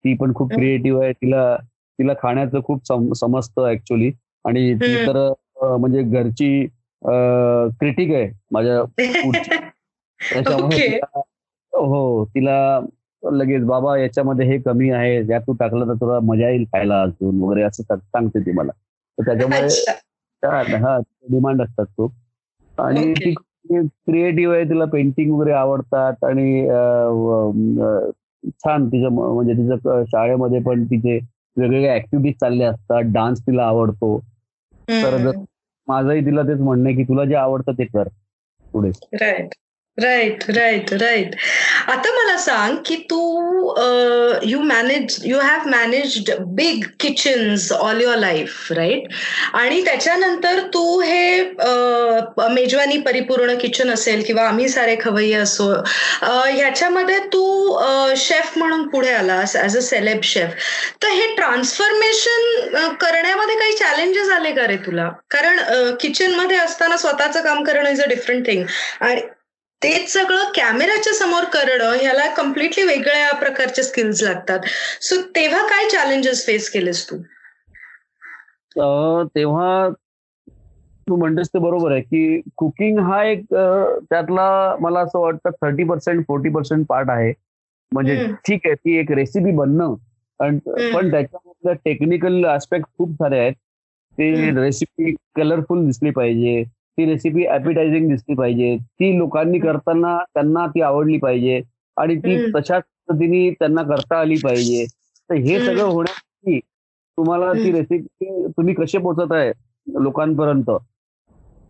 ती 0.05 0.13
पण 0.13 0.33
खूप 0.33 0.53
क्रिएटिव्ह 0.53 1.03
आहे. 1.03 1.13
तिला 1.13 1.57
तिला 1.99 2.13
खाण्याचं 2.13 2.59
खूप 2.63 3.13
समजतं 3.15 3.69
ऍक्च्युली 3.69 4.11
आणि 4.45 4.73
ती 4.73 4.95
तर 5.07 5.33
म्हणजे 5.61 6.01
घरची 6.03 6.65
क्रिटिक 7.79 8.13
आहे 8.13 8.29
माझ्या 8.51 8.83
त्याच्यामुळे 10.33 10.99
हो 11.73 12.25
तिला 12.25 12.79
लगेच 13.23 13.63
बाबा 13.63 13.97
याच्यामध्ये 13.97 14.45
हे 14.45 14.57
कमी 14.57 14.89
आहे. 14.89 15.15
यात 15.29 15.41
तू 15.41 15.53
टाकलं 15.53 15.87
तर 15.87 15.93
तुला 15.93 16.19
मजा 16.19 16.49
येईल 16.49 16.63
खायला 16.63 17.01
अजून 17.01 17.41
वगैरे 17.41 17.63
असं 17.63 17.83
सांगते 17.83 18.39
ती 18.39 18.51
मला. 18.51 18.71
तर 19.17 19.25
त्याच्यामुळे 19.25 20.77
हा 20.77 20.97
डिमांड 21.29 21.61
असतात 21.61 21.85
खूप. 21.85 22.11
आणि 22.77 23.13
ती 23.13 23.33
क्रिएटिव्ह 23.71 24.55
आहे 24.55 24.63
तिला 24.63 24.85
पेंटिंग 24.85 25.31
वगैरे 25.31 25.51
आवडतात 25.51 26.23
आणि 26.23 26.67
छान 28.49 28.87
तिचं 28.87 29.09
म्हणजे 29.09 29.53
तिचं 29.53 30.03
शाळेमध्ये 30.05 30.59
पण 30.59 30.83
तिचे 30.83 31.19
वेगवेगळ्या 31.57 31.95
ऍक्टिव्हिटीज 31.95 32.39
चालल्या 32.39 32.69
असतात 32.69 33.01
डान्स 33.03 33.41
तिला 33.41 33.63
आवडतो. 33.63 34.19
तर 34.89 35.31
माझंही 35.87 36.25
तिला 36.25 36.41
तेच 36.41 36.59
म्हणणं 36.59 36.95
की 36.95 37.03
तुला 37.03 37.25
जे 37.25 37.35
आवडतं 37.35 37.71
ते 37.71 37.85
कर 37.85 38.07
पुढे. 38.73 38.89
राईट 39.13 39.53
राईट 39.97 40.43
राईट 40.49 40.93
राईट 40.93 41.35
आता 41.87 42.11
मला 42.11 42.37
सांग 42.37 42.75
की 42.85 42.95
तू 42.95 43.19
you 44.43 44.59
manage 44.59 45.17
you 45.25 45.39
have 45.39 45.67
managed 45.69 46.31
big 46.39 46.83
kitchens 46.99 47.71
all 47.71 48.01
your 48.01 48.17
life 48.17 48.71
right 48.71 49.03
आणि 49.53 49.85
त्याच्यानंतर 49.85 50.59
तू 50.73 51.01
हे 51.01 51.43
मेजवानी 52.49 52.97
परिपूर्ण 52.97 53.55
किचन 53.55 53.89
असेल 53.89 54.23
किंवा 54.27 54.47
आम्ही 54.47 54.69
सारे 54.69 54.95
खवय्ये 55.01 55.33
असो 55.33 55.71
ह्याच्यामध्ये 56.21 57.19
तू 57.19 57.77
शेफ 58.17 58.57
म्हणून 58.57 58.87
पुढे 58.87 59.11
आलास 59.11 59.55
ॲज 59.55 59.77
अ 59.77 59.81
सेलेब 59.81 60.21
शेफ 60.23 60.49
तर 61.03 61.07
हे 61.07 61.35
ट्रान्सफॉर्मेशन 61.35 62.67
करण्यामध्ये 63.01 63.55
काही 63.55 63.73
चॅलेंजेस 63.73 64.29
आले 64.29 64.51
का 64.51 64.67
रे 64.67 64.75
तुला? 64.75 65.09
कारण 65.29 65.59
किचनमध्ये 66.01 66.57
असताना 66.57 66.97
स्वतःचं 66.97 67.41
काम 67.41 67.63
करणं 67.63 67.89
इज 67.89 68.01
अ 68.01 68.07
डिफरंट 68.07 68.45
थिंग 68.45 68.63
आणि 69.01 69.21
तेच 69.81 70.09
सगळं 70.13 70.51
कॅमेराच्या 70.55 71.13
समोर 71.13 71.43
करणं 71.53 71.95
ह्याला 72.01 72.25
कम्प्लिटली 72.35 72.83
वेगळ्या 72.83 73.31
प्रकारचे 73.39 73.83
स्किल्स 73.83 74.23
लागतात. 74.23 74.59
सो 75.01 75.21
तेव्हा 75.35 75.61
काय 75.67 75.89
चॅलेंजेस 75.89 76.45
फेस 76.45 76.69
केलेस 76.69 77.05
तू? 77.09 77.17
तेव्हा 79.35 79.89
तू 81.07 81.15
म्हणतेस 81.15 81.47
ते 81.47 81.59
बरोबर 81.59 81.91
आहे 81.91 82.01
की 82.01 82.41
कुकिंग 82.57 82.99
हा 82.99 83.23
एक 83.23 83.43
त्यातला 83.51 84.75
मला 84.79 84.99
असं 84.99 85.19
वाटतं 85.19 85.49
thirty 85.61 85.83
percent 85.89 86.23
forty 86.27 86.49
percent 86.49 86.85
part 86.89 87.09
आहे. 87.09 87.31
म्हणजे 87.91 88.15
ठीक 88.47 88.65
आहे 88.65 88.75
ती 88.75 88.97
एक 88.99 89.11
रेसिपी 89.11 89.51
बनणं. 89.57 89.93
पण 90.39 90.57
त्याच्यामधल्या 91.11 91.73
टेक्निकल 91.85 92.45
ऍस्पेक्ट 92.53 92.85
खूप 92.97 93.13
सारे 93.13 93.39
आहेत. 93.39 93.53
ते 94.17 94.49
रेसिपी 94.55 95.13
कलरफुल 95.35 95.85
दिसली 95.85 96.09
पाहिजे. 96.11 96.63
ती 96.97 97.05
रेसिपी 97.05 97.45
ऍपिटायझिंग 97.47 98.09
दिसली 98.09 98.35
पाहिजे. 98.35 98.75
ती 98.77 99.17
लोकांनी 99.17 99.59
करताना 99.59 100.17
त्यांना 100.33 100.65
ती 100.67 100.81
आवडली 100.81 101.17
पाहिजे 101.17 101.61
आणि 101.97 102.15
ती 102.17 102.35
तशाच 102.55 102.83
पद्धतीने 103.09 103.49
त्यांना 103.59 103.83
करता 103.89 104.19
आली 104.19 104.35
पाहिजे. 104.43 104.85
तर 105.29 105.35
हे 105.35 105.59
सगळं 105.65 105.83
होण्यासाठी 105.83 106.59
तुम्हाला 106.59 107.51
ती 107.53 107.71
रेसिपी 107.71 108.47
तुम्ही 108.47 108.73
कसे 108.73 108.97
पोचत 108.97 109.31
आहे 109.31 109.51
लोकांपर्यंत? 109.87 110.69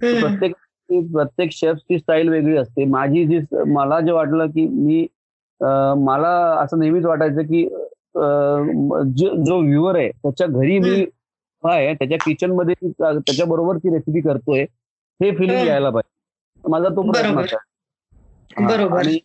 प्रत्येक 0.01 0.53
प्रत्येक 1.13 1.51
शेफची 1.51 1.97
स्टाईल 1.99 2.29
वेगळी 2.29 2.57
असते. 2.57 2.85
माझी 2.85 3.25
जी 3.25 3.39
मला 3.73 3.99
जे 4.01 4.11
वाटलं 4.11 4.49
की 4.49 4.67
मी 4.67 5.05
मला 6.05 6.29
असं 6.61 6.79
नेहमीच 6.79 7.05
वाटायचं 7.05 7.41
की 7.41 7.63
जो 9.17 9.59
व्ह्युअर 9.59 9.95
आहे 9.95 10.09
त्याच्या 10.11 10.47
घरी 10.47 10.77
मी 10.79 11.05
आहे 11.63 11.93
त्याच्या 11.93 12.17
किचनमध्ये 12.25 12.89
त्याच्या 12.89 13.45
बरोबर 13.45 13.77
ती 13.77 13.93
रेसिपी 13.93 14.21
करतोय. 14.21 14.65
हे 15.19 15.31
फिलिंग 15.31 15.67
यायला 15.67 15.89
पाहिजे. 15.89 16.13
माझा 16.63 16.89
तो 16.89 17.11
प्रयत्न 17.11 18.65
बरोबर. 18.67 18.97
आणि 18.97 19.19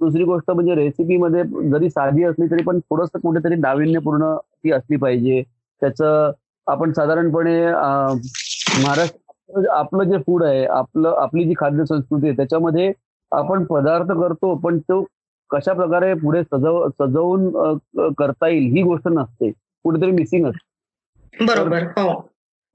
दुसरी 0.00 0.24
गोष्ट 0.24 0.50
म्हणजे 0.50 0.74
रेसिपीमध्ये 0.74 1.70
जरी 1.70 1.90
साधी 1.90 2.24
असली 2.24 2.46
तरी 2.46 2.62
पण 2.62 2.80
थोडस 2.80 3.10
कुठेतरी 3.22 3.54
नाविन्यपूर्ण 3.54 4.36
ती 4.36 4.72
असली 4.72 4.96
पाहिजे. 4.96 5.42
त्याचं 5.82 6.32
आपण 6.66 6.92
साधारणपणे 6.92 7.66
महाराष्ट्र 7.66 9.72
आपलं 9.72 10.04
जे 10.04 10.18
फूड 10.18 10.44
आहे 10.44 10.66
आपलं 10.66 11.14
आपली 11.18 11.44
जी 11.44 11.54
खाद्य 11.56 11.84
संस्कृती 11.84 12.26
आहे 12.26 12.36
त्याच्यामध्ये 12.36 12.92
आपण 13.32 13.64
पदार्थ 13.64 14.12
करतो 14.12 14.54
पण 14.54 14.78
तो 14.78 15.06
कशा 15.50 15.72
प्रकारे 15.72 16.14
पुढे 16.14 16.42
सजव 16.42 16.88
सजवून 16.88 17.78
करता 18.18 18.48
येईल 18.48 18.72
ही 18.72 18.82
गोष्ट 18.82 19.08
नसते. 19.08 19.52
कुठेतरी 19.84 20.10
मिसिंग 20.10 20.46
असते. 20.46 21.44
बरोबर. 21.44 21.82
हो. 21.82 22.28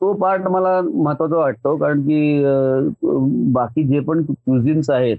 तो 0.03 0.13
पार्ट 0.13 0.47
मला 0.47 0.79
महत्त्वाचा 0.83 1.35
वाटतो 1.35 1.75
कारण 1.77 2.01
की 2.01 2.41
बाकी 3.53 3.83
जे 3.83 3.99
पण 3.99 4.23
क्युझिन्स 4.23 4.89
आहेत 4.89 5.17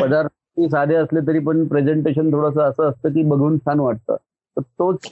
पदार्थ 0.00 0.60
साधे 0.70 0.94
असले 0.94 1.20
तरी 1.26 1.38
पण 1.38 1.64
प्रेझेंटेशन 1.66 2.30
थोडस 2.32 2.58
असं 2.58 2.88
असतं 2.88 3.12
की 3.12 3.22
बघून 3.22 3.56
छान 3.58 3.80
वाटतं. 3.80 4.16
तर 4.56 4.60
तोच 4.60 5.06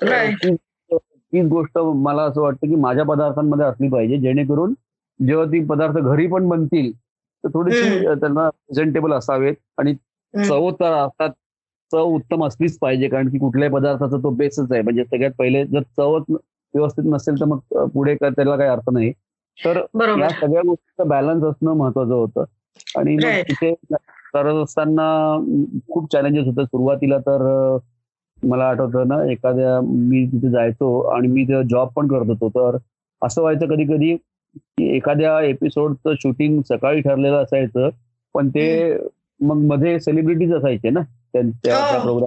तीच 1.33 1.47
गोष्ट 1.49 1.79
मला 1.79 2.23
असं 2.23 2.41
वाटतं 2.41 2.69
की 2.69 2.75
माझ्या 2.75 3.05
पदार्थांमध्ये 3.05 3.67
असली 3.67 3.89
पाहिजे 3.89 4.17
जेणेकरून 4.19 4.75
जेव्हा 5.21 5.47
ती 5.47 5.65
पदार्थ 5.65 5.99
घरी 5.99 6.27
पण 6.27 6.49
बनतील 6.49 6.93
तर 6.93 7.49
थोडीशी 7.55 8.05
त्यांना 8.05 8.49
प्रेझेंटेबल 8.51 9.13
असावेत 9.13 9.55
आणि 9.79 9.95
चव 10.35 10.71
तर 10.81 10.93
असतात 10.97 11.31
चव 11.93 12.05
उत्तम 12.07 12.45
असलीच 12.47 12.79
पाहिजे 12.79 13.09
कारण 13.09 13.29
की 13.29 13.39
कुठल्याही 13.39 13.75
पदार्थाचा 13.75 14.17
तो 14.17 14.31
बेसच 14.31 14.73
आहे. 14.73 14.83
म्हणजे 14.83 15.05
सगळ्यात 15.05 15.33
पहिले 15.39 15.65
जर 15.67 15.83
चवच 15.97 16.37
व्यवस्थित 16.77 17.05
नसेल 17.07 17.41
तर 17.41 17.45
मग 17.45 17.87
पुढे 17.95 18.15
त्याला 18.15 18.57
काही 18.57 18.71
अर्थ 18.71 18.91
नाही. 18.91 19.13
तर 19.59 19.77
या 20.21 20.29
सगळ्या 20.29 20.63
गोष्टीचा 20.63 21.05
बॅलन्स 21.05 21.45
असणं 21.45 21.73
महत्वाचं 21.73 22.15
होतं. 22.15 22.45
आणि 22.97 23.17
तिथे 23.43 23.75
करत 24.35 24.63
असताना 24.65 25.37
खूप 25.89 26.13
चॅलेंजेस 26.13 26.47
होते 26.47 26.65
सुरुवातीला 26.65 27.19
तर 27.19 27.43
मला 28.43 28.65
आठवतं 28.65 29.09
ना 29.09 29.25
एखाद्या 29.33 29.81
मी 29.83 30.27
तिथे 30.27 30.51
जायचो 30.51 31.01
आणि 31.01 31.29
मी 31.29 31.45
तिथे 31.45 31.63
जॉब 31.65 31.89
पण 31.97 32.09
करत 32.09 32.27
होतो. 32.29 32.49
तर 32.49 32.77
असं 33.23 33.43
व्हायचं 33.43 33.67
कधी 33.67 33.85
कधी 33.85 34.17
की 34.57 34.97
एखाद्या 34.97 35.41
एपिसोडचं 35.41 36.15
शूटिंग 36.15 36.61
सकाळी 36.63 37.01
ठरलेलं 37.01 37.43
असायचं 37.43 37.89
पण 38.35 38.49
ते 38.49 38.97
मग 39.41 39.57
मध्ये 39.57 40.01
सेलिब्रिटीज 40.01 40.53
असायचे 40.53 40.91
ना 40.91 41.01
त्यांच्या 41.33 42.03
प्रोग्राम 42.03 42.21
हो. 42.21 42.27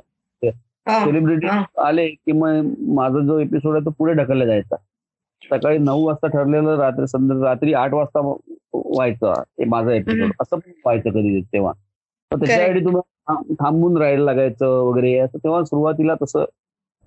सेलिब्रिटी 0.89 1.47
आले 1.81 2.07
की 2.07 2.31
मग 2.31 2.73
माझा 2.93 3.19
जो 3.19 3.39
एपिसोड 3.39 3.75
आहे 3.75 3.85
तो 3.85 3.89
पुढे 3.89 4.13
ढकलला 4.13 4.45
जायचा. 4.45 4.75
सकाळी 5.41 5.77
नऊ 5.77 6.05
वाजता 6.05 6.27
ठरलेलं 6.27 6.77
रात्री 6.77 7.05
रात्री 7.43 7.73
आठ 7.73 7.93
वाजता 7.93 8.19
व्हायचं 8.73 9.31
हे 9.31 9.65
माझा 9.65 9.93
एपिसोड 9.93 10.31
असं 10.41 10.57
पण 10.57 10.71
व्हायचं 10.85 11.09
कधी 11.09 11.41
तेव्हा. 11.53 11.71
तर 12.31 12.35
त्याच्यासाठी 12.35 12.79
तुम्हाला 12.79 13.53
थांबून 13.59 13.97
राहायला 13.97 14.23
लागायचं 14.23 14.65
वगैरे. 14.65 15.17
असं 15.19 15.37
तेव्हा 15.37 15.63
सुरुवातीला 15.63 16.15
तसं 16.23 16.45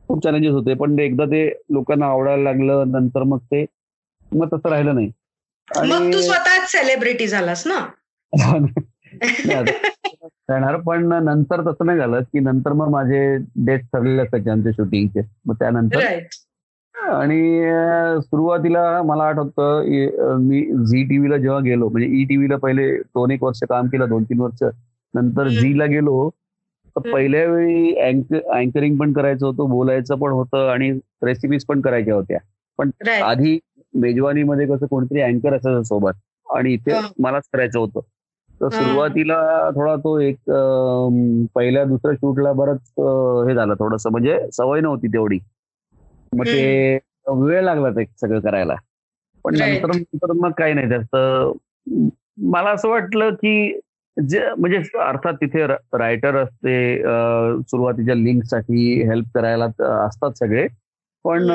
खूप 0.08 0.22
चॅलेंजेस 0.24 0.52
होते. 0.52 0.74
पण 0.74 0.98
एकदा 0.98 1.24
ते 1.24 1.46
लोकांना 1.70 2.06
आवडायला 2.06 2.42
लागलं 2.42 2.90
नंतर 2.92 3.22
मग 3.22 3.38
ते 3.38 3.64
मग 4.32 4.46
तसं 4.52 4.68
राहिलं 4.68 4.94
नाही. 4.94 5.10
मग 5.68 6.12
तू 6.12 6.20
स्वतःच 6.20 6.70
सेलिब्रिटी 6.70 7.26
झालास 7.26 7.66
ना. 7.66 7.86
राहणार. 9.14 10.76
पण 10.86 11.06
नंतर 11.24 11.60
तसं 11.66 11.86
नाही 11.86 11.98
झालं 11.98 12.20
की 12.22 12.40
नंतर 12.40 12.72
मग 12.72 12.88
माझे 12.90 13.36
डेट 13.66 13.84
ठरलेले 13.84 14.22
असायचे 14.22 14.50
आमच्या 14.50 14.72
शूटिंगचे. 14.72 15.20
मग 15.46 15.54
त्यानंतर 15.58 15.98
आणि 16.94 18.20
सुरुवातीला 18.22 19.02
मला 19.02 19.24
आठवतं 19.24 20.38
मी 20.40 20.60
झी 20.86 21.02
टीव्हीला 21.08 21.36
जेव्हा 21.36 21.58
गेलो 21.60 21.88
म्हणजे 21.88 22.08
ई 22.20 22.24
टीव्हीला 22.24 22.56
पहिले 22.56 22.92
दोन 22.96 23.30
एक 23.30 23.42
वर्ष 23.44 23.62
काम 23.68 23.86
केलं 23.86 24.08
दोन 24.08 24.24
तीन 24.24 24.40
वर्ष. 24.40 24.62
नंतर 25.14 25.48
झीला 25.48 25.86
गेलो 25.86 26.28
तर 26.96 27.10
पहिल्या 27.12 27.44
वेळी 27.46 27.94
अँकरिंग 27.96 28.96
पण 28.98 29.12
करायचं 29.12 29.46
होतं 29.46 29.68
बोलायचं 29.70 30.16
पण 30.18 30.30
होतं 30.32 30.68
आणि 30.70 30.90
रेसिपीज 31.24 31.64
पण 31.68 31.80
करायच्या 31.80 32.14
होत्या. 32.14 32.38
पण 32.78 32.90
आधी 33.22 33.58
मेजवानीमध्ये 33.94 34.66
कसं 34.66 34.86
कोणतरी 34.86 35.20
अँकर 35.20 35.54
असायचं 35.54 35.82
सोबत 35.82 36.12
आणि 36.54 36.72
इथे 36.72 36.98
मलाच 37.22 37.48
करायचं 37.52 37.78
होतं. 37.78 38.00
तर 38.60 38.68
सुरुवातीला 38.70 39.36
थोडा 39.74 39.94
तो 39.96 40.18
एक 40.20 40.36
पहिल्या 41.54 41.84
दुसऱ्या 41.84 42.14
शूटला 42.14 42.52
बरंच 42.52 42.92
हे 43.48 43.54
झालं 43.54 43.74
थोडस. 43.74 44.06
म्हणजे 44.06 44.38
सवय 44.52 44.80
नव्हती 44.80 45.08
तेवढी. 45.08 45.38
मग 46.32 46.44
ते 46.46 46.98
वेळ 47.28 47.62
लागला 47.62 47.90
ते 47.90 48.04
सगळं 48.20 48.40
करायला. 48.40 48.74
पण 49.44 49.56
नंतर 49.58 49.94
नंतर 49.96 50.32
मग 50.32 50.50
काही 50.50 50.74
नाही. 50.74 50.88
जास्त 50.88 51.16
मला 52.44 52.70
असं 52.70 52.88
वाटलं 52.88 53.34
की 53.34 53.80
जे 54.16 54.40
म्हणजे 54.58 54.78
अर्थात 55.00 55.34
तिथे 55.34 55.66
रायटर 55.66 56.36
असते 56.36 56.96
सुरुवातीच्या 57.62 58.14
लिंकसाठी 58.14 59.02
हेल्प 59.08 59.26
करायला 59.34 59.64
असतात 60.06 60.38
सगळे. 60.38 60.66
पण 61.24 61.50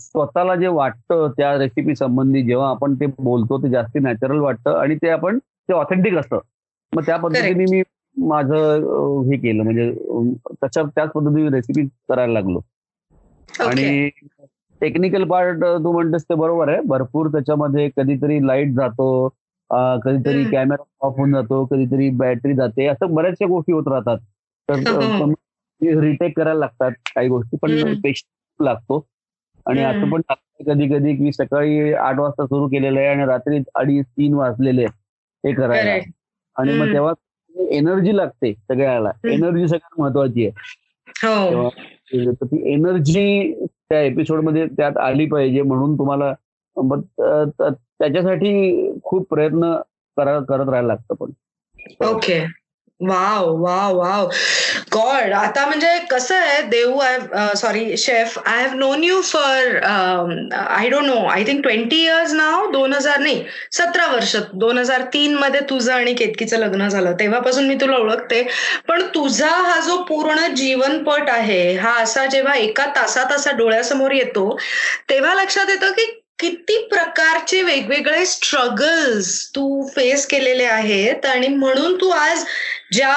स्वतःला 0.00 0.54
जे 0.54 0.68
वाटतं 0.68 1.30
त्या 1.36 1.56
रेसिपी 1.58 1.94
संबंधी 1.94 2.42
जेव्हा 2.42 2.68
आपण 2.70 2.94
ते 2.94 3.06
बोलतो 3.18 3.62
ते 3.62 3.68
जास्ती 3.70 3.98
नॅचरल 3.98 4.38
वाटतं 4.38 4.78
आणि 4.78 4.96
ते 4.96 5.08
आपण 5.08 5.38
ते 5.68 5.72
ऑथेंटिक 5.74 6.16
असतं. 6.18 6.38
मग 6.92 7.02
त्या 7.06 7.16
पद्धतीने 7.18 7.64
मी 7.66 7.82
माझं 8.16 9.22
हे 9.30 9.36
केलं. 9.38 9.62
म्हणजे 9.62 9.90
त्याच्या 10.50 10.82
त्याच 10.94 11.10
पद्धतीने 11.14 11.48
रेसिपी 11.50 11.86
करायला 12.08 12.32
लागलो. 12.32 12.60
आणि 13.60 14.08
टेक्निकल 14.80 15.24
पार्ट 15.28 15.62
तू 15.84 15.92
म्हणतेस 15.92 16.24
ते 16.24 16.34
बरोबर 16.34 16.68
आहे. 16.68 16.80
भरपूर 16.86 17.28
त्याच्यामध्ये 17.32 17.88
कधीतरी 17.96 18.46
लाइट 18.46 18.72
जातो 18.76 19.28
कधीतरी 20.04 20.44
कॅमेरा 20.50 20.82
ऑफ 21.06 21.14
होऊन 21.16 21.32
जातो 21.32 21.64
कधीतरी 21.66 22.08
बॅटरी 22.16 22.54
जाते. 22.54 22.86
असं 22.86 23.14
बऱ्याचशा 23.14 23.46
गोष्टी 23.46 23.72
होत 23.72 23.88
राहतात. 23.88 24.18
तर 24.68 26.00
रिटेक 26.00 26.36
करायला 26.36 26.58
लागतात 26.58 26.92
काही 27.14 27.28
गोष्टी 27.28 27.56
पण 27.62 27.94
पेशंट 28.02 28.62
लागतो. 28.62 29.04
आणि 29.66 29.82
असं 29.82 30.10
पण 30.10 30.20
कधी 30.66 30.86
कधी 30.88 31.14
की 31.16 31.32
सकाळी 31.32 31.92
आठ 31.92 32.18
वाजता 32.18 32.46
सुरू 32.46 32.66
केलेलं 32.68 32.98
आहे 33.00 33.08
आणि 33.08 33.24
रात्री 33.26 33.58
अडीच 33.74 34.06
तीन 34.08 34.34
वाजलेले 34.34 34.84
हे 35.46 35.52
करायला. 35.52 35.94
आणि 36.56 36.78
मग 36.78 36.92
तेव्हा 36.92 37.12
एनर्जी 37.70 38.16
लागते 38.16 38.52
सगळ्याला. 38.52 39.10
एनर्जी 39.24 39.68
सगळ्यात 39.68 40.00
महत्वाची 40.00 40.46
आहे. 40.46 40.52
ती 42.32 42.72
एनर्जी 42.72 43.52
त्या 43.70 44.00
एपिसोडमध्ये 44.00 44.66
त्यात 44.66 44.96
आली 44.96 45.26
पाहिजे 45.26 45.62
म्हणून 45.62 45.98
तुम्हाला 45.98 46.32
त्याच्यासाठी 47.98 48.52
खूप 49.04 49.28
प्रयत्न 49.28 49.74
करत 50.16 50.50
राहायला 50.50 50.86
लागतं 50.86 51.14
पण. 51.14 51.30
Okay 52.06 52.38
wow 53.00 53.62
wow 53.62 53.98
wow 53.98 54.28
God 54.94 55.32
आता 55.32 55.66
म्हणजे 55.66 55.98
कसं 56.10 56.34
आहे 56.34 56.62
देऊ 56.62 56.98
I 56.98 57.18
sorry 57.56 57.84
uh, 57.84 57.96
chef 57.96 58.38
I 58.38 58.62
have 58.62 58.74
known 58.74 59.04
you 59.04 59.20
for 59.22 59.76
I 60.56 60.88
don't 60.88 61.04
know 61.04 61.16
I 61.26 61.44
think 61.44 61.62
twenty 61.62 61.96
years 61.96 62.32
now 62.32 62.70
दोन 62.70 62.92
हजार 62.92 63.18
नाही 63.18 63.44
सतरा 63.72 64.06
वर्ष 64.06 64.36
दोन 64.54 64.78
हजार 64.78 65.02
तीन 65.12 65.34
मध्ये 65.34 65.60
तुझं 65.60 65.92
आणि 65.92 66.14
केतकीचं 66.14 66.58
लग्न 66.58 66.88
झालं 66.88 67.12
तेव्हापासून 67.12 67.66
मी 67.68 67.74
तुला 67.74 67.96
ओळखते. 67.96 68.42
पण 68.88 69.02
तुझा 69.14 69.48
हा 69.48 69.80
जो 69.80 70.02
पूर्ण 70.02 70.46
जीवनपट 70.54 71.30
आहे 71.30 71.72
हा 71.76 71.92
असा 72.02 72.26
जेव्हा 72.26 72.54
एका 72.54 72.86
तासा 72.96 73.24
तासा 73.30 73.50
डोळ्यासमोर 73.50 74.10
येतो 74.10 74.56
तेव्हा 75.10 75.34
लक्षात 75.34 75.70
येतं 75.70 75.90
की 75.90 76.10
किती 76.38 76.76
प्रकारचे 76.88 77.62
वेगवेगळे 77.62 78.24
स्ट्रगल्स 78.26 79.50
तू 79.54 79.86
फेस 79.88 80.26
केलेले 80.26 80.64
आहेत 80.64 81.26
आणि 81.26 81.48
म्हणून 81.48 82.00
तू 82.00 82.08
आज 82.10 82.44
ज्या 82.92 83.14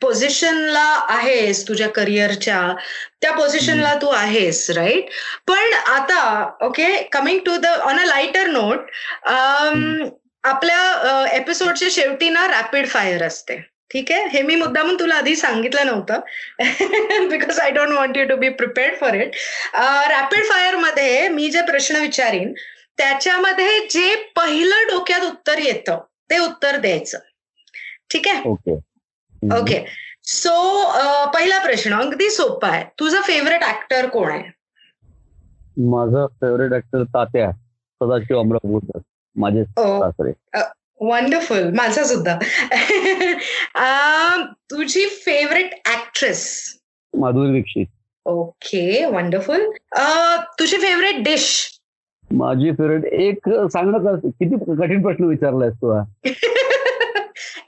पोझिशनला 0.00 1.04
आहेस 1.08 1.68
तुझ्या 1.68 1.88
करिअरच्या 1.88 2.74
त्या 3.22 3.32
पोझिशनला 3.32 3.94
तू 3.94 4.08
आहेस 4.08 4.70
राईट 4.70 5.10
पण 5.46 5.72
आता 5.72 6.48
okay 6.60 7.02
coming 7.02 7.38
to 7.46 7.56
the 7.56 7.66
on 7.66 8.00
a 8.00 8.04
lighter 8.04 8.46
note 8.46 8.90
आपल्या 10.44 11.24
एपिसोडच्या 11.32 11.88
शेवटी 11.90 12.28
ना 12.28 12.46
रॅपिड 12.48 12.86
फायर 12.88 13.22
असते. 13.22 13.77
ठीक 13.90 14.10
आहे? 14.12 14.26
हे 14.28 14.42
मी 14.42 14.54
मुद्दामून 14.56 14.98
तुला 15.00 15.14
आधी 15.14 15.34
सांगितलं 15.36 15.86
नव्हतं. 15.86 17.28
Because 17.28 17.58
I 17.60 17.70
don't 17.70 17.92
want 17.92 18.16
you 18.16 18.24
to 18.28 18.36
be 18.36 18.48
prepared 18.58 18.98
for 19.00 19.14
it 19.14 19.36
rapid 20.08 20.44
फायरमध्ये 20.44 21.28
मी 21.28 21.48
जे 21.50 21.62
प्रश्न 21.66 22.00
विचारीन 22.00 22.52
त्याच्यामध्ये 22.98 23.78
जे 23.90 24.14
पहिलं 24.36 24.86
डोक्यात 24.88 25.20
उत्तर 25.20 25.58
येतं 25.58 26.00
ते 26.30 26.38
उत्तर 26.38 26.76
द्यायचं. 26.76 27.18
ठीक 28.12 28.28
आहे? 28.28 28.48
ओके. 28.48 28.74
ओके. 29.58 29.84
सो 30.24 30.52
पहिला 31.34 31.58
प्रश्न 31.58 32.00
अगदी 32.00 32.28
सोपा 32.30 32.68
आहे. 32.68 32.84
तुझा 32.98 33.20
फेवरेट 33.20 33.62
ऍक्टर 33.64 34.08
कोण 34.08 34.30
आहे? 34.30 34.50
माझा 35.90 36.26
फेवरेट 36.40 36.72
ऍक्टर 36.76 37.02
तात्या 37.14 37.50
सदाशिव 38.00 38.38
अमरापूरकर 38.40 39.00
माझे 39.36 39.64
सासरे. 39.64 40.32
वंडरफुल 41.00 41.74
माझा 41.74 42.04
सुद्धा. 42.04 42.38
तुझी 44.70 45.06
favourite 45.06 45.88
actress 45.88 46.64
Madhuri 47.14 47.52
Dixit. 47.52 47.86
Okay 48.26 49.04
wonderful 49.04 49.70
तुझी 50.58 50.76
फेवरेट 50.76 51.24
डिश 51.24 51.68
माझी 52.32 52.70
फेवरेट 52.70 53.04
एक 53.04 53.48
सांगणं 53.72 54.18
किती 54.18 54.76
कठीण 54.76 55.02
प्रश्न 55.02 55.24
विचारलाय 55.24 55.70
तू 55.70 56.00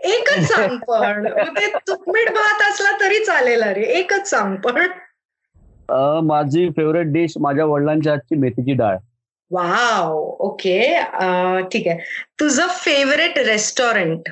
एकच 0.04 0.44
सांग 0.44 0.78
पण. 0.88 1.28
तुकमीठ 1.88 2.30
भात 2.30 2.70
असला 2.70 3.00
तरी 3.00 3.24
चालेल 3.24 3.62
अरे. 3.62 3.98
एकच 3.98 4.30
सांग 4.30 4.56
पण. 4.56 4.86
माझी 6.26 6.70
फेवरेट 6.70 7.06
डिश 7.06 7.32
माझ्या 7.40 7.64
वडिलांच्या 7.64 8.12
हातची 8.12 8.36
मेथीची 8.36 8.72
डाळ. 8.72 8.96
वाव 9.50 10.16
ओके 10.40 10.78
ठीक. 11.72 11.86
आहे 11.88 11.98
तुझं 12.40 12.66
फेवरेट 12.68 13.38
रेस्टॉरंट 13.38 14.28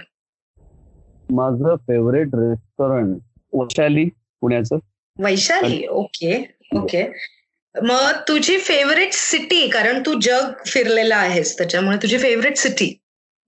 माझं 1.30 1.74
फेवरेट 1.76 2.34
रेस्टॉरंट 2.34 3.16
वैशाली 3.52 4.04
पुण्याचं. 4.42 4.78
वैशाली 5.18 5.86
ओके 5.86 6.36
ओके 6.76 7.04
मग 7.74 8.20
तुझी 8.28 8.58
फेवरेट 8.58 9.12
सिटी 9.12 9.66
कारण 9.68 10.02
तू 10.06 10.18
जग 10.20 10.52
फिरलेला 10.66 11.16
आहेस 11.16 11.56
त्याच्यामुळे 11.58 11.96
तुझी 11.96 12.18
फेवरेट 12.18 12.56
सिटी 12.56 12.94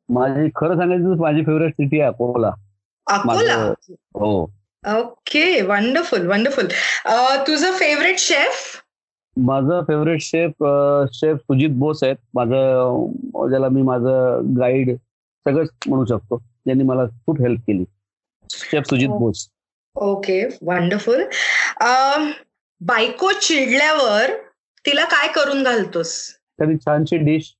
माझी 0.09 0.49
खरं 0.57 0.77
सांगायचं 0.77 1.21
माझी 1.21 1.43
फेवरेट 1.43 1.73
सिटी 1.73 2.01
आहे 2.01 2.09
अकोला. 2.09 2.51
अकोला? 3.07 3.55
हो. 4.15 4.43
ओके 4.85 5.61
वंडरफुल 5.63 6.27
वंडरफुल 6.27 6.67
तुझं 7.47 7.73
फेवरेट 7.73 8.19
शेफ 8.19 8.80
माझं 9.41 9.83
favourite 9.83 10.21
chef 10.21 10.65
chef 11.13 11.37
Sujit 11.37 11.71
Bose 11.71 12.03
आहेत. 12.05 12.17
माझं 12.35 13.07
ज्याला 13.51 13.69
मी 13.69 13.83
माझं 13.83 14.55
गाईड 14.61 14.97
सगळंच 15.47 15.69
म्हणू 15.87 16.05
शकतो. 16.05 16.39
ज्यांनी 16.39 16.85
मला 16.85 17.05
खूप 17.27 17.41
हेल्प 17.41 17.61
केली. 17.61 17.85
Chef 18.51 18.89
Sujit 18.89 19.09
Bose. 19.09 19.49
Okay 19.95 20.45
wonderful 20.63 21.23
बायको 22.81 23.31
चिडल्यावर 23.33 24.31
तिला 24.85 25.05
काय 25.05 25.29
करून 25.29 25.63
घालतोस? 25.63 26.13
कधी 26.61 26.77
छानशी 26.77 27.17
डिश 27.17 27.55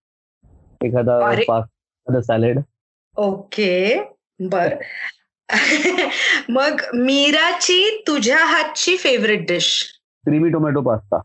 एखादा 0.85 1.19
पास्ता 1.49 2.21
सॅलेड 2.21 2.59
ओके 3.17 4.03
बर. 4.41 4.75
मग 6.49 6.81
मीराची 6.95 8.05
तुझ्या 8.07 8.45
हातची 8.45 8.97
favourite 8.97 9.47
dish 9.47 9.87
creamy 10.27 10.49
tomato 10.51 10.81
pasta 10.81 11.21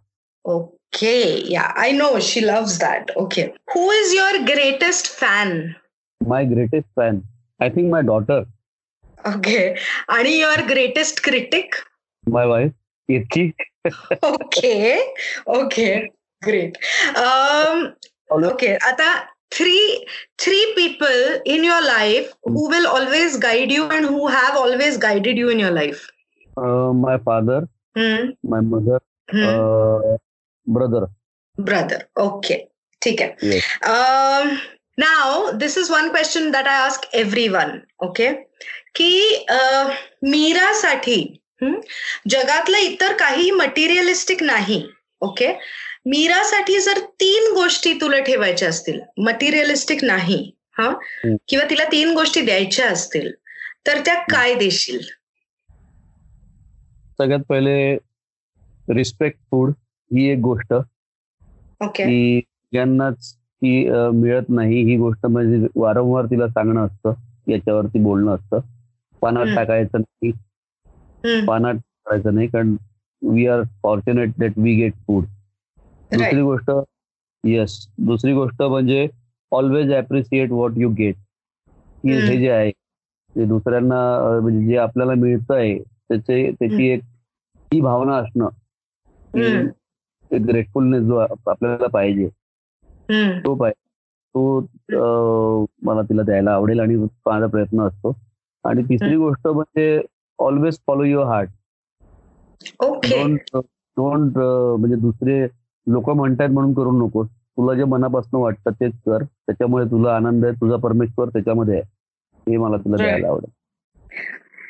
Okay, 0.45 1.41
yeah, 1.43 1.73
I 1.75 1.91
know 1.91 2.19
she 2.19 2.41
loves 2.41 2.77
that. 2.79 3.09
Okay. 3.17 3.53
Who 3.73 3.89
is 3.89 4.13
your 4.13 4.45
greatest 4.45 5.07
fan? 5.07 5.75
My 6.25 6.45
greatest 6.45 6.87
fan. 6.95 7.23
I 7.59 7.69
think 7.69 7.89
my 7.89 8.01
daughter. 8.01 8.45
Okay. 9.25 9.77
Ani, 10.09 10.39
your 10.39 10.57
greatest 10.67 11.23
critic? 11.23 11.75
My 12.27 12.45
wife, 12.45 12.73
Irki. 13.09 13.53
okay. 14.23 15.01
Okay. 15.47 16.11
Great. 16.43 16.77
Um 17.15 17.93
okay. 18.31 18.77
Ata 18.87 19.27
three 19.51 20.05
three 20.37 20.73
people 20.75 21.39
in 21.45 21.63
your 21.63 21.81
life 21.81 22.33
who 22.43 22.67
will 22.69 22.87
always 22.87 23.37
guide 23.37 23.71
you 23.71 23.87
and 23.89 24.05
who 24.05 24.27
have 24.27 24.55
always 24.55 24.97
guided 24.97 25.37
you 25.37 25.49
in 25.49 25.59
your 25.59 25.71
life. 25.71 26.07
Uh, 26.57 26.93
my 26.93 27.17
father, 27.17 27.67
hmm. 27.95 28.29
my 28.43 28.61
mother, 28.61 29.01
hmm. 29.29 29.43
Uh, 29.43 30.17
brother. 30.67 31.05
Brother. 31.57 31.99
Okay. 32.17 32.57
ठीक 33.01 33.21
आहे. 33.21 33.59
Um, 33.89 34.57
now 34.97 35.51
this 35.61 35.77
is 35.77 35.89
one 35.91 36.09
question 36.09 36.51
that 36.51 36.67
I 36.67 36.75
ask 36.87 37.03
everyone 37.13 37.73
okay? 38.01 38.31
की 38.95 39.09
अं, 39.49 39.89
मीरासाठी 40.29 41.17
जगातलं 42.29 42.77
इतर 42.77 43.13
काही 43.17 43.51
materialistic 43.51 44.43
नाही 44.43 44.81
okay 45.21 45.51
मीरासाठी 46.05 46.79
जर 46.79 46.99
तीन 47.21 47.53
गोष्टी 47.53 47.93
तुला 48.01 48.19
ठेवायच्या 48.19 48.69
असतील 48.69 48.99
मटेरियलिस्टिक 49.17 50.03
नाही 50.03 50.39
हा? 50.77 50.89
हं. 51.25 51.35
किंवा 51.47 51.65
तिला 51.69 51.83
तीन 51.91 52.13
गोष्टी 52.13 52.41
द्यायच्या 52.41 52.89
असतील 52.89 53.31
तर 53.87 54.01
त्या 54.05 54.13
काय 54.31 54.53
देशील? 54.55 54.99
सगळ्यात 57.17 57.43
पहिले 57.49 57.95
रिस्पेक्ट 58.95 59.39
फूड 59.51 59.71
ही 60.11 60.27
एक 60.29 60.39
गोष्ट. 60.41 60.73
की 61.97 62.39
ज्यांनाच 62.73 63.31
ती 63.33 63.89
मिळत 64.13 64.49
नाही 64.49 64.81
ही 64.83 64.95
गोष्ट 64.97 65.25
म्हणजे 65.25 65.67
वारंवार 65.75 66.25
तिला 66.25 66.47
सांगणं 66.47 66.85
असतं 66.85 67.13
याच्यावरती 67.47 67.99
बोलणं 68.03 68.35
असतं. 68.35 68.59
पानात. 69.21 69.45
टाकायचं 69.55 69.99
नाही. 69.99 70.31
पानात 71.47 71.73
टाकायचं 71.75 72.35
नाही 72.35 72.47
कारण 72.47 72.75
we 73.21 73.45
are 73.47 73.63
fortunate 73.83 74.31
that 74.37 74.57
we 74.57 74.75
get 74.75 74.93
food. 75.07 75.25
दुसरी 76.11 76.41
गोष्ट 76.41 76.71
येस 77.43 77.77
दुसरी 78.05 78.33
गोष्ट 78.33 78.61
म्हणजे 78.61 79.07
always 79.51 79.91
appreciate 79.93 80.51
what 80.51 80.77
you 80.77 80.89
get. 80.93 81.15
हे 82.03 82.37
जे 82.37 82.49
आहे 82.49 82.71
ते 83.35 83.45
दुसऱ्यांना 83.45 83.99
म्हणजे 84.41 84.65
जे 84.67 84.77
आपल्याला 84.77 85.13
मिळतंय 85.13 85.77
त्याचे 85.79 86.51
त्याची 86.51 86.87
एक 86.87 87.01
ही 87.71 87.81
भावना 87.81 88.15
असणं. 88.15 88.49
ग्रेटफुलनेस 90.33 91.03
जो 91.03 91.15
आप- 91.15 91.51
आपल्याला 91.51 91.87
पाहिजे. 91.87 92.29
तो 93.45 93.55
पाहिजे. 93.55 93.85
तो 94.37 94.59
मला 95.83 96.01
तिला 96.01 96.21
द्यायला 96.21 96.51
आवडेल 96.51 96.79
आणि 96.79 96.95
माझा 96.95 97.47
प्रयत्न 97.47 97.81
असतो. 97.81 98.17
आणि 98.63 98.83
तिसरी 98.83 99.15
गोष्ट 99.15 99.47
म्हणजे 99.47 100.01
always 100.39 100.79
follow 100.87 101.03
your 101.03 101.25
heart 101.25 101.49
don't 102.95 103.39
don't 103.97 104.37
म्हणजे 104.79 104.95
दुसरे 104.95 105.47
लोक 105.87 106.09
म्हणतात 106.09 106.49
म्हणून 106.49 106.73
करू 106.73 106.91
नकोस 106.91 107.27
तुला 107.27 107.77
जे 107.77 107.83
मनापासून 107.83 108.41
वाटतं 108.41 108.71
तेच 108.71 108.93
कर. 109.05 109.23
त्याच्यामुळे 109.23 109.85
तुला 109.85 110.15
आनंद 110.15 110.45
आहे 110.45 110.53
तुझा 110.53 110.75
परमेश्वर 110.75 111.29
त्याच्यामध्ये 111.29 111.73
आहे. 111.73 111.83
हे 112.51 112.57
मला 112.57 112.77
तुला. 112.77 112.95
द्यायला 112.95 113.27
आवडेल. 113.27 113.51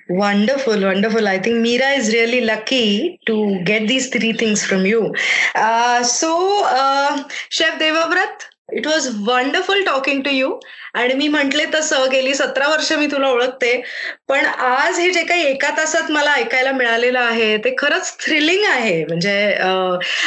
Wonderful, 0.08 0.82
wonderful. 0.82 1.28
I 1.28 1.39
think 1.39 1.66
Meera 1.66 1.97
is 1.97 2.14
really 2.14 2.41
lucky 2.41 3.20
to 3.26 3.60
get 3.64 3.88
these 3.88 4.10
three 4.10 4.34
things 4.34 4.64
from 4.64 4.86
you. 4.86 5.14
Uh, 5.56 6.03
so, 6.03 6.64
uh, 6.66 7.24
Chef 7.49 7.80
Devavrat, 7.80 8.43
it 8.74 8.88
was 8.88 9.07
wonderful 9.28 9.84
talking 9.86 10.22
to 10.24 10.30
you 10.30 10.49
आणि 10.93 11.13
मी 11.13 11.28
म्हंटले 11.28 11.63
तसं 11.74 12.05
गेली 12.11 12.34
सतरा 12.36 12.68
वर्ष 12.70 12.91
मी 12.93 13.07
तुला 13.07 13.28
ओळखते. 13.30 13.72
पण 14.28 14.45
आज 14.45 14.99
हे 14.99 15.09
जे 15.11 15.24
काही 15.24 15.43
एका 15.45 15.70
तासात 15.78 16.11
मला 16.11 16.34
ऐकायला 16.34 16.72
मिळालेलं 16.72 17.20
आहे 17.20 17.57
ते 17.57 17.74
खरंच 17.78 18.16
थ्रिलिंग 18.26 18.63
आहे. 18.70 19.03
म्हणजे 19.05 19.36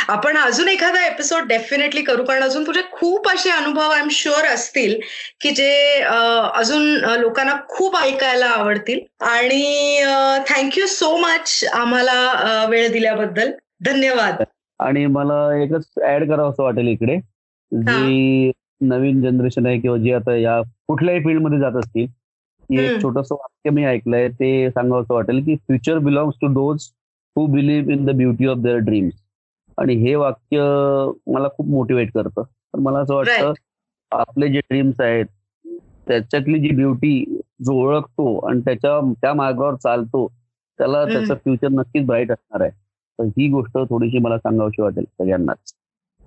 आपण 0.08 0.36
अजून 0.38 0.68
एखादा 0.68 1.04
एपिसोड 1.06 1.46
डेफिनेटली 1.48 2.02
करू. 2.02 2.24
कारण 2.24 2.42
अजून 2.42 2.66
तुझे 2.66 2.82
खूप 2.92 3.28
असे 3.30 3.50
अनुभव 3.50 3.90
आय 3.90 4.00
एम 4.00 4.08
शुअर 4.10 4.46
असतील 4.46 4.98
की 5.40 5.50
जे 5.50 6.00
अजून 6.02 6.82
लोकांना 7.20 7.56
खूप 7.68 7.96
ऐकायला 7.96 8.46
आवडतील. 8.46 9.00
आणि 9.20 10.04
थँक्यू 10.48 10.86
सो 10.86 11.16
मच 11.16 11.64
आम्हाला 11.72 12.64
वेळ 12.70 12.88
दिल्याबद्दल. 12.92 13.50
धन्यवाद. 13.84 14.42
आणि 14.80 15.04
मला 15.06 15.34
एकच 15.62 15.84
ऍड 16.06 16.28
करावं 16.30 16.50
असं 16.50 16.62
वाटेल 16.62 16.88
इकडे. 16.88 17.18
जी 17.72 18.50
नवीन 18.80 19.20
जनरेशन 19.22 19.66
आहे 19.66 19.78
किंवा 19.80 19.96
जे 19.98 20.12
आता 20.12 20.34
या 20.36 20.60
कुठल्याही 20.88 21.20
फील्डमध्ये 21.20 21.58
जात 21.58 21.76
असतील 21.76 22.06
की. 22.06 22.76
एक 22.76 23.00
छोटस 23.02 23.32
वाक्य 23.32 23.70
मी 23.70 23.84
ऐकलंय 23.84 24.28
ते 24.28 24.70
सांगावं 24.70 25.02
असं 25.02 25.14
वाटेल 25.14 25.44
की 25.44 25.56
future 25.56 25.98
belongs 25.98 26.36
to 26.40 26.48
those 26.48 26.88
who 27.36 27.46
believe 27.46 27.92
in 27.92 28.04
the 28.06 28.10
beauty 28.16 28.46
of 28.46 28.58
their 28.58 28.78
dreams 28.78 29.14
आणि 29.78 29.94
हे 29.94 30.14
वाक्य 30.14 30.60
मला 31.32 31.48
खूप 31.48 31.66
मोटिवेट 31.66 32.12
करतं. 32.12 32.42
तर 32.42 32.78
मला 32.78 32.98
असं 32.98 33.14
वाटतं 33.14 33.52
आपले 34.12 34.48
जे 34.48 34.60
ड्रीम्स 34.60 35.00
आहेत 35.00 35.26
त्याच्यातली 36.08 36.58
जी 36.58 36.74
ब्युटी 36.76 37.24
जो 37.64 37.72
ओळखतो 37.82 38.38
आणि 38.48 38.60
त्याच्या 38.60 39.00
त्या 39.22 39.32
मार्गावर 39.34 39.74
चालतो 39.74 40.26
त्याला. 40.78 41.04
त्याचं 41.04 41.34
फ्युचर 41.34 41.68
नक्कीच 41.68 42.06
ब्राईट 42.06 42.32
असणार 42.32 42.60
आहे. 42.60 42.70
तर 43.18 43.24
ही 43.36 43.48
गोष्ट 43.48 43.78
थोडीशी 43.90 44.18
मला 44.18 44.38
सांगावीशी 44.38 44.82
वाटेल 44.82 45.04
सगळ्यांनाच. 45.04 45.72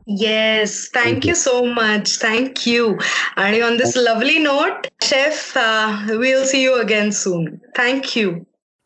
Yes 0.08 0.92
thank you 0.94 1.34
so 1.36 1.64
much 1.66 2.18
thank you 2.22 2.94
आणि 3.38 3.62
on 3.62 3.78
this 3.78 3.98
lovely 3.98 4.38
note 4.38 4.88
chef 5.02 5.58
will 6.20 6.44
see 6.46 6.62
you 6.64 6.74
again 6.74 7.10
soon 7.10 7.46
thank you 7.78 8.32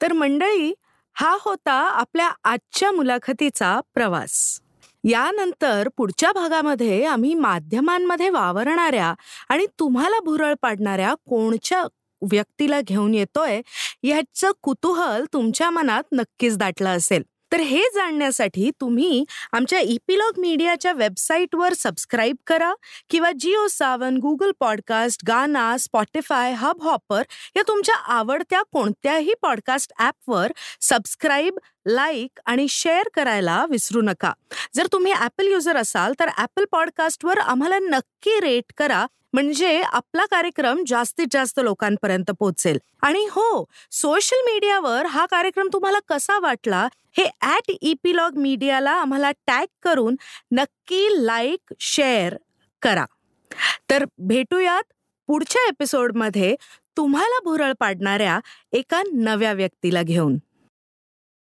तर 0.01 0.13
मंडळी 0.13 0.74
हा 1.16 1.38
होता 1.41 1.74
आपल्या 1.99 2.30
आजच्या 2.43 2.91
मुलाखतीचा 2.91 3.80
प्रवास. 3.93 4.61
यानंतर 5.03 5.88
पुढच्या 5.97 6.32
भागामध्ये 6.32 7.03
आम्ही 7.05 7.34
माध्यमांमध्ये 7.34 8.30
वावरणाऱ्या 8.30 9.13
आणि 9.49 9.66
तुम्हाला 9.80 10.20
भुरळ 10.26 10.53
पाडणाऱ्या 10.61 11.13
कोणच्या 11.30 11.84
व्यक्तीला 12.22 12.82
घेऊन 12.82 13.13
येतोय 13.13 13.61
ह्याचं 14.03 14.51
कुतूहल 14.63 15.26
तुमच्या 15.34 15.70
मनात 15.70 16.03
नक्कीच 16.11 16.57
दाटलं 16.57 16.89
असेल. 16.89 17.24
तर 17.52 17.60
हे 17.60 17.82
जाणण्यासाठी 17.96 18.72
तुम्ही 18.82 19.26
आमच्या 19.52 19.80
इपिलॉग 19.80 20.39
मीडियाच्या 20.39 20.93
वेबसाईटवर 20.93 21.74
सबस्क्राईब 21.74 22.36
करा 22.48 22.74
किंवा 23.10 23.32
Jio 23.39 23.68
Saavn 23.68 24.18
Google 24.18 24.52
podcast 24.60 25.22
Gaana 25.28 25.78
Spotify 25.78 26.54
Hubhopper 26.82 27.24
या 27.56 27.64
तुमच्या 27.68 27.96
आवडत्या 27.96 28.62
कोणत्याही 28.62 29.34
पॉडकास्ट 29.41 29.93
ॲपवर 30.00 30.52
सबस्क्राईब 30.82 31.58
लाईक 31.88 32.39
आणि 32.46 32.68
शेअर 32.68 33.08
करायला 33.14 33.66
विसरू 33.70 34.02
नका. 34.02 34.34
जर 34.76 34.88
तुम्ही 34.91 35.12
ॲपल 35.14 35.48
युजर 35.48 35.76
असाल 35.76 36.14
तर 36.20 36.30
ॲपल 36.38 36.66
पॉडकास्टवर 36.72 37.38
आम्हाला 37.38 37.80
नक्की 37.80 38.39
रेट 38.39 38.74
करा 38.78 39.06
म्हणजे 39.36 39.81
आपला 39.81 40.25
कार्यक्रम 40.25 40.83
जास्तीत 40.88 41.27
जास्त 41.31 41.59
लोकांपर्यंत 41.59 42.31
पोहोचेल. 42.39 42.77
आणि 43.01 43.25
हो 43.31 43.65
सोशल 43.91 44.41
मीडियावर 44.45 45.05
हा 45.05 45.25
कार्यक्रम 45.25 45.67
तुम्हाला 45.73 45.99
कसा 46.07 46.38
वाटला 46.39 46.88
हे 47.17 47.25
ॲट 47.41 47.71
इपिलॉग 47.81 48.38
मीडियाला 48.38 48.91
आम्हाला 48.91 49.31
टॅग 49.47 49.65
करून 49.83 50.15
नक्की 50.51 51.07
लाईक 51.25 51.73
शेअर 51.79 52.36
करा. 52.81 53.05
तर 53.89 54.05
भेटूयात 54.17 54.83
पुढच्या 55.29 55.67
एपिसोडमध्ये 55.67 56.55
तुम्हाला 56.97 57.39
भुरळ 57.43 57.71
पाडणाऱ्या 57.79 58.39
एका 58.73 59.01
नव्या 59.13 59.53
व्यक्तीला 59.53 60.01
घेऊन. 60.01 60.38